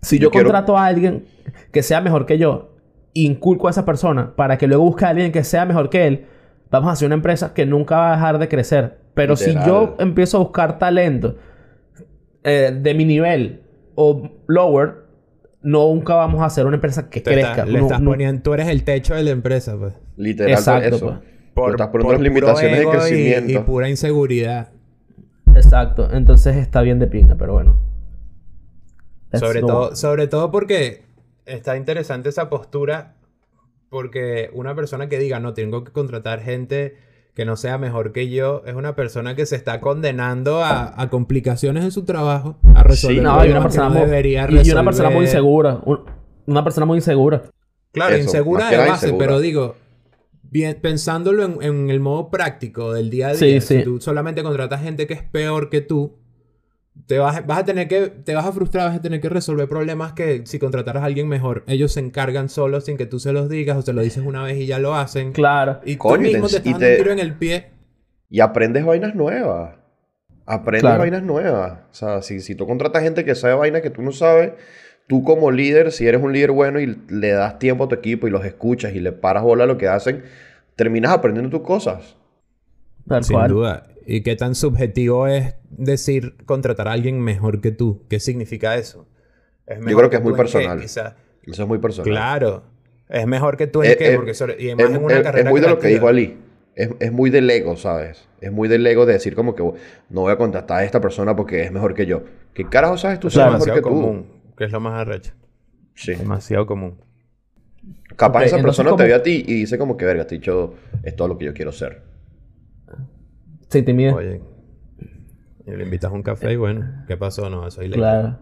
si 0.03 0.18
yo, 0.18 0.31
contrato 0.31 0.78
a 0.78 0.87
alguien 0.87 1.24
que 1.72 1.83
sea 1.83 2.01
mejor 2.01 2.26
que 2.26 2.39
yo 2.39 2.76
inculco 3.14 3.68
a 3.68 3.70
esa 3.70 3.84
persona 3.84 4.34
para 4.36 4.58
que 4.58 4.66
luego 4.66 4.84
busque 4.84 5.04
a 5.04 5.08
alguien 5.08 5.32
que 5.32 5.44
sea 5.44 5.64
mejor 5.64 5.90
que 5.90 6.06
él, 6.06 6.26
vamos 6.70 6.88
a 6.90 6.92
hacer 6.92 7.06
una 7.06 7.16
empresa 7.16 7.52
que 7.54 7.66
nunca 7.66 7.96
va 7.96 8.12
a 8.12 8.16
dejar 8.16 8.38
de 8.38 8.48
crecer. 8.48 8.98
Pero 9.14 9.36
si 9.36 9.54
yo 9.66 9.96
empiezo 9.98 10.38
a 10.38 10.40
buscar 10.40 10.78
talento 10.78 11.36
eh, 12.44 12.76
de 12.80 12.94
mi 12.94 13.04
nivel 13.04 13.62
o 13.96 14.30
lower, 14.46 14.94
nunca 15.62 16.14
vamos 16.14 16.40
a 16.40 16.46
hacer 16.46 16.66
una 16.66 16.76
empresa 16.76 17.11
que 17.11 17.22
crezca. 17.22 17.64
le 17.64 17.80
estás 17.80 18.00
poniendo, 18.00 18.42
tú 18.42 18.54
eres 18.54 18.68
el 18.68 18.84
techo 18.84 19.14
de 19.14 19.22
la 19.22 19.30
empresa, 19.30 19.76
pues. 19.78 19.94
Literal, 20.16 20.52
Exacto, 20.52 20.96
eso. 20.96 21.06
Pues. 21.06 21.18
Por, 21.54 21.70
estás 21.72 21.88
poniendo 21.88 22.12
las 22.12 22.22
limitaciones 22.22 22.78
de 22.78 22.86
crecimiento. 22.86 23.52
Y, 23.52 23.58
pura 23.58 23.88
inseguridad. 23.88 24.70
Exacto. 25.54 26.08
Entonces 26.12 26.56
está 26.56 26.80
bien 26.80 26.98
de 26.98 27.08
pinga, 27.08 27.34
pero 27.34 27.54
bueno. 27.54 27.76
sobre 29.34 29.61
todo, 29.61 29.96
sobre 29.96 30.28
todo 30.28 30.50
porque 30.50 31.02
está 31.51 31.76
interesante 31.76 32.28
esa 32.28 32.48
postura 32.48 33.16
porque 33.88 34.51
una 34.53 34.74
persona 34.74 35.09
que 35.09 35.18
diga, 35.18 35.40
no, 35.40 35.53
tengo 35.53 35.84
que 35.84 35.92
contratar 35.92 36.40
gente 36.40 36.96
que 37.34 37.44
no 37.44 37.57
sea 37.57 37.78
mejor 37.78 38.12
que 38.12 38.28
yo, 38.28 38.62
es 38.66 38.74
una 38.74 38.94
persona 38.94 39.34
que 39.34 39.46
se 39.46 39.57
está 39.57 39.80
condenando 39.80 40.62
a, 40.62 41.09
complicaciones 41.11 41.84
en 41.84 41.90
su 41.90 42.05
trabajo, 42.05 42.59
a 42.74 42.82
resolver 42.82 43.18
sí, 43.18 43.22
no, 43.22 43.34
una 43.36 43.62
persona 43.62 43.88
muy, 43.88 44.64
Y 44.64 44.70
una 44.70 44.84
persona 44.84 45.11
muy 45.11 45.24
insegura. 45.24 45.80
Una 46.46 46.64
persona 46.64 46.86
muy 46.86 46.98
insegura. 46.98 47.42
Claro, 47.92 48.16
insegura 48.16 48.70
de 48.70 48.76
base, 48.76 49.12
pero 49.14 49.40
digo, 49.40 49.76
bien, 50.42 50.78
pensándolo 50.80 51.62
en, 51.62 51.90
el 51.90 52.01
modo 52.01 52.30
práctico 52.30 52.92
del 52.92 53.11
día 53.11 53.28
a 53.28 53.34
día, 53.34 53.61
si 53.61 53.82
tú 53.82 54.01
solamente 54.01 54.42
contratas 54.42 54.82
gente 54.82 55.07
que 55.07 55.14
es 55.14 55.22
peor 55.22 55.70
que 55.70 55.80
tú, 55.80 56.20
te 57.07 57.18
vas, 57.18 57.47
vas, 57.47 57.59
a 57.59 57.64
tener 57.64 57.88
que, 57.88 58.09
te 58.09 58.34
vas 58.34 58.47
a 58.47 58.53
frustrar, 58.53 58.88
vas 58.88 58.99
a 58.99 59.03
tener 59.03 59.20
que 59.20 59.28
resolver 59.28 59.68
problemas 59.68 60.12
que 60.12 60.43
si 60.47 60.59
contrataras 60.59 61.03
a 61.03 61.07
alguien 61.07 61.28
mejor, 61.28 61.64
ellos 61.66 61.93
se 61.93 62.01
encargan 62.01 62.49
solos 62.49 62.84
sin 62.84 62.97
que 62.97 63.07
tú 63.07 63.18
se 63.18 63.32
los 63.32 63.49
digas 63.49 63.76
o 63.76 63.82
se 63.82 63.93
lo 63.93 64.03
dices 64.03 64.24
una 64.24 64.43
vez 64.43 64.59
y 64.59 64.66
ya 64.66 64.78
lo 64.78 64.95
hacen. 64.95 65.32
Claro. 65.32 65.80
Y 65.84 65.97
tú 65.97 66.18
mismo 66.18 66.49
te, 66.49 66.57
estás 66.57 66.72
dando 66.72 66.86
un 66.86 66.97
tiro 66.97 67.12
en 67.12 67.18
el 67.18 67.34
pie. 67.34 67.70
Y 68.28 68.41
aprendes 68.41 68.84
vainas 68.84 69.14
nuevas. 69.14 69.76
Aprendes 70.47 70.99
vainas 70.99 71.22
nuevas. 71.22 71.80
O 71.91 71.95
sea, 71.95 72.22
si, 72.22 72.41
si 72.41 72.55
tú 72.55 72.66
contratas 72.66 73.03
gente 73.03 73.24
que 73.24 73.34
sabe 73.34 73.55
vainas 73.55 73.82
que 73.82 73.91
tú 73.91 74.03
no 74.03 74.12
sabes, 74.12 74.53
tú 75.07 75.24
como 75.24 75.51
líder, 75.51 75.93
si 75.93 76.07
eres 76.07 76.22
un 76.22 76.32
líder 76.32 76.53
bueno 76.53 76.80
y 76.80 76.99
le 77.09 77.30
das 77.30 77.59
tiempo 77.59 77.84
a 77.84 77.88
tu 77.88 77.95
equipo 77.95 78.28
y 78.28 78.30
los 78.30 78.45
escuchas 78.45 78.95
y 78.95 79.01
le 79.01 79.12
paras 79.12 79.43
bola 79.43 79.64
a 79.64 79.66
lo 79.66 79.78
que 79.78 79.88
hacen, 79.88 80.24
terminas 80.76 81.12
aprendiendo 81.12 81.51
tus 81.51 81.66
cosas. 81.66 82.16
Sin 83.22 83.47
duda. 83.49 83.89
¿Y 84.07 84.22
qué 84.22 84.36
tan 84.36 84.55
subjetivo 84.55 85.26
es 85.26 85.55
decir 85.70 86.36
contratar 86.46 86.88
a 86.88 86.92
alguien 86.92 87.20
mejor 87.20 87.61
que 87.61 87.70
tú? 87.70 88.05
¿Qué 88.09 88.20
significa 88.20 88.76
eso? 88.76 89.07
Yo 89.68 89.96
creo 89.96 90.11
que, 90.11 90.16
es 90.16 90.22
muy 90.22 90.34
personal. 90.34 90.82
Eso 90.82 91.12
es 91.46 91.68
muy 91.68 91.78
personal. 91.78 92.11
Claro. 92.11 92.62
Es 93.09 93.26
mejor 93.26 93.57
que 93.57 93.66
tú 93.66 93.82
en 93.82 93.92
eh, 93.92 93.96
qué, 93.96 94.12
eh, 94.12 94.16
porque 94.16 94.32
y 94.59 94.70
en 94.70 94.96
una 94.96 95.22
carrera 95.22 95.48
es 95.48 95.51
muy 95.51 95.61
de 95.61 95.68
lo 95.68 95.78
que 95.78 95.88
dijo 95.88 96.09
Ali. 96.09 96.38
Es, 96.74 97.12
muy 97.12 97.28
del 97.28 97.51
ego, 97.51 97.76
¿sabes? 97.76 98.26
Es 98.40 98.51
muy 98.53 98.68
del 98.68 98.86
ego 98.86 99.05
de 99.05 99.14
decir 99.14 99.34
como 99.34 99.55
que 99.55 99.62
no 99.62 100.20
voy 100.20 100.32
a 100.32 100.36
contratar 100.36 100.78
a 100.78 100.84
esta 100.84 101.01
persona 101.01 101.36
porque 101.36 101.62
es 101.62 101.72
mejor 101.72 101.94
que 101.94 102.07
yo. 102.07 102.22
¿Qué 102.55 102.64
carajo 102.64 102.96
sabes 102.96 103.20
tú 103.20 103.28
es 103.28 103.36
mejor 103.36 103.74
que 103.74 103.82
común, 103.82 104.26
Que 104.57 104.64
es 104.64 104.72
lo 104.72 104.80
más 104.80 105.01
arrecho. 105.01 105.32
Sí. 105.94 106.14
Demasiado 106.14 106.66
común. 106.66 106.98
Capaz 108.16 108.44
esa 108.44 108.62
persona 108.62 108.96
te 108.96 109.05
ve 109.05 109.14
a 109.14 109.22
ti 109.22 109.44
y 109.46 109.55
dice 109.55 109.76
como 109.76 109.96
que, 109.96 110.05
verga, 110.05 110.26
te 110.26 110.36
dicho, 110.36 110.74
es 111.03 111.16
todo 111.16 111.28
lo 111.28 111.36
que 111.36 111.46
yo 111.46 111.55
quiero 111.55 111.72
ser. 111.72 112.03
Sí, 113.71 113.83
te 113.83 113.95
mide. 113.95 114.12
Oye, 114.12 114.41
y 115.66 115.71
le 115.71 115.85
invitas 115.85 116.11
a 116.11 116.14
un 116.14 116.23
café 116.23 116.53
y 116.53 116.57
bueno, 116.57 117.05
¿qué 117.07 117.16
pasó? 117.16 117.49
No, 117.49 117.71
soy 117.71 117.87
ilegal. 117.87 118.01
Claro. 118.01 118.39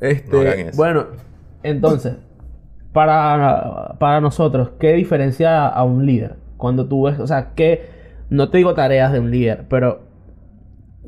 Este, 0.00 0.70
bueno, 0.74 1.06
entonces, 1.62 2.16
para, 2.92 3.96
para 3.98 4.20
nosotros, 4.20 4.72
¿qué 4.78 4.92
diferencia 4.94 5.66
a 5.66 5.84
un 5.84 6.06
líder? 6.06 6.36
Cuando 6.56 6.88
tú 6.88 7.04
ves, 7.04 7.18
o 7.18 7.26
sea, 7.26 7.54
¿qué, 7.54 7.88
no 8.30 8.50
te 8.50 8.58
digo 8.58 8.74
tareas 8.74 9.12
de 9.12 9.20
un 9.20 9.30
líder, 9.30 9.66
pero 9.68 10.02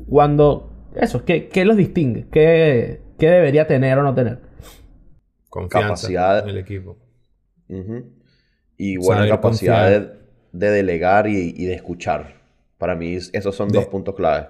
cuando, 0.07 0.71
eso, 0.95 1.25
¿qué, 1.25 1.49
qué 1.49 1.65
los 1.65 1.77
distingue? 1.77 2.27
¿Qué, 2.31 3.01
¿Qué 3.17 3.29
debería 3.29 3.67
tener 3.67 3.97
o 3.97 4.03
no 4.03 4.13
tener? 4.13 4.39
capacidad 5.69 6.43
en 6.43 6.49
el 6.49 6.57
equipo. 6.57 6.97
Y 8.77 8.97
buena 8.97 9.27
capacidad 9.27 9.89
de, 10.51 10.71
delegar 10.71 11.27
y, 11.27 11.65
de 11.65 11.73
escuchar. 11.73 12.42
Para 12.83 12.97
mí 12.97 13.15
esos 13.15 13.55
son 13.55 13.69
dos 13.69 13.85
puntos 13.85 14.13
claves. 14.13 14.47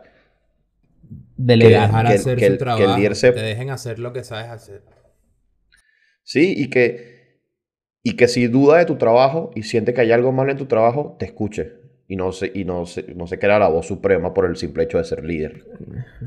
Delegar. 1.38 1.92
Que, 1.92 2.14
hacer 2.16 2.40
su 2.40 2.58
trabajo, 2.58 2.96
te 3.22 3.32
dejen 3.32 3.70
hacer 3.70 4.00
lo 4.00 4.12
que 4.12 4.24
sabes 4.24 4.50
hacer. 4.50 4.82
Sí, 6.24 6.56
y 6.58 6.72
que, 6.72 7.44
y 8.02 8.16
que 8.16 8.28
si 8.28 8.48
duda 8.48 8.80
de 8.80 8.86
tu 8.86 8.96
trabajo 8.96 9.52
y 9.54 9.62
siente 9.62 9.94
que 9.94 10.02
hay 10.02 10.12
algo 10.12 10.32
mal 10.32 10.50
en 10.50 10.58
tu 10.58 10.66
trabajo, 10.66 11.16
te 11.20 11.28
escuche. 11.28 11.74
Y 12.08 12.16
no 12.16 12.32
se, 12.32 12.52
y 12.56 12.66
no 12.66 12.88
se, 12.88 13.14
no 13.14 13.28
se 13.28 13.38
crea 13.38 13.60
la 13.60 13.70
voz 13.70 13.86
suprema 13.86 14.34
por 14.34 14.46
el 14.46 14.56
simple 14.56 14.86
hecho 14.86 14.98
de 14.98 15.04
ser 15.04 15.24
líder. 15.24 15.68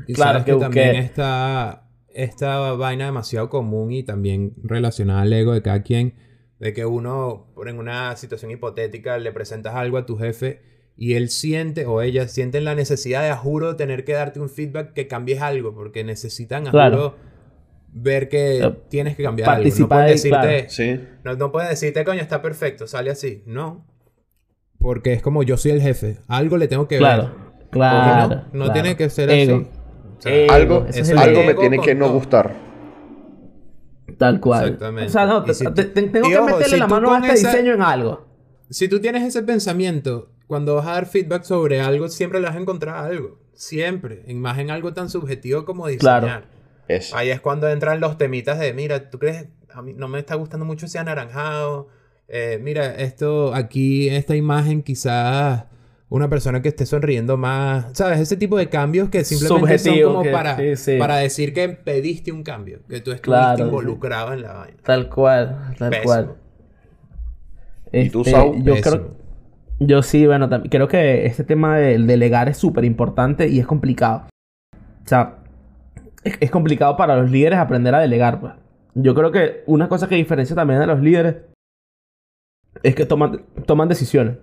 Y 0.07 0.13
claro 0.13 0.45
que, 0.45 0.55
también 0.55 0.95
está 0.95 1.89
esta 2.07 2.71
vaina 2.71 3.07
demasiado 3.07 3.49
común 3.49 3.91
y 3.91 4.03
también 4.03 4.53
relacionada 4.63 5.23
al 5.23 5.33
ego 5.33 5.53
de 5.53 5.61
cada 5.61 5.83
quien, 5.83 6.13
de 6.57 6.71
que 6.71 6.85
uno, 6.85 7.53
en 7.65 7.79
una 7.79 8.15
situación 8.15 8.49
hipotética, 8.49 9.17
le 9.17 9.33
presentas 9.33 9.75
algo 9.75 9.97
a 9.97 10.05
tu 10.05 10.15
jefe 10.15 10.76
y 10.97 11.13
él 11.13 11.29
siente 11.29 11.85
o 11.85 12.01
ella 12.01 12.27
sienten 12.27 12.65
la 12.65 12.73
necesidad 12.73 13.21
de, 13.21 13.29
a 13.29 13.37
juro, 13.37 13.75
tener 13.75 14.03
que 14.03 14.13
darte 14.13 14.39
un 14.39 14.49
feedback 14.49 14.93
que 14.93 15.07
cambies 15.07 15.41
algo, 15.41 15.73
porque 15.75 16.03
necesitan, 16.03 16.67
a 16.67 16.71
juro, 16.71 17.15
ver 17.93 18.29
que 18.29 18.59
eh, 18.59 18.75
tienes 18.89 19.15
que 19.15 19.23
cambiar 19.23 19.49
algo. 19.49 19.69
No 19.77 19.87
puedes 19.87 20.23
decirte, 20.23 21.07
no, 21.23 21.35
no 21.35 21.51
puedes 21.51 21.69
decirte, 21.69 22.03
coño, 22.03 22.21
está 22.21 22.41
perfecto, 22.41 22.87
sale 22.87 23.11
así. 23.11 23.43
No. 23.45 23.85
Porque 24.79 25.13
es 25.13 25.21
como 25.21 25.43
yo 25.43 25.57
soy 25.57 25.71
el 25.71 25.81
jefe. 25.81 26.17
Algo 26.27 26.57
le 26.57 26.67
tengo 26.67 26.87
que 26.87 26.99
ver. 26.99 27.29
Claro. 27.69 28.45
No, 28.53 28.65
no 28.65 28.73
tiene 28.73 28.95
que 28.95 29.09
ser 29.09 29.29
así. 29.29 29.67
algo 30.49 30.85
algo 31.19 31.43
me 31.43 31.53
tiene 31.53 31.79
que 31.79 31.93
no 31.93 32.11
gustar. 32.11 32.55
Tal 34.17 34.39
cual. 34.39 34.65
Exactamente. 34.65 35.09
O 35.09 35.11
sea, 35.11 35.25
no, 35.27 35.43
tengo 35.43 36.29
que 36.29 36.41
meterle 36.41 36.77
la 36.77 36.87
mano 36.87 37.13
a 37.13 37.19
este 37.19 37.47
diseño 37.47 37.73
en 37.73 37.81
algo. 37.83 38.25
Si 38.69 38.87
tú 38.87 38.99
tienes 38.99 39.23
ese 39.23 39.43
pensamiento, 39.43 40.31
cuando 40.47 40.75
vas 40.75 40.87
a 40.87 40.93
dar 40.93 41.05
feedback 41.05 41.43
sobre 41.43 41.81
algo, 41.81 42.07
siempre 42.09 42.39
le 42.39 42.47
vas 42.47 42.55
a 42.55 42.59
encontrar 42.59 43.05
algo. 43.05 43.39
Siempre. 43.53 44.23
En 44.27 44.39
más 44.39 44.57
en 44.59 44.71
algo 44.71 44.93
tan 44.93 45.09
subjetivo 45.09 45.65
como 45.65 45.87
diseñar. 45.87 46.21
Claro. 46.21 46.45
Ahí 47.13 47.29
es 47.29 47.41
cuando 47.41 47.69
entran 47.69 47.99
los 47.99 48.17
temitas 48.17 48.59
de, 48.59 48.73
mira, 48.73 49.09
¿tú 49.09 49.19
crees? 49.19 49.47
A 49.73 49.81
mí 49.81 49.93
no 49.93 50.07
me 50.07 50.19
está 50.19 50.35
gustando 50.35 50.65
mucho 50.65 50.85
ese 50.85 50.99
anaranjado. 50.99 51.89
Eh, 52.29 52.59
mira, 52.61 52.95
esto 52.95 53.53
aquí, 53.53 54.09
esta 54.09 54.35
imagen 54.35 54.83
quizás 54.83 55.65
una 56.09 56.29
persona 56.29 56.61
que 56.61 56.69
esté 56.69 56.85
sonriendo 56.85 57.35
más, 57.35 57.87
¿sabes? 57.93 58.19
Ese 58.19 58.37
tipo 58.37 58.57
de 58.57 58.69
cambios 58.69 59.09
que 59.09 59.25
simplemente 59.25 59.77
son 59.77 60.01
como 60.01 60.23
para, 60.31 60.57
para 60.97 61.17
decir 61.17 61.53
que 61.53 61.67
pediste 61.69 62.31
un 62.31 62.43
cambio, 62.43 62.79
que 62.87 63.01
tú 63.01 63.11
estuviste 63.11 63.63
involucrado 63.63 64.33
en 64.33 64.41
la 64.43 64.53
vaina. 64.53 64.77
Tal 64.83 65.09
cual, 65.09 65.73
tal 65.77 66.01
cual. 66.03 66.35
¿Y 67.91 68.09
tú, 68.09 68.21
este, 68.21 68.31
Saúl? 68.31 68.63
Yo 68.63 68.75
creo, 68.79 69.15
yo 69.79 70.01
sí, 70.01 70.25
bueno, 70.25 70.49
creo 70.69 70.87
que 70.87 71.25
este 71.25 71.43
tema 71.43 71.77
del 71.77 72.07
delegar 72.07 72.49
es 72.49 72.57
súper 72.57 72.85
importante 72.85 73.47
y 73.47 73.59
es 73.59 73.67
complicado. 73.67 74.27
O 74.73 75.07
sea, 75.07 75.37
es, 76.23 76.51
complicado 76.51 76.97
para 76.97 77.15
los 77.15 77.31
líderes 77.31 77.59
aprender 77.59 77.93
a 77.93 77.99
delegar, 77.99 78.39
pues. 78.39 78.53
Yo 78.95 79.13
creo 79.13 79.31
que 79.31 79.63
una 79.67 79.87
cosa 79.87 80.07
que 80.07 80.15
diferencia 80.15 80.55
también 80.55 80.81
a 80.81 80.87
los 80.87 80.99
líderes 80.99 81.35
es 82.81 82.95
que 82.95 83.05
toman, 83.05 83.43
toman 83.65 83.87
decisiones. 83.87 84.37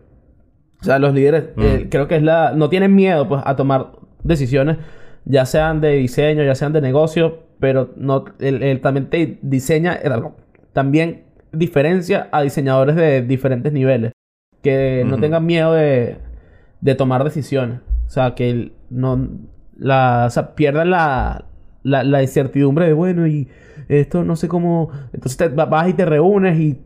O 0.81 0.85
sea, 0.85 0.99
los 0.99 1.13
líderes 1.13 1.47
eh, 1.57 1.85
mm. 1.85 1.89
creo 1.89 2.07
que 2.07 2.17
es 2.17 2.23
la... 2.23 2.53
No 2.53 2.69
tienen 2.69 2.95
miedo 2.95 3.27
pues 3.29 3.43
a 3.45 3.57
tomar 3.57 3.93
decisiones, 4.23 4.79
ya 5.25 5.45
sean 5.47 5.81
de 5.81 5.93
diseño, 5.95 6.45
ya 6.45 6.55
sean 6.55 6.73
de 6.73 6.81
negocio, 6.81 7.41
pero 7.59 7.91
no, 7.97 8.25
él, 8.39 8.81
también 8.81 9.11
te 9.11 9.39
diseña, 9.43 9.95
eh, 9.95 10.11
también 10.73 11.25
diferencia 11.53 12.29
a 12.31 12.43
diseñadores 12.43 12.97
de 12.97 13.23
diferentes 13.23 13.73
niveles. 13.73 14.13
Que 14.65 15.05
no 15.07 15.19
tengan 15.21 15.47
miedo 15.47 15.73
de, 15.73 16.17
de 16.81 16.95
tomar 16.97 17.23
decisiones. 17.23 17.81
O 18.07 18.11
sea, 18.11 18.35
que 18.35 18.73
no... 18.91 19.29
La, 19.77 20.25
o 20.27 20.31
sea, 20.31 20.55
pierdan 20.55 20.91
la, 20.91 21.47
la, 21.83 22.23
incertidumbre 22.23 22.87
de, 22.87 22.93
bueno, 22.93 23.27
y 23.27 23.49
esto 23.89 24.25
no 24.25 24.37
sé 24.37 24.49
cómo... 24.49 24.91
Entonces 25.13 25.37
te, 25.37 25.49
vas 25.49 25.89
y 25.89 25.93
te 25.93 26.05
reúnes 26.05 26.59
y, 26.59 26.81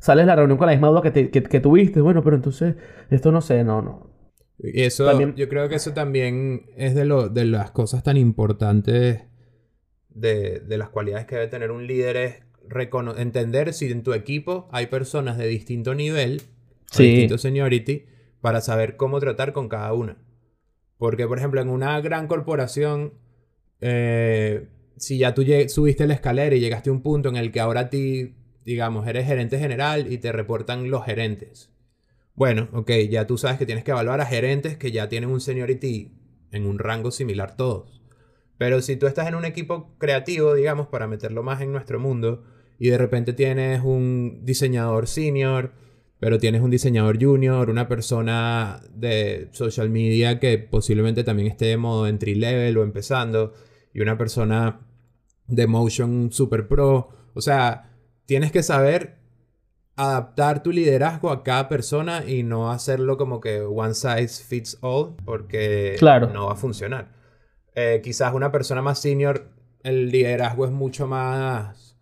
sales 0.00 0.24
de 0.24 0.26
la 0.26 0.36
reunión 0.36 0.58
con 0.58 0.66
la 0.66 0.72
misma 0.72 0.88
duda 0.88 1.02
que, 1.02 1.30
que, 1.30 1.60
tuviste. 1.60 2.00
Bueno, 2.00 2.22
pero 2.22 2.36
entonces 2.36 2.76
esto 3.10 3.30
no 3.30 3.40
sé, 3.40 3.62
no, 3.62 3.82
no. 3.82 4.10
Y 4.58 4.82
eso, 4.82 5.20
yo 5.34 5.48
creo 5.48 5.68
que 5.68 5.74
eso 5.74 5.92
también 5.92 6.66
es 6.76 6.94
de, 6.94 7.04
lo, 7.04 7.28
de 7.28 7.44
las 7.44 7.72
cosas 7.72 8.02
tan 8.02 8.16
importantes 8.16 9.24
de, 10.08 10.60
de 10.60 10.78
las 10.78 10.88
cualidades 10.88 11.26
que 11.26 11.34
debe 11.34 11.48
tener 11.48 11.70
un 11.70 11.86
líder 11.86 12.16
es 12.16 12.46
entender 13.16 13.72
si 13.72 13.90
en 13.90 14.02
tu 14.02 14.12
equipo 14.12 14.68
hay 14.72 14.86
personas 14.86 15.38
de 15.38 15.46
distinto 15.46 15.94
nivel, 15.94 16.42
de 16.96 17.04
distinto 17.04 17.38
seniority, 17.38 18.06
para 18.40 18.60
saber 18.60 18.96
cómo 18.96 19.20
tratar 19.20 19.52
con 19.52 19.68
cada 19.68 19.92
una. 19.92 20.18
Porque, 20.98 21.26
por 21.26 21.38
ejemplo, 21.38 21.60
en 21.60 21.68
una 21.68 22.00
gran 22.00 22.26
corporación 22.26 23.14
eh, 23.80 24.68
si 24.96 25.18
ya 25.18 25.34
tú 25.34 25.44
subiste 25.68 26.06
la 26.06 26.14
escalera 26.14 26.56
y 26.56 26.60
llegaste 26.60 26.90
a 26.90 26.92
un 26.92 27.02
punto 27.02 27.28
en 27.28 27.36
el 27.36 27.52
que 27.52 27.60
ahora 27.60 27.90
ti, 27.90 28.34
digamos, 28.64 29.06
eres 29.06 29.26
gerente 29.26 29.58
general 29.58 30.10
y 30.12 30.18
te 30.18 30.32
reportan 30.32 30.90
los 30.90 31.04
gerentes. 31.04 31.70
Bueno, 32.34 32.68
ok, 32.72 32.90
ya 33.10 33.26
tú 33.26 33.38
sabes 33.38 33.58
que 33.58 33.66
tienes 33.66 33.84
que 33.84 33.90
evaluar 33.90 34.20
a 34.20 34.26
gerentes 34.26 34.76
que 34.76 34.92
ya 34.92 35.08
tienen 35.08 35.30
un 35.30 35.40
seniority 35.40 36.12
en 36.50 36.66
un 36.66 36.78
rango 36.78 37.10
similar 37.10 37.56
todos. 37.56 38.02
Pero 38.58 38.80
si 38.80 38.96
tú 38.96 39.06
estás 39.06 39.28
en 39.28 39.34
un 39.34 39.44
equipo 39.44 39.94
creativo, 39.98 40.54
digamos, 40.54 40.86
para 40.88 41.06
meterlo 41.06 41.42
más 41.42 41.60
en 41.60 41.72
nuestro 41.72 42.00
mundo, 42.00 42.44
y 42.78 42.88
de 42.88 42.98
repente 42.98 43.32
tienes 43.32 43.82
un 43.82 44.40
diseñador 44.44 45.06
senior, 45.06 45.72
pero 46.18 46.38
tienes 46.38 46.62
un 46.62 46.70
diseñador 46.70 47.22
junior, 47.22 47.68
una 47.68 47.88
persona 47.88 48.80
de 48.90 49.48
social 49.52 49.90
media 49.90 50.40
que 50.40 50.58
posiblemente 50.58 51.24
también 51.24 51.48
esté 51.48 51.66
de 51.66 51.76
modo 51.76 52.06
entry 52.06 52.34
level 52.34 52.78
o 52.78 52.82
empezando, 52.82 53.52
y 53.92 54.00
una 54.00 54.16
persona 54.16 54.80
de 55.46 55.66
motion 55.66 56.32
super 56.32 56.68
pro. 56.68 57.10
O 57.34 57.40
sea, 57.40 57.90
tienes 58.24 58.50
que 58.50 58.62
saber 58.62 59.16
adaptar 59.96 60.62
tu 60.62 60.72
liderazgo 60.72 61.30
a 61.30 61.42
cada 61.42 61.68
persona 61.68 62.24
y 62.26 62.42
no 62.42 62.70
hacerlo 62.70 63.16
como 63.16 63.40
que 63.40 63.60
one 63.60 63.94
size 63.94 64.42
fits 64.44 64.78
all, 64.80 65.16
porque 65.24 65.96
no 66.32 66.46
va 66.46 66.52
a 66.52 66.56
funcionar. 66.56 67.14
Eh, 67.74 68.00
quizás 68.02 68.32
una 68.32 68.52
persona 68.52 68.80
más 68.80 68.98
senior, 68.98 69.50
el 69.82 70.10
liderazgo 70.10 70.64
es 70.64 70.72
mucho 70.72 71.06
más... 71.06 71.98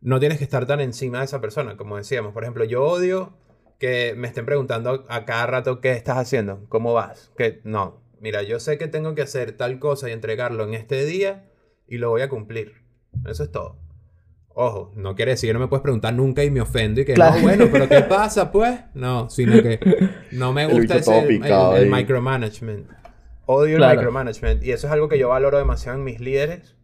No 0.00 0.20
tienes 0.20 0.38
que 0.38 0.44
estar 0.44 0.64
tan 0.64 0.80
encima 0.80 1.18
de 1.18 1.24
esa 1.24 1.40
persona, 1.40 1.76
como 1.76 1.96
decíamos. 1.96 2.32
Por 2.32 2.44
ejemplo, 2.44 2.64
yo 2.64 2.84
odio 2.84 3.32
que 3.78 4.14
me 4.16 4.28
estén 4.28 4.44
preguntando 4.44 5.04
a 5.08 5.24
cada 5.24 5.46
rato 5.46 5.80
qué 5.80 5.92
estás 5.92 6.18
haciendo, 6.18 6.66
cómo 6.68 6.92
vas. 6.92 7.30
Que 7.36 7.60
no, 7.64 8.00
mira, 8.20 8.42
yo 8.42 8.60
sé 8.60 8.76
que 8.76 8.88
tengo 8.88 9.14
que 9.14 9.22
hacer 9.22 9.52
tal 9.52 9.78
cosa 9.78 10.08
y 10.08 10.12
entregarlo 10.12 10.64
en 10.64 10.74
este 10.74 11.04
día 11.04 11.48
y 11.86 11.98
lo 11.98 12.10
voy 12.10 12.22
a 12.22 12.28
cumplir. 12.28 12.82
Eso 13.26 13.44
es 13.44 13.52
todo. 13.52 13.78
Ojo, 14.60 14.92
no 14.96 15.14
quiere 15.14 15.32
decir 15.32 15.50
que 15.50 15.54
no 15.54 15.60
me 15.60 15.68
puedes 15.68 15.84
preguntar 15.84 16.12
nunca 16.14 16.42
y 16.42 16.50
me 16.50 16.60
ofendo 16.60 17.00
y 17.00 17.04
que 17.04 17.14
no, 17.14 17.40
bueno, 17.40 17.68
pero 17.70 17.88
¿qué 17.88 18.00
pasa 18.08 18.50
pues? 18.50 18.80
No, 18.92 19.30
sino 19.30 19.62
que 19.62 19.78
no 20.32 20.52
me 20.52 20.66
gusta 20.66 20.96
ese, 20.96 21.16
el, 21.16 21.88
micromanagement. 21.88 22.90
Odio 23.46 23.76
el 23.76 23.88
micromanagement 23.88 24.64
y 24.64 24.72
eso 24.72 24.88
es 24.88 24.92
algo 24.92 25.08
que 25.08 25.16
yo 25.16 25.28
valoro 25.28 25.58
demasiado 25.58 25.96
en 25.96 26.02
mis 26.02 26.18
líderes, 26.18 26.74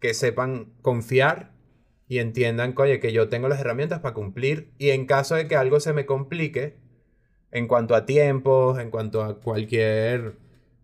que 0.00 0.14
sepan 0.14 0.72
confiar 0.82 1.51
y 2.12 2.18
entiendan, 2.18 2.74
oye, 2.76 3.00
que 3.00 3.10
yo 3.10 3.30
tengo 3.30 3.48
las 3.48 3.58
herramientas 3.58 4.00
para 4.00 4.12
cumplir 4.12 4.70
y 4.76 4.90
en 4.90 5.06
caso 5.06 5.34
de 5.34 5.48
que 5.48 5.56
algo 5.56 5.80
se 5.80 5.94
me 5.94 6.04
complique, 6.04 6.76
en 7.50 7.66
cuanto 7.66 7.94
a 7.94 8.04
tiempos, 8.04 8.78
en 8.78 8.90
cuanto 8.90 9.22
a 9.22 9.40
cualquier 9.40 10.36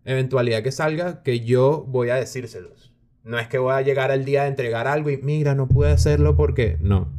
eventualidad 0.05 0.63
que 0.63 0.71
salga, 0.71 1.21
que 1.21 1.41
yo 1.41 1.85
voy 1.87 2.09
a 2.09 2.15
decírselos. 2.15 2.95
No 3.23 3.37
es 3.37 3.47
que 3.47 3.59
voy 3.59 3.73
a 3.73 3.83
llegar 3.83 4.09
al 4.09 4.25
día 4.25 4.41
de 4.41 4.47
entregar 4.47 4.87
algo 4.87 5.11
y 5.11 5.17
mira, 5.17 5.53
no 5.53 5.67
pude 5.67 5.91
hacerlo 5.91 6.35
porque 6.35 6.77
no. 6.81 7.13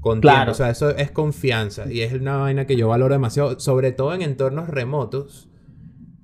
Con 0.00 0.20
claro. 0.20 0.50
O 0.50 0.54
sea, 0.56 0.70
eso 0.70 0.90
es 0.90 1.12
confianza 1.12 1.84
y 1.88 2.00
es 2.00 2.14
una 2.14 2.38
vaina 2.38 2.66
que 2.66 2.74
yo 2.74 2.88
valoro 2.88 3.14
demasiado, 3.14 3.60
sobre 3.60 3.92
todo 3.92 4.12
en 4.12 4.22
entornos 4.22 4.68
remotos, 4.68 5.48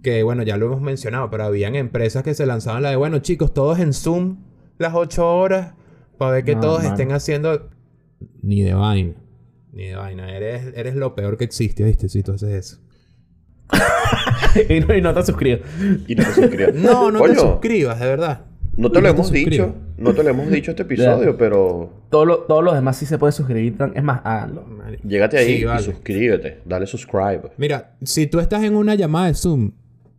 que 0.02 0.24
bueno, 0.24 0.42
ya 0.42 0.56
lo 0.56 0.66
hemos 0.66 0.80
mencionado, 0.80 1.30
pero 1.30 1.44
habían 1.44 1.76
empresas 1.76 2.24
que 2.24 2.34
se 2.34 2.46
lanzaban 2.46 2.82
la 2.82 2.90
de, 2.90 2.96
bueno, 2.96 3.20
chicos, 3.20 3.54
todos 3.54 3.78
en 3.78 3.92
Zoom 3.92 4.38
las 4.78 4.92
ocho 4.96 5.32
horas 5.36 5.74
para 6.22 6.34
ver 6.34 6.44
que 6.44 6.54
todos 6.54 6.84
estén 6.84 7.10
haciendo... 7.10 7.68
Ni 8.42 8.62
de 8.62 8.74
vaina. 8.74 9.14
Ni 9.72 9.88
de 9.88 9.96
vaina. 9.96 10.30
Eres, 10.36 10.72
eres 10.76 10.94
lo 10.94 11.16
peor 11.16 11.36
que 11.36 11.42
existe, 11.42 11.82
¿viste? 11.82 12.08
Si 12.08 12.22
tú 12.22 12.32
haces 12.32 12.50
eso. 12.50 12.78
y, 14.68 15.00
no, 15.00 15.12
te 15.14 15.22
suscribas. 15.24 15.60
Y 16.06 16.14
no 16.14 16.24
te 16.24 16.32
suscribas. 16.32 16.74
no, 16.76 17.10
no 17.10 17.22
te 17.22 17.34
suscribas, 17.34 17.98
de 17.98 18.06
verdad. 18.06 18.44
No 18.76 18.92
te 18.92 19.00
lo 19.00 19.08
hemos 19.08 19.32
dicho. 19.32 19.74
No 19.96 20.14
te 20.14 20.22
lo 20.22 20.30
hemos 20.30 20.48
dicho 20.48 20.70
este 20.70 20.82
episodio, 20.84 21.36
pero. 21.36 21.90
todos 22.08 22.64
los 22.64 22.74
demás 22.74 22.96
sí 22.96 23.04
se 23.06 23.18
puede 23.18 23.32
suscribir. 23.32 23.74
Es 23.94 24.02
más, 24.04 24.20
háganlo. 24.22 24.64
Llégate 25.02 25.38
ahí 25.38 25.64
y 25.64 25.82
suscríbete. 25.82 26.60
Dale 26.64 26.86
subscribe. 26.86 27.50
Mira, 27.56 27.96
si 28.04 28.28
tú 28.28 28.38
estás 28.38 28.62
en 28.62 28.76
una 28.76 28.94
llamada 28.94 29.26
de 29.26 29.34
Zoom 29.34 29.72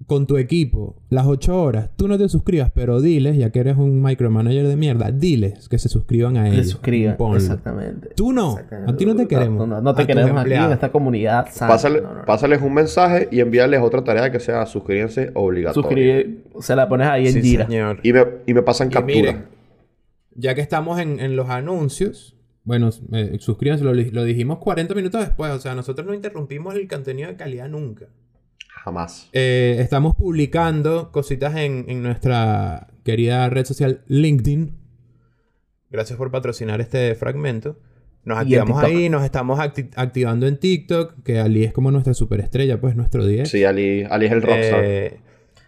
con 0.07 0.27
tu 0.27 0.37
equipo 0.37 0.95
las 1.09 1.25
8 1.25 1.61
horas, 1.61 1.89
tú 1.95 2.07
no 2.07 2.17
te 2.17 2.27
suscribas, 2.29 2.71
pero 2.73 3.01
diles, 3.01 3.37
ya 3.37 3.51
que 3.51 3.59
eres 3.59 3.77
un 3.77 4.01
micromanager 4.01 4.67
de 4.67 4.75
mierda, 4.75 5.11
diles 5.11 5.69
que 5.69 5.77
se 5.77 5.89
suscriban 5.89 6.37
a 6.37 6.47
ellos. 6.47 6.65
Se 6.65 6.71
suscriban, 6.71 7.17
exactamente. 7.35 8.09
Tú 8.15 8.33
no, 8.33 8.57
a 8.87 8.95
ti 8.95 9.05
no 9.05 9.15
te 9.15 9.27
queremos. 9.27 9.67
No, 9.67 9.95
te 9.95 10.05
queremos 10.05 10.41
aquí 10.41 10.53
en 10.53 10.71
esta 10.71 10.91
comunidad. 10.91 11.47
pásales 12.25 12.61
un 12.61 12.73
mensaje 12.73 13.27
y 13.31 13.39
envíales 13.39 13.81
otra 13.81 14.03
tarea 14.03 14.31
que 14.31 14.39
sea 14.39 14.65
suscribirse 14.65 15.31
obligatorio. 15.33 15.83
Suscribir, 15.83 16.43
se 16.59 16.75
la 16.75 16.87
pones 16.87 17.07
ahí 17.07 17.27
en 17.27 17.41
Gira. 17.41 17.67
Y, 18.03 18.13
me, 18.13 18.25
y 18.45 18.53
me 18.53 18.61
pasan 18.61 18.89
captura. 18.89 19.45
ya 20.35 20.55
que 20.55 20.61
estamos 20.61 20.99
en, 20.99 21.35
los 21.35 21.49
anuncios, 21.49 22.35
bueno, 22.63 22.91
suscríbanse, 23.39 23.83
lo, 23.83 23.93
lo 23.93 24.23
dijimos 24.23 24.59
40 24.59 24.93
minutos 24.95 25.21
después, 25.21 25.51
o 25.51 25.59
sea, 25.59 25.75
nosotros 25.75 26.05
no 26.07 26.13
interrumpimos 26.13 26.75
el 26.75 26.87
contenido 26.87 27.29
de 27.29 27.35
calidad 27.35 27.69
nunca. 27.69 28.07
Jamás. 28.83 29.29
Eh, 29.31 29.77
estamos 29.79 30.15
publicando 30.15 31.11
cositas 31.11 31.55
en, 31.55 32.03
nuestra 32.03 32.87
querida 33.03 33.49
red 33.49 33.65
social 33.65 34.01
LinkedIn. 34.07 34.75
Gracias 35.89 36.17
por 36.17 36.31
patrocinar 36.31 36.81
este 36.81 37.15
fragmento. 37.15 37.79
Nos 38.25 38.39
activamos 38.39 38.81
ahí, 38.83 39.09
nos 39.09 39.23
estamos 39.23 39.59
activando 39.59 40.47
en 40.47 40.57
TikTok, 40.57 41.23
que 41.23 41.39
Ali 41.39 41.65
es 41.65 41.73
como 41.73 41.91
nuestra 41.91 42.13
superestrella, 42.13 42.79
pues 42.79 42.95
nuestro 42.95 43.25
10. 43.25 43.49
Sí, 43.49 43.63
Ali, 43.63 44.03
Ali 44.09 44.25
es 44.25 44.31
el 44.31 44.41
rockstar. 44.41 44.81
Eh, 44.83 45.19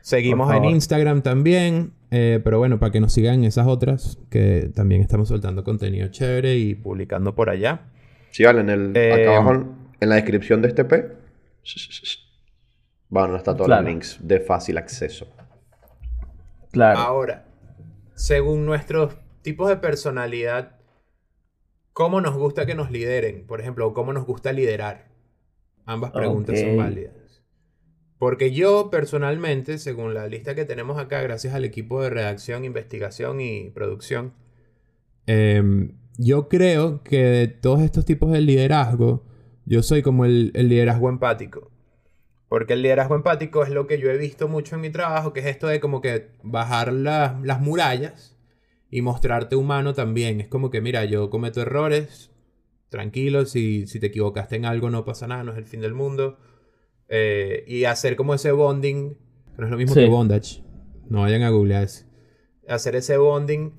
seguimos 0.01 0.53
en 0.53 0.66
Instagram 0.66 1.22
también, 1.22 1.91
eh, 2.12 2.39
pero 2.43 2.60
bueno, 2.60 2.80
para 2.80 2.91
que 2.91 3.01
nos 3.01 3.14
sigan 3.14 3.43
esas 3.43 3.68
otras, 3.68 4.20
que 4.30 4.72
también 4.74 5.01
estamos 5.01 5.28
soltando 5.28 5.64
contenido 5.64 6.08
chévere 6.08 6.58
y 6.58 6.76
publicando 6.76 7.36
por 7.36 7.49
allá. 7.49 7.82
Sí, 8.32 8.43
vale, 8.43 8.62
en 8.62 8.70
el, 8.70 8.89
acá 8.89 9.38
abajo 9.38 9.66
en 9.99 10.10
la 10.10 10.16
descripción 10.16 10.62
de 10.62 10.70
este 10.70 10.86
P 10.86 11.12
bueno, 13.10 13.36
está 13.36 13.56
todos 13.56 13.70
los 13.70 13.84
links 13.84 14.18
de 14.22 14.39
fácil 14.39 14.78
acceso. 14.78 15.28
Claro. 16.72 16.99
Ahora, 16.99 17.45
según 18.16 18.66
nuestros 18.66 19.16
tipos 19.41 19.70
de 19.70 19.78
personalidad, 19.78 20.78
¿cómo 21.93 22.20
nos 22.20 22.36
gusta 22.36 22.66
que 22.66 22.76
nos 22.76 22.91
lideren? 22.91 23.45
Por 23.45 23.62
ejemplo, 23.62 23.93
¿cómo 23.93 24.12
nos 24.12 24.26
gusta 24.26 24.51
liderar? 24.51 25.10
Ambas 25.86 26.12
preguntas 26.12 26.60
son 26.60 26.78
válidas. 26.78 27.43
Porque 28.18 28.51
yo 28.51 28.89
personalmente, 28.89 29.78
según 29.78 30.14
la 30.14 30.28
lista 30.28 30.56
que 30.56 30.66
tenemos 30.66 30.97
acá, 30.97 31.22
gracias 31.22 31.53
al 31.53 31.64
equipo 31.64 32.01
de 32.01 32.10
redacción, 32.10 32.66
investigación 32.66 33.39
y 33.39 33.70
producción, 33.70 34.34
em, 35.28 35.97
yo 36.18 36.47
creo 36.47 37.03
que 37.03 37.24
de 37.24 37.47
todos 37.47 37.82
estos 37.82 38.06
tipos 38.06 38.32
de 38.32 38.41
liderazgo, 38.41 39.24
yo 39.66 39.84
soy 39.84 40.01
como 40.01 40.26
el 40.26 40.51
liderazgo 40.53 41.10
empático. 41.10 41.74
Porque 42.48 42.74
el 42.74 42.82
liderazgo 42.84 43.16
empático 43.16 43.64
es 43.64 43.70
lo 43.70 43.88
que 43.88 44.00
yo 44.00 44.10
he 44.10 44.18
visto 44.18 44.48
mucho 44.48 44.76
en 44.76 44.82
mi 44.82 44.89
trabajo, 44.89 45.34
que 45.34 45.39
es 45.39 45.48
esto 45.48 45.68
de 45.68 45.80
como 45.80 46.02
que 46.02 46.30
bajar 46.43 46.93
las 46.93 47.60
murallas 47.60 48.38
y 48.89 49.02
mostrarte 49.02 49.56
humano 49.56 49.93
también. 49.93 50.41
Es 50.41 50.48
como 50.48 50.70
que, 50.70 50.82
mira, 50.82 51.06
yo 51.06 51.30
cometo 51.30 51.62
errores, 51.62 52.32
tranquilo, 52.89 53.46
si, 53.46 53.88
si 53.88 54.00
te 54.00 54.08
equivocaste 54.08 54.56
en 54.56 54.66
algo 54.66 54.89
no 54.89 55.06
pasa 55.06 55.28
nada, 55.28 55.43
no 55.43 55.52
es 55.52 55.58
el 55.58 55.66
fin 55.66 55.82
del 55.82 55.93
mundo. 55.93 56.38
Eh, 57.10 57.64
y 57.68 57.86
hacer 57.86 58.16
como 58.16 58.34
ese 58.34 58.52
bonding, 58.52 59.18
no 59.58 59.66
es 59.66 59.72
lo 59.72 59.78
mismo 59.78 59.96
que 59.96 60.06
bondage, 60.08 60.64
no 61.10 61.22
vayan 61.22 61.43
a 61.43 61.50
googlear 61.50 61.88
Hacer 62.68 62.96
ese 62.96 63.18
bonding 63.18 63.74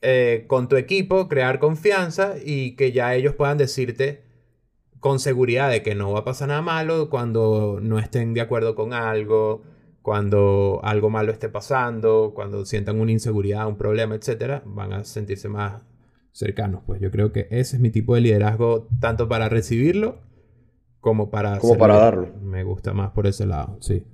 eh, 0.00 0.44
con 0.48 0.68
tu 0.68 0.76
equipo, 0.76 1.28
crear 1.28 1.58
confianza 1.58 2.34
y 2.42 2.76
que 2.76 2.92
ya 2.92 3.14
ellos 3.14 3.34
puedan 3.34 3.58
decirte 3.58 4.22
con 5.02 5.18
seguridad 5.18 5.68
de 5.68 5.82
que 5.82 5.96
no 5.96 6.12
va 6.12 6.20
a 6.20 6.24
pasar 6.24 6.46
nada 6.46 6.62
malo 6.62 7.10
cuando 7.10 7.80
no 7.82 7.98
estén 7.98 8.34
de 8.34 8.40
acuerdo 8.40 8.76
con 8.76 8.92
algo, 8.92 9.64
cuando 10.00 10.78
algo 10.84 11.10
malo 11.10 11.32
esté 11.32 11.48
pasando, 11.48 12.30
cuando 12.36 12.64
sientan 12.64 13.00
una 13.00 13.10
inseguridad, 13.10 13.66
un 13.66 13.76
problema, 13.76 14.14
etcétera, 14.14 14.62
van 14.64 14.92
a 14.92 15.02
sentirse 15.02 15.48
más 15.48 15.82
cercanos. 16.30 16.84
Pues 16.86 17.00
yo 17.00 17.10
creo 17.10 17.32
que 17.32 17.48
ese 17.50 17.74
es 17.74 17.80
mi 17.80 17.90
tipo 17.90 18.14
de 18.14 18.20
liderazgo, 18.20 18.86
tanto 19.00 19.28
para 19.28 19.48
recibirlo 19.48 20.20
como 21.00 21.30
para, 21.30 21.58
como 21.58 21.76
para 21.76 21.96
darlo. 21.96 22.28
Me 22.40 22.62
gusta 22.62 22.92
más 22.92 23.10
por 23.10 23.26
ese 23.26 23.44
lado, 23.44 23.78
sí. 23.80 24.06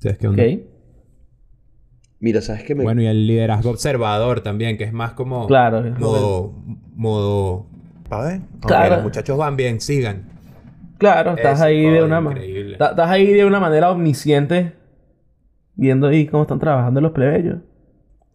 ¿Sabes 0.00 0.18
qué 0.18 0.26
onda? 0.26 0.42
Mira, 2.18 2.40
¿sabes 2.40 2.64
qué 2.64 2.74
me... 2.74 2.82
Bueno, 2.82 3.00
y 3.00 3.06
el 3.06 3.28
liderazgo 3.28 3.70
observador 3.70 4.40
también, 4.40 4.76
que 4.76 4.82
es 4.82 4.92
más 4.92 5.12
como... 5.12 5.46
Claro. 5.46 5.84
Modo... 6.00 6.64
modo 6.96 7.75
Claro. 8.08 8.94
los 8.96 9.04
muchachos 9.04 9.36
van 9.36 9.56
bien, 9.56 9.80
sigan. 9.80 10.30
Claro, 10.98 11.36
estás 11.36 11.60
ahí 11.60 11.82
de 11.82 12.02
una 12.02 12.20
manera. 12.20 12.88
Estás 12.88 13.10
ahí 13.10 13.32
de 13.32 13.44
una 13.44 13.60
manera 13.60 13.90
omnisciente. 13.90 14.74
Viendo 15.74 16.06
ahí 16.06 16.26
cómo 16.26 16.44
están 16.44 16.58
trabajando 16.58 17.00
los 17.02 17.12
plebeyos. 17.12 17.58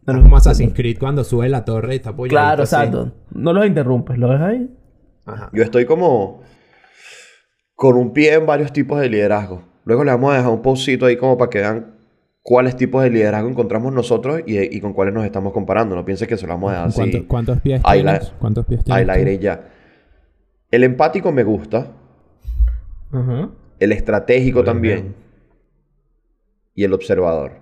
Es 0.05 0.15
como 0.15 0.37
Assassin's 0.37 0.73
Creed 0.73 0.97
cuando 0.99 1.23
sube 1.23 1.49
la 1.49 1.65
torre 1.65 1.93
y 1.93 1.97
está 1.97 2.11
apoyando. 2.11 2.39
Claro, 2.39 2.63
exacto. 2.63 3.11
No 3.31 3.53
los 3.53 3.65
interrumpes, 3.65 4.17
lo 4.17 4.29
dejas 4.29 4.49
ahí. 4.51 4.69
Yo 5.53 5.63
estoy 5.63 5.85
como 5.85 6.41
con 7.75 7.95
un 7.95 8.13
pie 8.13 8.33
en 8.35 8.45
varios 8.45 8.73
tipos 8.73 8.99
de 8.99 9.09
liderazgo. 9.09 9.63
Luego 9.85 10.03
le 10.03 10.11
vamos 10.11 10.33
a 10.33 10.37
dejar 10.37 10.51
un 10.51 10.61
postcito 10.61 11.05
ahí 11.05 11.17
como 11.17 11.37
para 11.37 11.49
que 11.49 11.59
vean 11.59 11.95
cuáles 12.41 12.75
tipos 12.75 13.03
de 13.03 13.09
liderazgo 13.09 13.49
encontramos 13.49 13.93
nosotros 13.93 14.41
y, 14.45 14.79
con 14.79 14.93
cuáles 14.93 15.13
nos 15.13 15.25
estamos 15.25 15.53
comparando. 15.53 15.95
No 15.95 16.05
pienses 16.05 16.27
que 16.27 16.37
se 16.37 16.47
lo 16.47 16.53
vamos 16.53 16.71
a 16.71 16.85
dejar 16.85 16.87
así. 16.87 17.23
¿Cuántos 17.23 17.61
pies 17.61 17.81
tienes? 17.83 18.33
¿Cuántos 18.39 18.65
pies 18.65 18.83
tienes? 18.83 19.03
Al 19.03 19.09
aire 19.09 19.39
ya. 19.39 19.69
El 20.69 20.83
empático 20.83 21.31
me 21.31 21.43
gusta. 21.43 21.91
El 23.79 23.91
estratégico 23.91 24.63
también. 24.63 25.15
Y 26.73 26.83
el 26.83 26.93
observador. 26.93 27.59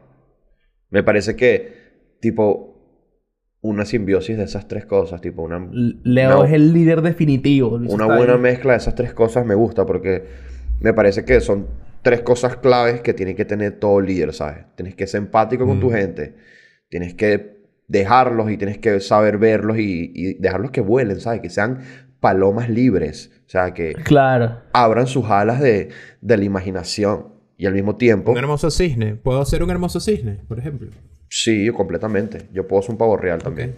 Me 0.90 1.04
parece 1.04 1.36
que, 1.36 2.16
tipo, 2.20 2.70
una 3.62 3.86
simbiosis 3.86 4.38
de 4.38 4.44
esas 4.44 4.68
tres 4.68 4.86
cosas, 4.86 5.22
tipo 5.22 5.42
una... 5.42 5.68
Leo 5.72 6.46
es 6.46 6.54
el 6.54 6.74
líder 6.74 7.02
definitivo. 7.02 7.70
Una 7.70 8.06
buena 8.06 8.38
mezcla 8.38 8.74
de 8.74 8.78
esas 8.78 8.96
tres 8.96 9.14
cosas 9.14 9.46
me 9.46 9.56
gusta 9.56 9.86
porque 9.86 10.26
me 10.80 10.94
parece 10.94 11.26
que 11.26 11.42
son 11.42 11.68
tres 12.02 12.22
cosas 12.22 12.58
claves 12.58 13.02
que 13.02 13.14
tiene 13.14 13.36
que 13.36 13.46
tener 13.46 13.80
todo 13.80 14.02
líder, 14.02 14.34
¿sabes? 14.34 14.66
Tienes 14.76 14.96
que 14.96 15.08
ser 15.08 15.20
empático 15.20 15.66
con 15.66 15.80
tu 15.80 15.90
mm. 15.90 15.94
gente, 15.94 16.36
tienes 16.90 17.14
que 17.14 17.60
dejarlos 17.88 18.52
y 18.52 18.58
tienes 18.58 18.78
que 18.78 19.00
saber 19.00 19.38
verlos 19.38 19.78
y, 19.80 20.36
dejarlos 20.36 20.72
que 20.72 20.82
vuelen, 20.82 21.20
¿sabes? 21.20 21.42
Que 21.42 21.50
sean 21.50 21.80
palomas 22.20 22.70
libres, 22.70 23.32
o 23.48 23.50
sea, 23.50 23.74
que 23.74 23.94
claro. 23.94 24.62
abran 24.74 25.08
sus 25.08 25.26
alas 25.26 25.60
de, 25.60 25.90
la 26.22 26.44
imaginación 26.44 27.34
y 27.58 27.66
al 27.66 27.74
mismo 27.74 27.96
tiempo... 27.96 28.32
Un 28.32 28.38
hermoso 28.38 28.70
cisne, 28.70 29.16
¿puedo 29.16 29.44
ser 29.46 29.64
un 29.64 29.72
hermoso 29.72 30.00
cisne, 30.00 30.40
por 30.48 30.60
ejemplo? 30.60 30.90
Sí, 31.30 31.70
completamente. 31.70 32.48
Yo 32.54 32.68
puedo 32.68 32.82
ser 32.82 32.92
un 32.92 32.98
pavo 32.98 33.18
real 33.18 33.42
también. 33.42 33.76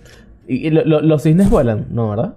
¿Y, 0.47 0.69
los 0.69 1.23
cisnes 1.23 1.49
vuelan? 1.49 1.87
No, 1.89 2.09
¿verdad? 2.09 2.35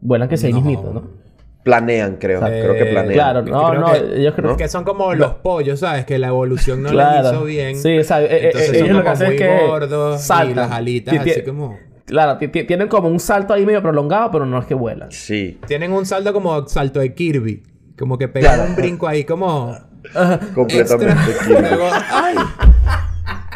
Vuelan 0.00 0.28
que 0.28 0.36
se 0.36 0.50
no. 0.50 0.60
¿no? 0.60 1.21
Planean, 1.62 2.16
creo. 2.16 2.40
creo 2.40 2.74
que 2.74 2.86
planean. 2.86 3.14
Claro, 3.14 3.42
no, 3.42 3.74
no, 3.74 3.94
ellos 3.94 4.34
creo 4.34 4.56
que 4.56 4.68
son 4.68 4.84
como 4.84 5.14
los 5.14 5.34
pollos, 5.34 5.80
¿sabes? 5.80 6.04
Que 6.04 6.18
la 6.18 6.28
evolución 6.28 6.82
no 6.82 6.92
les 6.92 7.20
hizo 7.20 7.44
bien. 7.44 7.76
Sí, 7.76 7.98
o 7.98 8.04
sea, 8.04 8.22
eh, 8.22 8.46
Entonces 8.46 8.72
eh, 8.72 8.78
ellos 8.78 8.96
lo 8.96 9.02
que 9.02 9.08
hacen 9.08 9.32
es 9.32 9.38
que 9.38 9.66
gordos 9.66 10.30
y 10.50 10.54
las 10.54 10.70
alitas 10.70 11.18
así 11.18 11.42
como... 11.42 11.78
Claro, 12.04 12.36
tienen 12.36 12.88
como 12.88 13.08
un 13.08 13.20
salto 13.20 13.54
ahí 13.54 13.64
medio 13.64 13.80
prolongado, 13.80 14.30
pero 14.32 14.44
no 14.44 14.58
es 14.58 14.66
que 14.66 14.74
vuelan. 14.74 15.10
Sí. 15.12 15.58
Tienen 15.66 15.92
un 15.92 16.04
salto 16.04 16.32
como 16.32 16.66
salto 16.68 17.00
de 17.00 17.14
Kirby. 17.14 17.62
Como 17.96 18.18
que 18.18 18.28
pegan 18.28 18.60
un 18.60 18.76
brinco 18.76 19.06
ahí 19.06 19.24
como... 19.24 19.76
Completamente 20.54 21.32
Kirby. 21.46 21.58
Y 21.58 21.60
luego, 21.62 21.88
¡ay! 22.10 22.34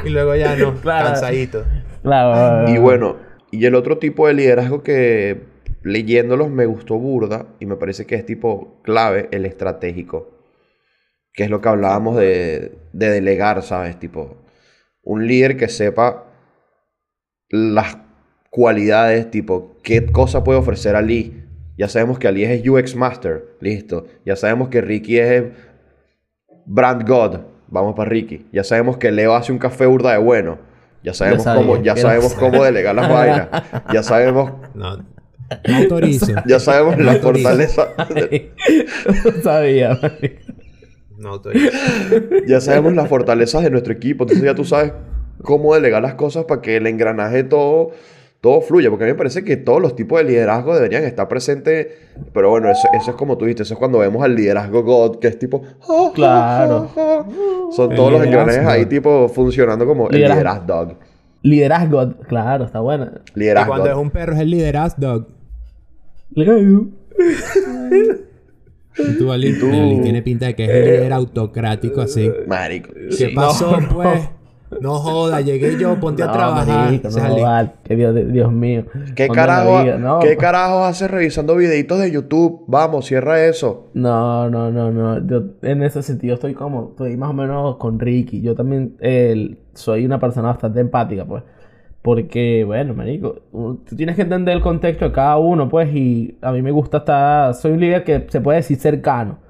Y 0.05 0.09
luego 0.11 0.37
ya 0.37 0.57
no, 0.57 0.75
cansadito. 0.81 1.65
Claro. 2.03 2.71
Y 2.71 2.79
bueno, 2.79 3.17
y 3.51 3.67
el 3.67 3.75
otro 3.75 3.99
tipo 3.99 4.27
de 4.29 4.35
liderazgo 4.35 4.83
que 4.83 5.56
leyéndolos 5.87 6.51
me 6.51 6.67
gustó 6.67 6.99
burda 6.99 7.47
y 7.61 7.67
me 7.67 7.77
parece 7.77 8.07
que 8.07 8.17
es 8.17 8.27
tipo 8.27 8.81
clave 8.83 9.29
el 9.31 9.47
estratégico. 9.47 10.33
Que 11.33 11.45
es 11.45 11.51
lo 11.51 11.61
que 11.61 11.69
hablábamos 11.69 12.17
de, 12.17 12.77
delegar, 12.93 13.63
¿sabes? 13.63 13.97
Tipo, 13.97 14.37
un 15.03 15.29
líder 15.29 15.57
que 15.57 15.69
sepa 15.69 16.25
las 17.51 17.99
cualidades, 18.51 19.31
tipo, 19.31 19.77
qué 19.85 20.05
cosa 20.07 20.43
puede 20.43 20.59
ofrecer 20.59 20.97
a 20.97 21.03
Lee. 21.03 21.45
Ya 21.79 21.89
sabemos 21.89 22.19
que 22.19 22.27
Ali 22.27 22.45
es 22.45 22.67
UX 22.67 22.97
Master, 22.97 23.45
listo. 23.61 24.07
Ya 24.25 24.35
sabemos 24.35 24.71
que 24.71 24.81
Ricky 24.81 25.19
es 25.19 25.45
Brand 26.65 27.07
God, 27.07 27.41
vamos 27.69 27.95
para 27.95 28.11
Ricky. 28.11 28.47
Ya 28.51 28.65
sabemos 28.65 28.97
que 28.97 29.13
Leo 29.13 29.35
hace 29.35 29.53
un 29.53 29.59
café 29.59 29.87
burda 29.87 30.11
de 30.13 30.19
bueno. 30.19 30.59
Ya 31.05 31.15
sabemos 31.15 31.45
cómo, 31.45 31.81
ya 31.81 31.95
sabemos 31.97 32.35
cómo 32.35 32.65
delegar 32.65 32.95
las 32.97 33.09
vainas. 33.09 33.49
Ya 33.93 34.03
sabemos. 34.03 34.53
No 34.75 35.16
autorizo. 35.75 36.27
ya 36.47 36.61
sabemos 36.61 36.99
la 36.99 37.15
fortaleza. 37.17 37.89
no 37.99 39.33
sabía, 39.43 39.99
No 41.19 41.31
autorizo. 41.31 41.71
Ya 42.47 42.61
sabemos 42.61 42.95
las 42.95 43.09
fortalezas 43.09 43.63
de 43.63 43.71
nuestro 43.71 43.93
equipo. 43.93 44.25
Entonces 44.25 44.45
ya 44.45 44.55
tú 44.55 44.65
sabes 44.65 44.93
cómo 45.43 45.75
delegar 45.75 46.03
las 46.03 46.15
cosas 46.15 46.45
para 46.45 46.61
que 46.61 46.77
el 46.77 46.87
engranaje 46.87 47.45
todo, 47.45 47.91
todo 48.41 48.61
fluye, 48.61 48.91
porque 48.91 49.05
a 49.05 49.07
mí 49.07 49.13
me 49.13 49.19
parece 49.19 49.45
que 49.45 49.57
todos 49.57 49.81
los 49.81 49.95
tipos 49.95 50.19
de 50.19 50.25
liderazgo 50.25 50.75
deberían 50.75 51.05
estar 51.05 51.29
presentes, 51.29 51.89
pero 52.33 52.51
bueno, 52.51 52.71
eso, 52.71 52.89
es 52.93 53.15
como 53.17 53.37
tú 53.37 53.45
dijiste, 53.45 53.63
eso 53.63 53.75
es 53.75 53.79
cuando 53.79 53.99
vemos 53.99 54.23
al 54.23 54.35
liderazgo 54.35 54.83
God, 54.83 55.19
que 55.19 55.29
es 55.29 55.39
tipo... 55.39 55.63
claro. 56.15 56.91
Son 57.71 57.95
todos 57.95 58.13
los 58.13 58.25
engranajes 58.25 58.67
ahí 58.67 58.87
tipo 58.87 59.29
funcionando 59.29 59.87
como 59.87 60.09
el 60.09 60.17
liderazgo 60.17 60.67
dog. 60.67 60.97
Liderazgo, 61.43 62.15
claro, 62.29 62.65
está 62.65 62.81
bueno. 62.81 63.09
Liderazgo. 63.35 63.73
cuando 63.73 63.91
es 63.91 63.97
un 63.97 64.11
perro 64.11 64.35
es 64.35 64.41
el 64.41 64.51
liderazgo 64.51 64.97
dog. 64.99 65.36
Y 68.99 69.19
tú, 69.19 69.31
Ali, 69.31 69.53
tiene 70.03 70.23
pinta 70.23 70.47
de 70.47 70.55
que 70.55 70.65
es 70.65 70.71
el 70.71 70.85
líder 70.85 71.13
autocrático 71.13 72.01
así. 72.01 72.33
Marico. 72.47 72.93
¿Qué 72.95 73.29
pasó, 73.35 73.79
pues? 73.93 74.31
No 74.81 74.95
joda, 74.95 75.43
llegué 75.43 75.79
yo, 75.79 76.01
ponte 76.01 76.23
a 76.23 76.33
trabajar. 76.33 76.93
no, 76.93 77.73
que 77.85 77.97
Dios, 77.97 78.53
mío. 78.53 78.85
¿Qué 79.15 79.29
carajo, 79.29 80.21
¿Qué 80.21 80.37
carajo 80.37 80.85
haces 80.85 81.11
revisando 81.11 81.57
videitos 81.57 81.99
de 82.01 82.11
YouTube? 82.11 82.65
Vamos, 82.67 83.07
cierra 83.07 83.45
eso. 83.45 83.91
No, 83.95 84.51
no, 84.51 84.71
no, 84.71 84.91
no. 84.91 85.27
Yo 85.27 85.43
en 85.63 85.83
ese 85.83 86.03
sentido 86.03 86.35
estoy 86.35 86.55
como, 86.55 86.91
estoy 86.91 87.17
más 87.17 87.31
o 87.31 87.35
menos 87.35 87.77
con 87.77 88.01
Ricky. 88.01 88.41
Yo 88.41 88.55
también 88.55 88.97
soy 89.75 90.05
una 90.05 90.19
persona 90.19 90.49
bastante 90.49 90.81
empática, 90.81 91.25
pues. 91.25 91.43
Porque, 92.07 92.63
bueno, 92.63 92.95
marico, 92.95 93.43
tú 93.51 93.97
tienes 93.97 94.15
que 94.15 94.23
entender 94.23 94.55
el 94.55 94.63
contexto 94.63 95.07
de 95.07 95.11
cada 95.11 95.39
uno, 95.39 95.69
pues, 95.69 95.93
y 95.93 96.39
a 96.41 96.53
mí 96.53 96.63
me 96.63 96.71
gusta 96.71 96.99
estar, 96.99 97.53
soy 97.55 97.73
un 97.73 97.81
líder 97.81 98.05
que 98.05 98.27
se 98.29 98.41
puede 98.41 98.59
decir 98.59 98.77
cercano, 98.77 99.41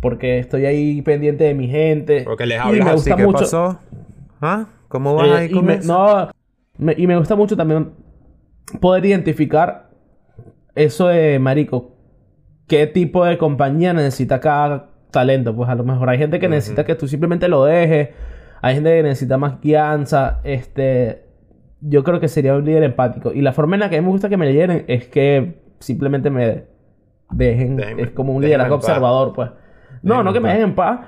porque 0.00 0.38
estoy 0.38 0.64
ahí 0.64 1.02
pendiente 1.02 1.44
de 1.44 1.52
mi 1.52 1.68
gente. 1.68 2.22
Porque 2.24 2.46
les 2.46 2.58
hablas 2.58 2.80
y 2.80 2.82
me 2.82 2.92
gusta 2.94 3.12
así, 3.14 3.22
mucho. 3.22 3.38
pasó? 3.40 3.78
¿Ah? 4.40 4.68
¿Cómo 4.88 5.16
vas 5.16 5.28
eh, 5.28 5.34
ahí 5.34 5.50
con 5.50 5.64
y 5.64 5.66
me, 5.66 5.80
No, 5.80 6.30
y 6.96 7.06
me 7.06 7.18
gusta 7.18 7.36
mucho 7.36 7.58
también 7.58 7.90
poder 8.80 9.04
identificar 9.04 9.90
eso 10.74 11.08
de, 11.08 11.38
marico, 11.38 11.94
qué 12.68 12.86
tipo 12.86 13.26
de 13.26 13.36
compañía 13.36 13.92
necesita 13.92 14.40
cada 14.40 14.92
talento. 15.10 15.54
Pues 15.54 15.68
a 15.68 15.74
lo 15.74 15.84
mejor 15.84 16.08
hay 16.08 16.16
gente 16.16 16.40
que 16.40 16.48
necesita 16.48 16.86
que 16.86 16.94
tú 16.94 17.06
simplemente 17.06 17.48
lo 17.48 17.66
dejes, 17.66 18.08
hay 18.62 18.76
gente 18.76 18.96
que 18.96 19.02
necesita 19.02 19.36
más 19.36 19.60
guianza, 19.60 20.40
este... 20.42 21.27
Yo 21.80 22.02
creo 22.04 22.20
que 22.20 22.28
sería 22.28 22.54
un 22.54 22.64
líder 22.64 22.82
empático. 22.82 23.32
Y 23.32 23.40
la 23.40 23.52
forma 23.52 23.76
en 23.76 23.80
la 23.80 23.90
que 23.90 23.96
a 23.96 24.00
mí 24.00 24.06
me 24.06 24.12
gusta 24.12 24.28
que 24.28 24.36
me 24.36 24.52
llenen 24.52 24.84
es 24.88 25.06
que 25.06 25.60
simplemente 25.78 26.30
me 26.30 26.64
dejen. 27.30 27.80
es 27.98 28.10
como 28.10 28.34
un 28.34 28.42
liderazgo 28.42 28.76
observador, 28.76 29.32
pues. 29.32 29.50
No, 30.02 30.22
no 30.22 30.32
que 30.32 30.40
me 30.40 30.48
dejen 30.48 30.64
en 30.64 30.74
paz, 30.74 31.00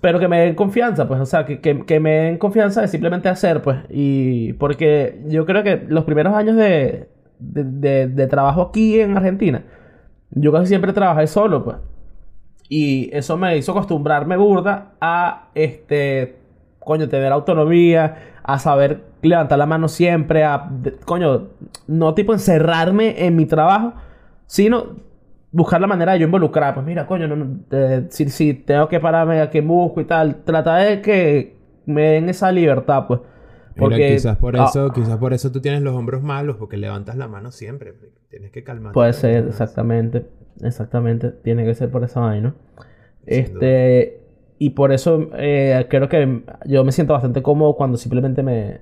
pero 0.00 0.18
que 0.18 0.28
me 0.28 0.40
den 0.40 0.54
confianza, 0.54 1.06
pues, 1.06 1.20
o 1.20 1.26
sea, 1.26 1.44
que, 1.44 1.60
que, 1.60 2.00
me 2.00 2.10
den 2.10 2.38
confianza 2.38 2.80
de 2.80 2.88
simplemente 2.88 3.28
hacer, 3.28 3.62
pues, 3.62 3.78
y 3.88 4.52
porque 4.54 5.22
yo 5.26 5.46
creo 5.46 5.62
que 5.62 5.84
los 5.88 6.04
primeros 6.04 6.34
años 6.34 6.56
de, 6.56 7.08
de, 7.38 8.06
de, 8.08 8.26
trabajo 8.26 8.62
aquí 8.62 9.00
en 9.00 9.16
Argentina, 9.16 9.64
yo 10.30 10.52
casi 10.52 10.66
siempre 10.66 10.92
trabajé 10.92 11.26
solo, 11.26 11.64
pues, 11.64 11.76
y 12.68 13.10
eso 13.12 13.36
me 13.36 13.56
hizo 13.56 13.72
acostumbrarme 13.72 14.36
burda 14.36 14.92
a, 15.00 15.50
este, 15.54 16.36
coño, 16.78 17.08
tener 17.08 17.32
autonomía, 17.32 18.16
a 18.46 18.60
saber 18.60 19.02
levantar 19.22 19.58
la 19.58 19.66
mano 19.66 19.88
siempre, 19.88 20.44
a, 20.44 20.70
coño, 21.04 21.48
no 21.88 22.14
tipo 22.14 22.32
encerrarme 22.32 23.26
en 23.26 23.34
mi 23.34 23.44
trabajo, 23.44 23.94
sino 24.46 24.94
buscar 25.50 25.80
la 25.80 25.88
manera 25.88 26.12
de 26.12 26.20
yo 26.20 26.26
involucrar. 26.26 26.74
Pues 26.74 26.86
mira, 26.86 27.08
coño, 27.08 27.26
no, 27.26 27.58
si, 28.08 28.28
si, 28.28 28.54
tengo 28.54 28.88
que 28.88 29.00
pararme 29.00 29.40
a 29.40 29.50
que 29.50 29.62
busco 29.62 30.00
y 30.00 30.04
tal, 30.04 30.44
trata 30.44 30.76
de 30.76 31.02
que 31.02 31.56
me 31.86 32.02
den 32.02 32.28
esa 32.28 32.52
libertad, 32.52 33.06
pues. 33.08 33.20
Porque 33.76 34.12
quizás 34.12 34.38
por 34.38 34.56
ah, 34.56 34.66
eso, 34.68 34.90
quizás 34.92 35.18
por 35.18 35.34
eso 35.34 35.50
tú 35.50 35.60
tienes 35.60 35.82
los 35.82 35.94
hombros 35.94 36.22
malos, 36.22 36.56
porque 36.56 36.76
levantas 36.76 37.16
la 37.16 37.26
mano 37.26 37.50
siempre. 37.50 37.94
Tienes 38.30 38.52
que 38.52 38.62
calmar. 38.62 38.92
Puede 38.92 39.12
ser, 39.12 39.48
exactamente. 39.48 40.24
Exactamente. 40.62 41.30
Tiene 41.30 41.64
que 41.64 41.74
ser 41.74 41.90
por 41.90 42.04
esa 42.04 42.20
vaina. 42.20 42.54
Este. 43.26 44.25
Y 44.58 44.70
por 44.70 44.92
eso 44.92 45.30
eh, 45.36 45.86
creo 45.90 46.08
que 46.08 46.42
yo 46.64 46.84
me 46.84 46.92
siento 46.92 47.12
bastante 47.12 47.42
cómodo 47.42 47.74
cuando 47.76 47.96
simplemente 47.98 48.42
me, 48.42 48.80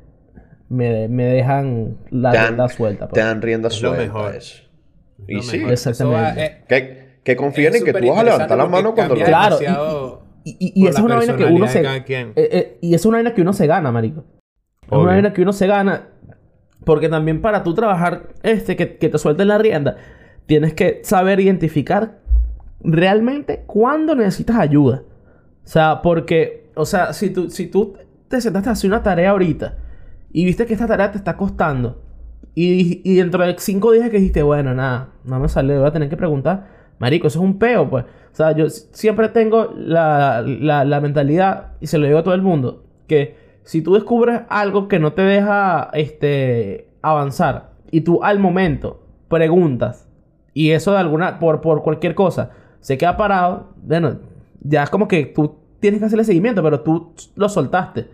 me, 0.69 1.09
me 1.09 1.25
dejan 1.25 1.97
la 2.11 2.31
rienda 2.31 2.69
suelta. 2.69 3.09
Pues. 3.09 3.15
Te 3.15 3.27
dan 3.27 3.43
rienda 3.43 3.71
suelta. 3.71 3.99
Lo 3.99 4.05
mejor. 4.05 4.39
Y 5.27 5.43
sí, 5.43 5.63
exactamente. 5.69 6.65
que, 6.69 7.19
que 7.23 7.37
confíen 7.37 7.75
en 7.75 7.85
que 7.85 7.93
tú 7.93 8.09
vas 8.09 8.19
a 8.19 8.25
levantar 8.25 8.59
la 8.59 8.67
mano 8.67 8.95
cuando 8.95 9.15
lo 9.17 9.25
Claro, 9.25 9.59
y, 10.47 10.73
y, 10.75 10.87
esa 10.87 10.99
es 10.99 11.05
una 11.07 11.17
vaina 11.17 11.37
que 11.37 11.45
uno 11.47 11.67
se. 11.67 11.81
Eh, 11.81 12.35
eh, 12.37 12.79
y 12.83 12.95
es 12.95 13.07
una 13.07 13.17
vaina 13.17 13.33
que 13.33 13.41
uno 13.41 13.55
se 13.55 13.67
gana, 13.67 13.91
marico. 13.91 14.25
Es 14.83 14.93
una 14.93 15.13
vaina 15.13 15.33
que 15.33 15.41
uno 15.41 15.55
se 15.55 15.67
gana. 15.67 16.09
Porque 16.85 17.09
también 17.09 17.41
para 17.41 17.63
tú 17.63 17.73
trabajar 17.73 18.29
este, 18.43 18.77
que, 18.77 18.99
que 18.99 19.09
te 19.09 19.17
suelten 19.17 19.49
la 19.49 19.57
rienda, 19.57 19.97
tienes 20.45 20.75
que 20.75 21.01
saber 21.03 21.41
identificar 21.41 22.19
realmente 22.83 23.65
cuándo 23.67 24.15
necesitas 24.15 24.57
ayuda. 24.57 25.05
O 25.65 25.69
sea, 25.69 26.03
porque, 26.03 26.71
o 26.75 26.85
sea, 26.85 27.13
si 27.13 27.31
tú, 27.31 27.51
si 27.51 27.67
tú 27.67 27.95
te 28.29 28.41
sentaste 28.41 28.69
a 28.69 28.73
hacer 28.73 28.91
una 28.91 29.03
tarea 29.03 29.31
ahorita 29.31 29.77
y 30.33 30.45
viste 30.45 30.67
que 30.67 30.75
esta 30.75 30.87
tarea 30.87 31.11
te 31.11 31.19
está 31.19 31.37
costando 31.37 32.03
y, 32.55 33.01
y 33.05 33.17
dentro 33.17 33.45
de 33.45 33.57
cinco 33.59 33.93
días 33.93 34.11
que 34.11 34.19
dijiste, 34.19 34.43
bueno, 34.43 34.75
nada, 34.75 35.09
no 35.25 35.41
me 35.41 35.49
sale, 35.49 35.77
voy 35.79 35.87
a 35.87 35.93
tener 35.93 36.09
que 36.09 36.17
preguntar. 36.17 36.67
Marico, 36.99 37.27
eso 37.27 37.41
es 37.41 37.45
un 37.45 37.59
peo, 37.59 37.89
pues. 37.91 38.05
O 38.05 38.37
sea, 38.37 38.53
yo 38.53 38.69
siempre 38.71 39.29
tengo 39.29 39.73
la, 39.77 40.43
la, 40.43 41.01
mentalidad, 41.01 41.73
y 41.81 41.87
se 41.87 41.99
lo 41.99 42.07
digo 42.07 42.19
a 42.19 42.23
todo 42.25 42.35
el 42.35 42.43
mundo, 42.43 42.85
que 43.07 43.37
si 43.63 43.83
tú 43.83 43.95
descubres 43.95 44.43
algo 44.49 44.89
que 44.89 44.99
no 44.99 45.13
te 45.13 45.23
deja 45.23 45.91
este, 45.93 46.89
avanzar, 47.03 47.71
y 47.91 48.03
tú 48.03 48.23
al 48.23 48.39
momento 48.39 49.03
preguntas, 49.29 50.09
y 50.53 50.71
eso 50.71 50.93
de 50.93 50.99
alguna, 50.99 51.39
por, 51.39 51.61
por 51.61 51.83
cualquier 51.83 52.15
cosa, 52.15 52.51
se 52.81 52.99
queda 52.99 53.17
parado, 53.17 53.75
bueno, 53.83 54.19
ya 54.65 54.83
es 54.83 54.91
como 54.91 55.07
que 55.07 55.27
tú 55.27 55.57
tienes 55.79 56.01
que 56.01 56.07
hacerle 56.07 56.25
seguimiento, 56.25 56.63
pero 56.63 56.81
tú 56.81 57.13
lo 57.37 57.49
soltaste. 57.49 58.09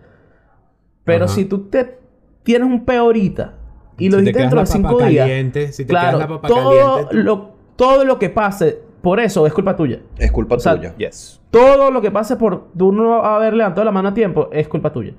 Pero 1.03 1.27
si 1.27 1.45
tú 1.45 1.69
te 1.69 1.97
tienes 2.43 2.67
un 2.67 2.85
peo 2.85 3.03
ahorita 3.03 3.53
y 3.97 4.09
lo 4.09 4.19
si 4.19 4.31
dentro 4.31 4.59
de 4.59 4.65
cinco 4.65 5.03
días. 5.03 5.27
si 5.71 5.85
te 5.85 5.89
claro, 5.89 6.19
la 6.19 6.27
papa 6.27 6.47
todo, 6.47 6.95
caliente, 6.95 7.15
lo, 7.15 7.51
todo 7.75 8.05
lo 8.05 8.19
que 8.19 8.29
pase 8.29 8.79
por 9.01 9.19
eso 9.19 9.47
es 9.47 9.53
culpa 9.53 9.75
tuya. 9.75 9.99
Es 10.17 10.31
culpa 10.31 10.57
tuya. 10.57 10.95
Yes. 10.97 11.41
Todo 11.49 11.89
lo 11.89 12.01
que 12.01 12.11
pase 12.11 12.35
por 12.35 12.71
tú 12.77 12.91
no 12.91 13.23
haber 13.23 13.53
levantado 13.53 13.85
la 13.85 13.91
mano 13.91 14.09
a 14.09 14.13
tiempo 14.13 14.49
es 14.51 14.67
culpa 14.67 14.93
tuya. 14.93 15.13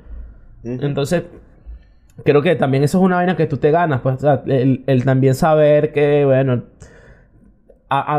Entonces, 0.62 1.24
creo 2.24 2.42
que 2.42 2.54
también 2.54 2.84
eso 2.84 2.98
es 2.98 3.04
una 3.04 3.16
vaina 3.16 3.36
que 3.36 3.46
tú 3.46 3.56
te 3.56 3.70
ganas. 3.72 4.00
Pues, 4.02 4.16
o 4.16 4.20
sea, 4.20 4.42
el, 4.46 4.84
el 4.86 5.04
también 5.04 5.34
saber 5.34 5.92
que, 5.92 6.24
bueno 6.24 6.62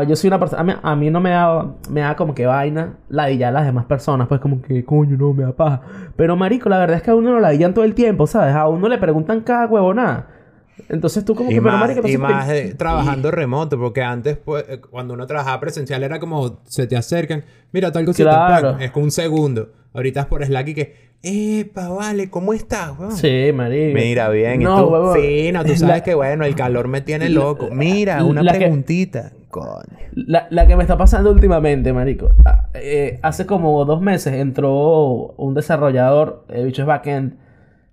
yo 0.06 0.16
soy 0.16 0.28
una 0.28 0.38
persona. 0.38 0.80
A 0.82 0.96
mí, 0.96 1.10
no 1.10 1.20
me 1.20 1.30
da, 1.30 1.66
me 1.90 2.00
da 2.00 2.16
como 2.16 2.34
que 2.34 2.46
vaina 2.46 2.94
ladillar 3.08 3.50
a 3.50 3.52
las 3.52 3.66
demás 3.66 3.84
personas. 3.86 4.28
Pues 4.28 4.40
como 4.40 4.62
que, 4.62 4.84
coño, 4.84 5.16
no 5.16 5.32
me 5.32 5.44
da 5.44 5.52
paja. 5.52 5.82
Pero 6.16 6.36
marico, 6.36 6.68
la 6.68 6.78
verdad 6.78 6.96
es 6.98 7.02
que 7.02 7.10
a 7.10 7.14
uno 7.14 7.32
lo 7.32 7.40
ladillan 7.40 7.74
todo 7.74 7.84
el 7.84 7.94
tiempo, 7.94 8.26
¿sabes? 8.26 8.54
A 8.54 8.68
uno 8.68 8.88
le 8.88 8.98
preguntan 8.98 9.40
cada 9.40 9.66
huevonada. 9.66 10.28
Entonces 10.88 11.24
tú 11.24 11.34
como 11.34 11.50
que, 11.50 11.60
más, 11.60 11.86
pero 11.86 12.02
marico, 12.02 12.08
y 12.08 12.18
más 12.18 12.48
trabajando 12.76 13.30
remoto, 13.30 13.78
porque 13.78 14.02
antes, 14.02 14.36
pues, 14.36 14.64
eh, 14.68 14.80
cuando 14.80 15.14
uno 15.14 15.26
trabajaba 15.26 15.60
presencial 15.60 16.02
era 16.02 16.18
como 16.18 16.60
se 16.64 16.86
te 16.86 16.96
acercan, 16.96 17.44
mira, 17.72 17.92
tal 17.92 18.04
cosa 18.04 18.24
claro. 18.24 18.78
es 18.80 18.90
con 18.90 19.04
un 19.04 19.10
segundo. 19.10 19.70
Ahorita 19.92 20.22
es 20.22 20.26
por 20.26 20.44
Slack 20.44 20.68
y 20.68 20.74
que, 20.74 21.14
epa, 21.22 21.88
vale, 21.88 22.28
¿cómo 22.28 22.52
estás, 22.52 22.98
weón? 22.98 23.12
Sí, 23.12 23.52
marico. 23.54 23.96
Mira, 23.96 24.28
bien, 24.30 24.60
no, 24.62 24.76
y 24.76 24.80
tú, 24.80 25.20
fino, 25.20 25.64
tú 25.64 25.76
sabes 25.76 26.02
que, 26.02 26.14
bueno, 26.14 26.44
el 26.44 26.56
calor 26.56 26.88
me 26.88 27.00
tiene 27.00 27.28
loco. 27.28 27.68
Mira, 27.70 28.24
una 28.24 28.42
preguntita. 28.42 29.32
La, 30.12 30.46
la, 30.50 30.66
que 30.66 30.76
me 30.76 30.82
está 30.82 30.96
pasando 30.96 31.30
últimamente, 31.30 31.92
marico. 31.92 32.30
Ah, 32.44 32.68
eh, 32.74 33.18
hace 33.22 33.46
como 33.46 33.84
dos 33.84 34.00
meses 34.00 34.34
entró 34.34 35.34
un 35.36 35.54
desarrollador, 35.54 36.44
el 36.48 36.66
bicho 36.66 36.82
es 36.82 36.88
backend, 36.88 37.34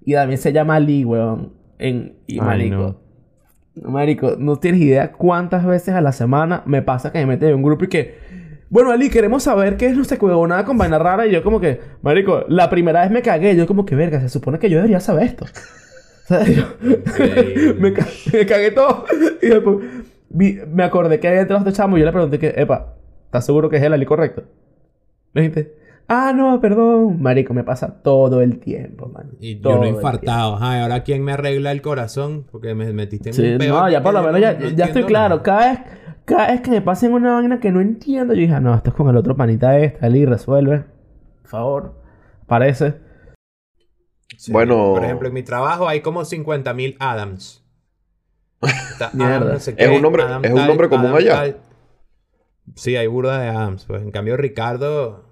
y 0.03 0.13
también 0.13 0.39
se 0.39 0.53
llama 0.53 0.79
Lee, 0.79 1.05
weón. 1.05 1.53
En, 1.79 2.15
y 2.27 2.39
marico. 2.39 3.01
Marico, 3.75 4.35
no 4.37 4.57
tienes 4.57 4.81
idea 4.81 5.11
cuántas 5.13 5.65
veces 5.65 5.95
a 5.95 6.01
la 6.01 6.11
semana 6.11 6.63
me 6.65 6.81
pasa 6.81 7.11
que 7.11 7.19
me 7.19 7.25
mete 7.25 7.47
en 7.47 7.55
un 7.55 7.63
grupo 7.63 7.85
y 7.85 7.87
que. 7.87 8.31
Bueno, 8.69 8.91
Ali, 8.91 9.09
queremos 9.09 9.43
saber 9.43 9.75
qué 9.75 9.87
es 9.87 9.95
nuestra 9.95 10.17
nada 10.47 10.63
con 10.63 10.77
vaina 10.77 10.97
rara. 10.97 11.27
Y 11.27 11.31
yo, 11.31 11.43
como 11.43 11.59
que, 11.59 11.81
Marico, 12.01 12.45
la 12.47 12.69
primera 12.69 13.01
vez 13.01 13.11
me 13.11 13.21
cagué. 13.21 13.55
Yo, 13.55 13.67
como 13.67 13.85
que, 13.85 13.95
verga, 13.95 14.21
se 14.21 14.29
supone 14.29 14.59
que 14.59 14.69
yo 14.69 14.77
debería 14.77 15.01
saber 15.01 15.25
esto. 15.25 15.45
me, 17.79 17.91
me, 17.91 18.45
cagué 18.45 18.71
todo. 18.71 19.05
Y 19.41 19.47
después, 19.47 19.77
me 20.33 20.83
acordé 20.83 21.19
que 21.19 21.27
había 21.27 21.41
entrado 21.41 21.65
este 21.65 21.77
chamo 21.77 21.97
y 21.97 22.01
yo 22.01 22.05
le 22.05 22.11
pregunté 22.11 22.39
que, 22.39 22.53
epa, 22.55 22.95
¿estás 23.25 23.45
seguro 23.45 23.69
que 23.69 23.77
es 23.77 23.83
el 23.83 23.93
Ali 23.93 24.05
correcto? 24.05 24.43
Me 25.33 25.41
dijiste, 25.41 25.75
ah, 26.07 26.33
no, 26.35 26.59
perdón. 26.59 27.21
Marico, 27.21 27.53
me 27.53 27.63
pasa 27.63 28.01
todo 28.01 28.41
el 28.41 28.59
tiempo, 28.59 29.07
man. 29.07 29.31
Y 29.39 29.59
yo 29.59 29.77
no 29.77 29.83
he 29.83 29.89
infartado. 29.89 30.55
Ajá, 30.55 30.83
ahora 30.83 31.03
quién 31.03 31.23
me 31.23 31.31
arregla 31.31 31.71
el 31.71 31.81
corazón 31.81 32.45
porque 32.51 32.75
me 32.75 32.91
metiste 32.93 33.29
en 33.29 33.53
un 33.53 33.57
peor. 33.57 33.83
No, 33.83 33.89
ya 33.89 34.03
por 34.03 34.13
lo 34.13 34.23
menos 34.23 34.41
ya, 34.41 34.57
ya 34.59 34.85
estoy 34.85 35.03
claro. 35.03 35.41
Cada 35.41 35.71
vez, 35.71 35.79
cada 36.25 36.47
vez 36.51 36.61
que 36.61 36.71
me 36.71 36.81
pasen 36.81 37.13
una 37.13 37.33
vaina 37.35 37.59
que 37.59 37.71
no 37.71 37.81
entiendo, 37.81 38.33
yo 38.33 38.41
dije, 38.41 38.53
ah, 38.53 38.59
no, 38.59 38.75
esto 38.75 38.89
es 38.89 38.95
con 38.95 39.07
el 39.09 39.17
otro 39.17 39.35
panita 39.35 39.77
este, 39.79 40.05
Ali, 40.05 40.25
resuelve. 40.25 40.83
Por 41.41 41.49
favor. 41.49 42.01
Parece. 42.45 42.95
bueno. 44.49 44.93
Por 44.93 45.03
ejemplo, 45.03 45.27
en 45.29 45.33
mi 45.33 45.43
trabajo 45.43 45.87
hay 45.87 46.01
como 46.01 46.21
50.000 46.21 46.97
Adams. 46.99 47.60
es 49.77 49.89
un 49.89 50.01
nombre, 50.01 50.23
es 50.43 50.51
un 50.51 50.67
nombre 50.67 50.89
común 50.89 51.13
allá. 51.13 51.55
Sí, 52.75 52.95
hay 52.95 53.07
burda 53.07 53.41
de 53.41 53.49
Adams. 53.49 53.85
Pues 53.85 54.01
en 54.01 54.11
cambio, 54.11 54.37
Ricardo. 54.37 55.25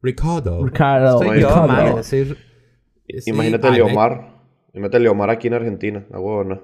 Ricardo. 0.00 0.64
Ricardo. 0.64 1.18
Soy 1.18 1.40
yo, 1.40 1.66
man. 1.66 2.02
Imagínate 3.26 3.70
Leomar. 3.70 4.32
Imagínate 4.72 5.00
Leomar 5.00 5.30
aquí 5.30 5.48
en 5.48 5.54
Argentina. 5.54 6.06
La 6.10 6.18
huevona. 6.18 6.60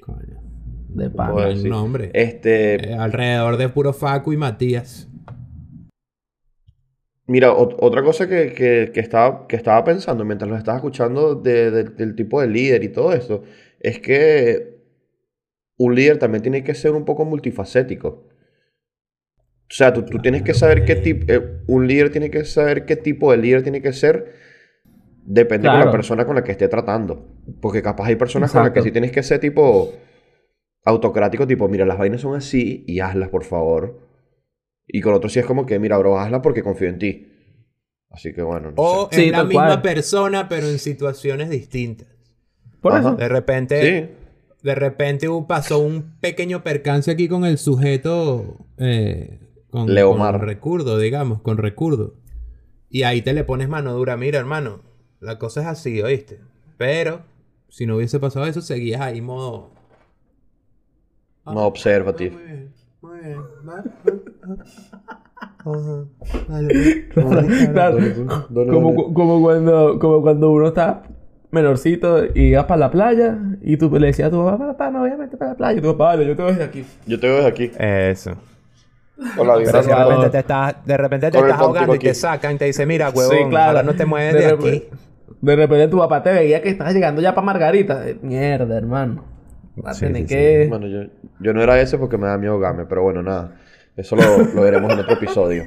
Coño. 0.00 0.40
De 0.88 1.10
pana. 1.10 1.48
el 1.48 1.68
nombre. 1.68 2.10
Este... 2.12 2.90
Eh, 2.90 2.94
alrededor 2.94 3.56
de 3.56 3.68
puro 3.68 3.92
Facu 3.92 4.32
y 4.32 4.36
Matías. 4.36 5.08
Mira, 7.26 7.52
otra 7.52 8.02
cosa 8.02 8.28
que, 8.28 8.52
que, 8.92 9.00
estaba, 9.00 9.46
que 9.46 9.54
estaba 9.54 9.84
pensando 9.84 10.24
mientras 10.24 10.50
lo 10.50 10.56
estaba 10.56 10.78
escuchando 10.78 11.36
del 11.36 12.16
tipo 12.16 12.40
de 12.40 12.48
líder 12.48 12.82
y 12.82 12.88
todo 12.88 13.12
esto, 13.12 13.44
es 13.78 14.00
que 14.00 14.79
un 15.80 15.94
líder 15.94 16.18
también 16.18 16.42
tiene 16.42 16.62
que 16.62 16.74
ser 16.74 16.92
un 16.92 17.06
poco 17.06 17.24
multifacético. 17.24 18.28
O 19.62 19.72
sea, 19.72 19.94
tú, 19.94 20.04
tienes 20.20 20.42
que 20.42 20.52
saber 20.52 20.84
qué 20.84 20.94
tipo, 20.94 21.32
eh, 21.32 21.62
un 21.68 21.86
líder 21.86 22.10
tiene 22.10 22.30
que 22.30 22.44
saber 22.44 22.84
qué 22.84 22.96
tipo 22.96 23.30
de 23.30 23.38
líder 23.38 23.62
tiene 23.62 23.80
que 23.80 23.94
ser, 23.94 24.34
depende 25.24 25.70
de 25.70 25.78
la 25.78 25.90
persona 25.90 26.26
con 26.26 26.36
la 26.36 26.44
que 26.44 26.52
esté 26.52 26.68
tratando. 26.68 27.34
Porque 27.62 27.80
capaz 27.80 28.08
hay 28.08 28.16
personas 28.16 28.52
con 28.52 28.62
las 28.62 28.72
que 28.72 28.82
sí 28.82 28.90
tienes 28.90 29.10
que 29.10 29.22
ser 29.22 29.40
tipo 29.40 29.94
autocrático, 30.84 31.46
tipo, 31.46 31.66
mira, 31.66 31.86
las 31.86 31.96
vainas 31.96 32.20
son 32.20 32.36
así 32.36 32.84
y 32.86 33.00
hazlas, 33.00 33.30
por 33.30 33.44
favor. 33.44 34.06
Y 34.86 35.00
con 35.00 35.14
otros 35.14 35.32
sí 35.32 35.38
es 35.38 35.46
como 35.46 35.64
que, 35.64 35.78
mira, 35.78 35.96
bro, 35.96 36.18
hazla 36.18 36.42
porque 36.42 36.62
confío 36.62 36.90
en 36.90 36.98
ti. 36.98 37.32
Así 38.10 38.34
que 38.34 38.42
bueno. 38.42 38.74
o 38.76 39.08
es 39.10 39.30
la 39.30 39.44
misma 39.44 39.80
persona, 39.80 40.46
pero 40.46 40.66
en 40.66 40.78
situaciones 40.78 41.48
distintas. 41.48 42.08
Por 42.82 42.98
eso. 42.98 43.14
De 43.14 43.28
repente. 43.30 43.80
Sí. 43.82 44.19
De 44.62 44.74
repente 44.74 45.26
pasó 45.48 45.78
un 45.78 46.18
pequeño 46.20 46.62
percance 46.62 47.10
aquí 47.10 47.28
con 47.28 47.44
el 47.44 47.58
sujeto. 47.58 48.58
Eh, 48.76 49.40
con, 49.70 49.92
Leomar. 49.92 50.38
con 50.38 50.48
recurdo, 50.48 50.98
digamos, 50.98 51.40
con 51.40 51.56
recurdo. 51.56 52.14
Y 52.90 53.04
ahí 53.04 53.22
te 53.22 53.32
le 53.32 53.44
pones 53.44 53.68
mano 53.68 53.94
dura. 53.94 54.16
Mira, 54.16 54.38
hermano, 54.38 54.82
la 55.20 55.38
cosa 55.38 55.60
es 55.62 55.66
así, 55.66 56.02
¿oíste? 56.02 56.40
Pero, 56.76 57.22
si 57.68 57.86
no 57.86 57.96
hubiese 57.96 58.18
pasado 58.18 58.46
eso, 58.46 58.60
seguías 58.60 59.00
ahí 59.00 59.20
modo. 59.20 59.70
no 61.46 61.66
observativo. 61.66 62.36
muy 62.36 62.44
bien, 62.44 62.72
muy 63.00 63.20
bien. 63.20 63.40
Como, 68.52 69.14
como, 69.14 69.40
cuando, 69.42 69.98
como 69.98 70.22
cuando 70.22 70.50
uno 70.50 70.68
está 70.68 71.02
menorcito 71.50 72.24
y 72.34 72.54
vas 72.54 72.64
para 72.66 72.80
la 72.80 72.90
playa 72.90 73.38
y 73.60 73.76
tú 73.76 73.90
le 73.98 74.08
decías 74.08 74.28
a 74.28 74.30
tu 74.30 74.44
papá, 74.44 74.68
papá, 74.68 74.90
me 74.90 74.98
voy 75.00 75.10
a 75.10 75.16
meter 75.16 75.38
para 75.38 75.52
la 75.52 75.56
playa. 75.56 75.78
Y 75.78 75.82
tu 75.82 75.92
papá, 75.92 76.04
vale, 76.04 76.26
yo 76.26 76.36
te 76.36 76.42
voy 76.42 76.52
desde 76.52 76.64
aquí. 76.64 76.84
Yo 77.06 77.20
te 77.20 77.26
voy 77.26 77.36
desde 77.36 77.48
aquí. 77.48 77.70
Eso. 77.78 78.36
Pero 79.36 79.58
de 79.58 79.72
repente 79.72 80.30
te 80.30 80.38
estás, 80.38 80.76
de 80.84 80.96
repente 80.96 81.30
te 81.30 81.38
estás 81.38 81.60
ahogando 81.60 81.94
y 81.94 81.98
te 81.98 82.14
sacan 82.14 82.54
y 82.54 82.58
te 82.58 82.64
dicen, 82.66 82.88
mira, 82.88 83.10
huevón, 83.10 83.36
sí, 83.36 83.44
claro. 83.50 83.82
no 83.82 83.94
te 83.94 84.06
mueves 84.06 84.34
de, 84.34 84.46
aquí. 84.46 84.88
De 85.40 85.56
repente 85.56 85.88
tu 85.88 85.98
papá 85.98 86.22
te 86.22 86.32
veía 86.32 86.62
que 86.62 86.70
estabas 86.70 86.94
llegando 86.94 87.20
ya 87.20 87.34
para 87.34 87.44
Margarita. 87.44 88.02
Mierda, 88.22 88.76
hermano. 88.76 89.24
Va 89.84 89.90
a 89.90 89.94
tener 89.94 90.26
que... 90.26 90.66
Bueno, 90.68 90.86
yo, 90.86 91.10
yo 91.40 91.52
no 91.52 91.62
era 91.62 91.80
ese 91.80 91.98
porque 91.98 92.18
me 92.18 92.26
da 92.26 92.38
miedo 92.38 92.54
ahogarme, 92.54 92.86
pero 92.86 93.02
bueno, 93.02 93.22
nada. 93.22 93.56
Eso 93.96 94.16
lo, 94.16 94.62
veremos 94.62 94.92
en 94.92 95.00
otro 95.00 95.14
episodio. 95.14 95.66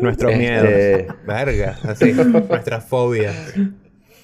Nuestro 0.00 0.30
este... 0.30 0.38
miedo. 0.38 1.14
Verga, 1.26 1.76
así. 1.84 2.12
Nuestras 2.12 2.84
fobias. 2.84 3.54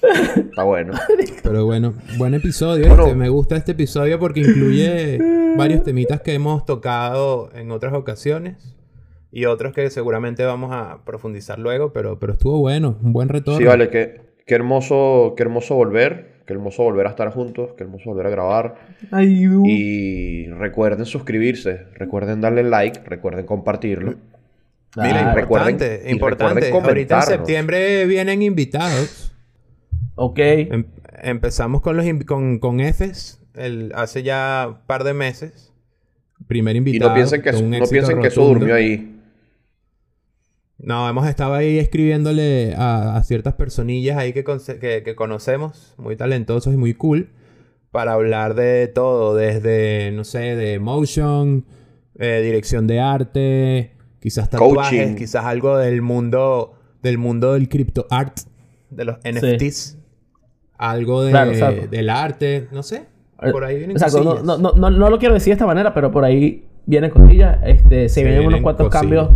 Está 0.01 0.63
bueno. 0.63 0.93
Pero 1.43 1.65
bueno, 1.65 1.93
buen 2.17 2.33
episodio. 2.33 2.85
Este. 2.85 3.15
Me 3.15 3.29
gusta 3.29 3.55
este 3.55 3.71
episodio 3.73 4.19
porque 4.19 4.41
incluye 4.41 5.19
varios 5.57 5.83
temitas 5.83 6.21
que 6.21 6.33
hemos 6.33 6.65
tocado 6.65 7.49
en 7.53 7.71
otras 7.71 7.93
ocasiones 7.93 8.75
y 9.31 9.45
otros 9.45 9.73
que 9.73 9.89
seguramente 9.89 10.43
vamos 10.45 10.71
a 10.73 11.03
profundizar 11.05 11.59
luego, 11.59 11.91
pero, 11.93 12.19
pero 12.19 12.33
estuvo 12.33 12.59
bueno, 12.59 12.97
un 13.01 13.13
buen 13.13 13.29
retorno. 13.29 13.59
Sí, 13.59 13.65
vale, 13.65 13.89
qué, 13.89 14.21
qué 14.45 14.55
hermoso, 14.55 15.33
qué 15.35 15.43
hermoso 15.43 15.75
volver. 15.75 16.37
Qué 16.47 16.53
hermoso 16.53 16.83
volver 16.83 17.07
a 17.07 17.09
estar 17.09 17.29
juntos, 17.33 17.71
qué 17.75 17.83
hermoso 17.83 18.09
volver 18.09 18.27
a 18.27 18.29
grabar. 18.29 18.75
y 19.11 20.47
recuerden 20.47 21.05
suscribirse, 21.05 21.87
recuerden 21.95 22.39
darle 22.39 22.63
like, 22.63 23.01
recuerden 23.03 23.45
compartirlo. 23.45 24.15
Mira, 24.95 25.35
importante, 25.37 26.03
importante. 26.07 26.71
Ahorita 26.71 27.17
en 27.17 27.21
septiembre 27.23 28.05
vienen 28.05 28.41
invitados. 28.41 29.26
Ok. 30.17 30.39
Em, 30.39 30.85
empezamos 31.23 31.81
con 31.81 31.95
los 31.95 32.05
con, 32.25 32.59
con 32.59 32.79
Fs 32.81 33.39
el, 33.57 33.91
hace 33.95 34.23
ya 34.23 34.65
un 34.69 34.85
par 34.85 35.03
de 35.03 35.13
meses. 35.13 35.73
Primer 36.47 36.75
invitado. 36.75 37.09
Y 37.09 37.09
no 37.09 37.15
piensen 37.15 37.41
que, 37.41 37.51
no 37.51 37.87
piensen 37.87 38.21
que 38.21 38.27
eso 38.27 38.45
durmió 38.45 38.75
ahí. 38.75 39.13
No, 40.77 41.09
hemos 41.09 41.27
estado 41.27 41.55
ahí 41.55 41.79
escribiéndole 41.79 42.75
a, 42.77 43.21
ciertas 43.25 43.55
personillas 43.55 44.17
ahí 44.17 44.31
que, 44.31 44.43
que, 44.43 45.15
conocemos, 45.15 45.95
muy 45.97 46.15
talentosos 46.15 46.73
y 46.73 46.77
muy 46.77 46.93
cool, 46.93 47.29
para 47.89 48.13
hablar 48.13 48.53
de 48.53 48.87
todo, 48.87 49.35
desde, 49.35 50.11
no 50.11 50.23
sé, 50.23 50.55
de 50.55 50.77
motion, 50.77 51.65
eh, 52.19 52.41
dirección 52.43 52.85
de 52.85 52.99
arte, 52.99 53.91
quizás 54.19 54.51
tatuajes, 54.51 55.15
quizás 55.15 55.45
algo 55.45 55.77
del 55.77 56.03
mundo, 56.03 56.75
del 57.01 57.17
mundo 57.17 57.53
del 57.53 57.69
crypto 57.69 58.05
art, 58.11 58.37
de 58.91 59.05
los 59.05 59.17
NFTs, 59.23 59.96
algo 60.77 61.23
de, 61.23 61.87
del 61.89 62.09
arte, 62.09 62.67
no 62.71 62.83
sé. 62.83 63.05
Eh, 63.41 63.51
por 63.51 63.63
ahí 63.63 63.77
vienen 63.77 63.97
exacto. 63.97 64.23
No, 64.23 64.57
no, 64.57 64.73
no, 64.73 64.89
no, 64.89 65.09
lo 65.09 65.19
quiero 65.19 65.33
decir 65.33 65.51
de 65.51 65.53
esta 65.53 65.65
manera, 65.65 65.93
pero 65.93 66.11
por 66.11 66.23
ahí 66.23 66.65
vienen 66.85 67.11
cosillas. 67.11 67.59
Este, 67.63 68.09
se, 68.09 68.23
vienen, 68.23 68.47
unos 68.47 68.61
cuantos 68.61 68.89
cambios 68.89 69.29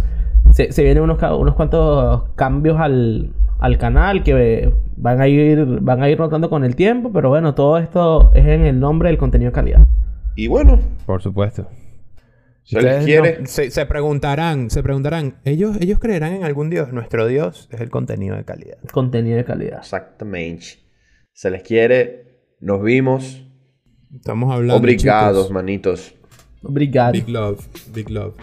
se, 0.51 0.71
se 0.71 0.83
vienen 0.83 1.03
unos, 1.03 1.21
unos 1.21 1.55
cuantos 1.55 2.23
cambios 2.35 2.79
al, 2.79 3.31
al 3.59 3.77
canal 3.77 4.23
que 4.23 4.73
van 4.97 5.21
a 5.21 5.27
ir 5.27 5.65
van 5.81 6.03
a 6.03 6.09
ir 6.09 6.17
rotando 6.17 6.49
con 6.49 6.63
el 6.63 6.75
tiempo, 6.75 7.11
pero 7.13 7.29
bueno, 7.29 7.55
todo 7.55 7.77
esto 7.77 8.31
es 8.33 8.45
en 8.45 8.65
el 8.65 8.79
nombre 8.79 9.09
del 9.09 9.17
contenido 9.17 9.51
de 9.51 9.55
calidad. 9.55 9.87
Y 10.35 10.47
bueno, 10.47 10.79
por 11.05 11.21
supuesto. 11.21 11.67
Se 12.63 12.81
les 12.81 13.05
quiere. 13.05 13.45
se, 13.47 13.85
preguntarán, 13.85 14.69
se 14.69 14.83
preguntarán, 14.83 15.35
¿ellos, 15.45 15.77
ellos 15.81 15.99
creerán 15.99 16.33
en 16.33 16.43
algún 16.43 16.69
Dios. 16.69 16.93
Nuestro 16.93 17.27
Dios 17.27 17.67
es 17.71 17.81
el 17.81 17.89
contenido 17.89 18.35
de 18.35 18.45
calidad. 18.45 18.77
Contenido 18.91 19.37
de 19.37 19.45
calidad. 19.45 19.79
Exactamente. 19.79 20.65
Se 21.34 21.49
les 21.49 21.63
quiere. 21.63 22.39
Nos 22.59 22.84
vimos. 22.84 23.41
Estamos 24.13 24.51
hablando. 24.53 24.75
Obrigados, 24.75 25.51
manitos. 25.51 26.13
Obrigado. 26.63 27.13
Big 27.13 27.29
love. 27.29 27.65
Big 27.93 28.09
love. 28.09 28.36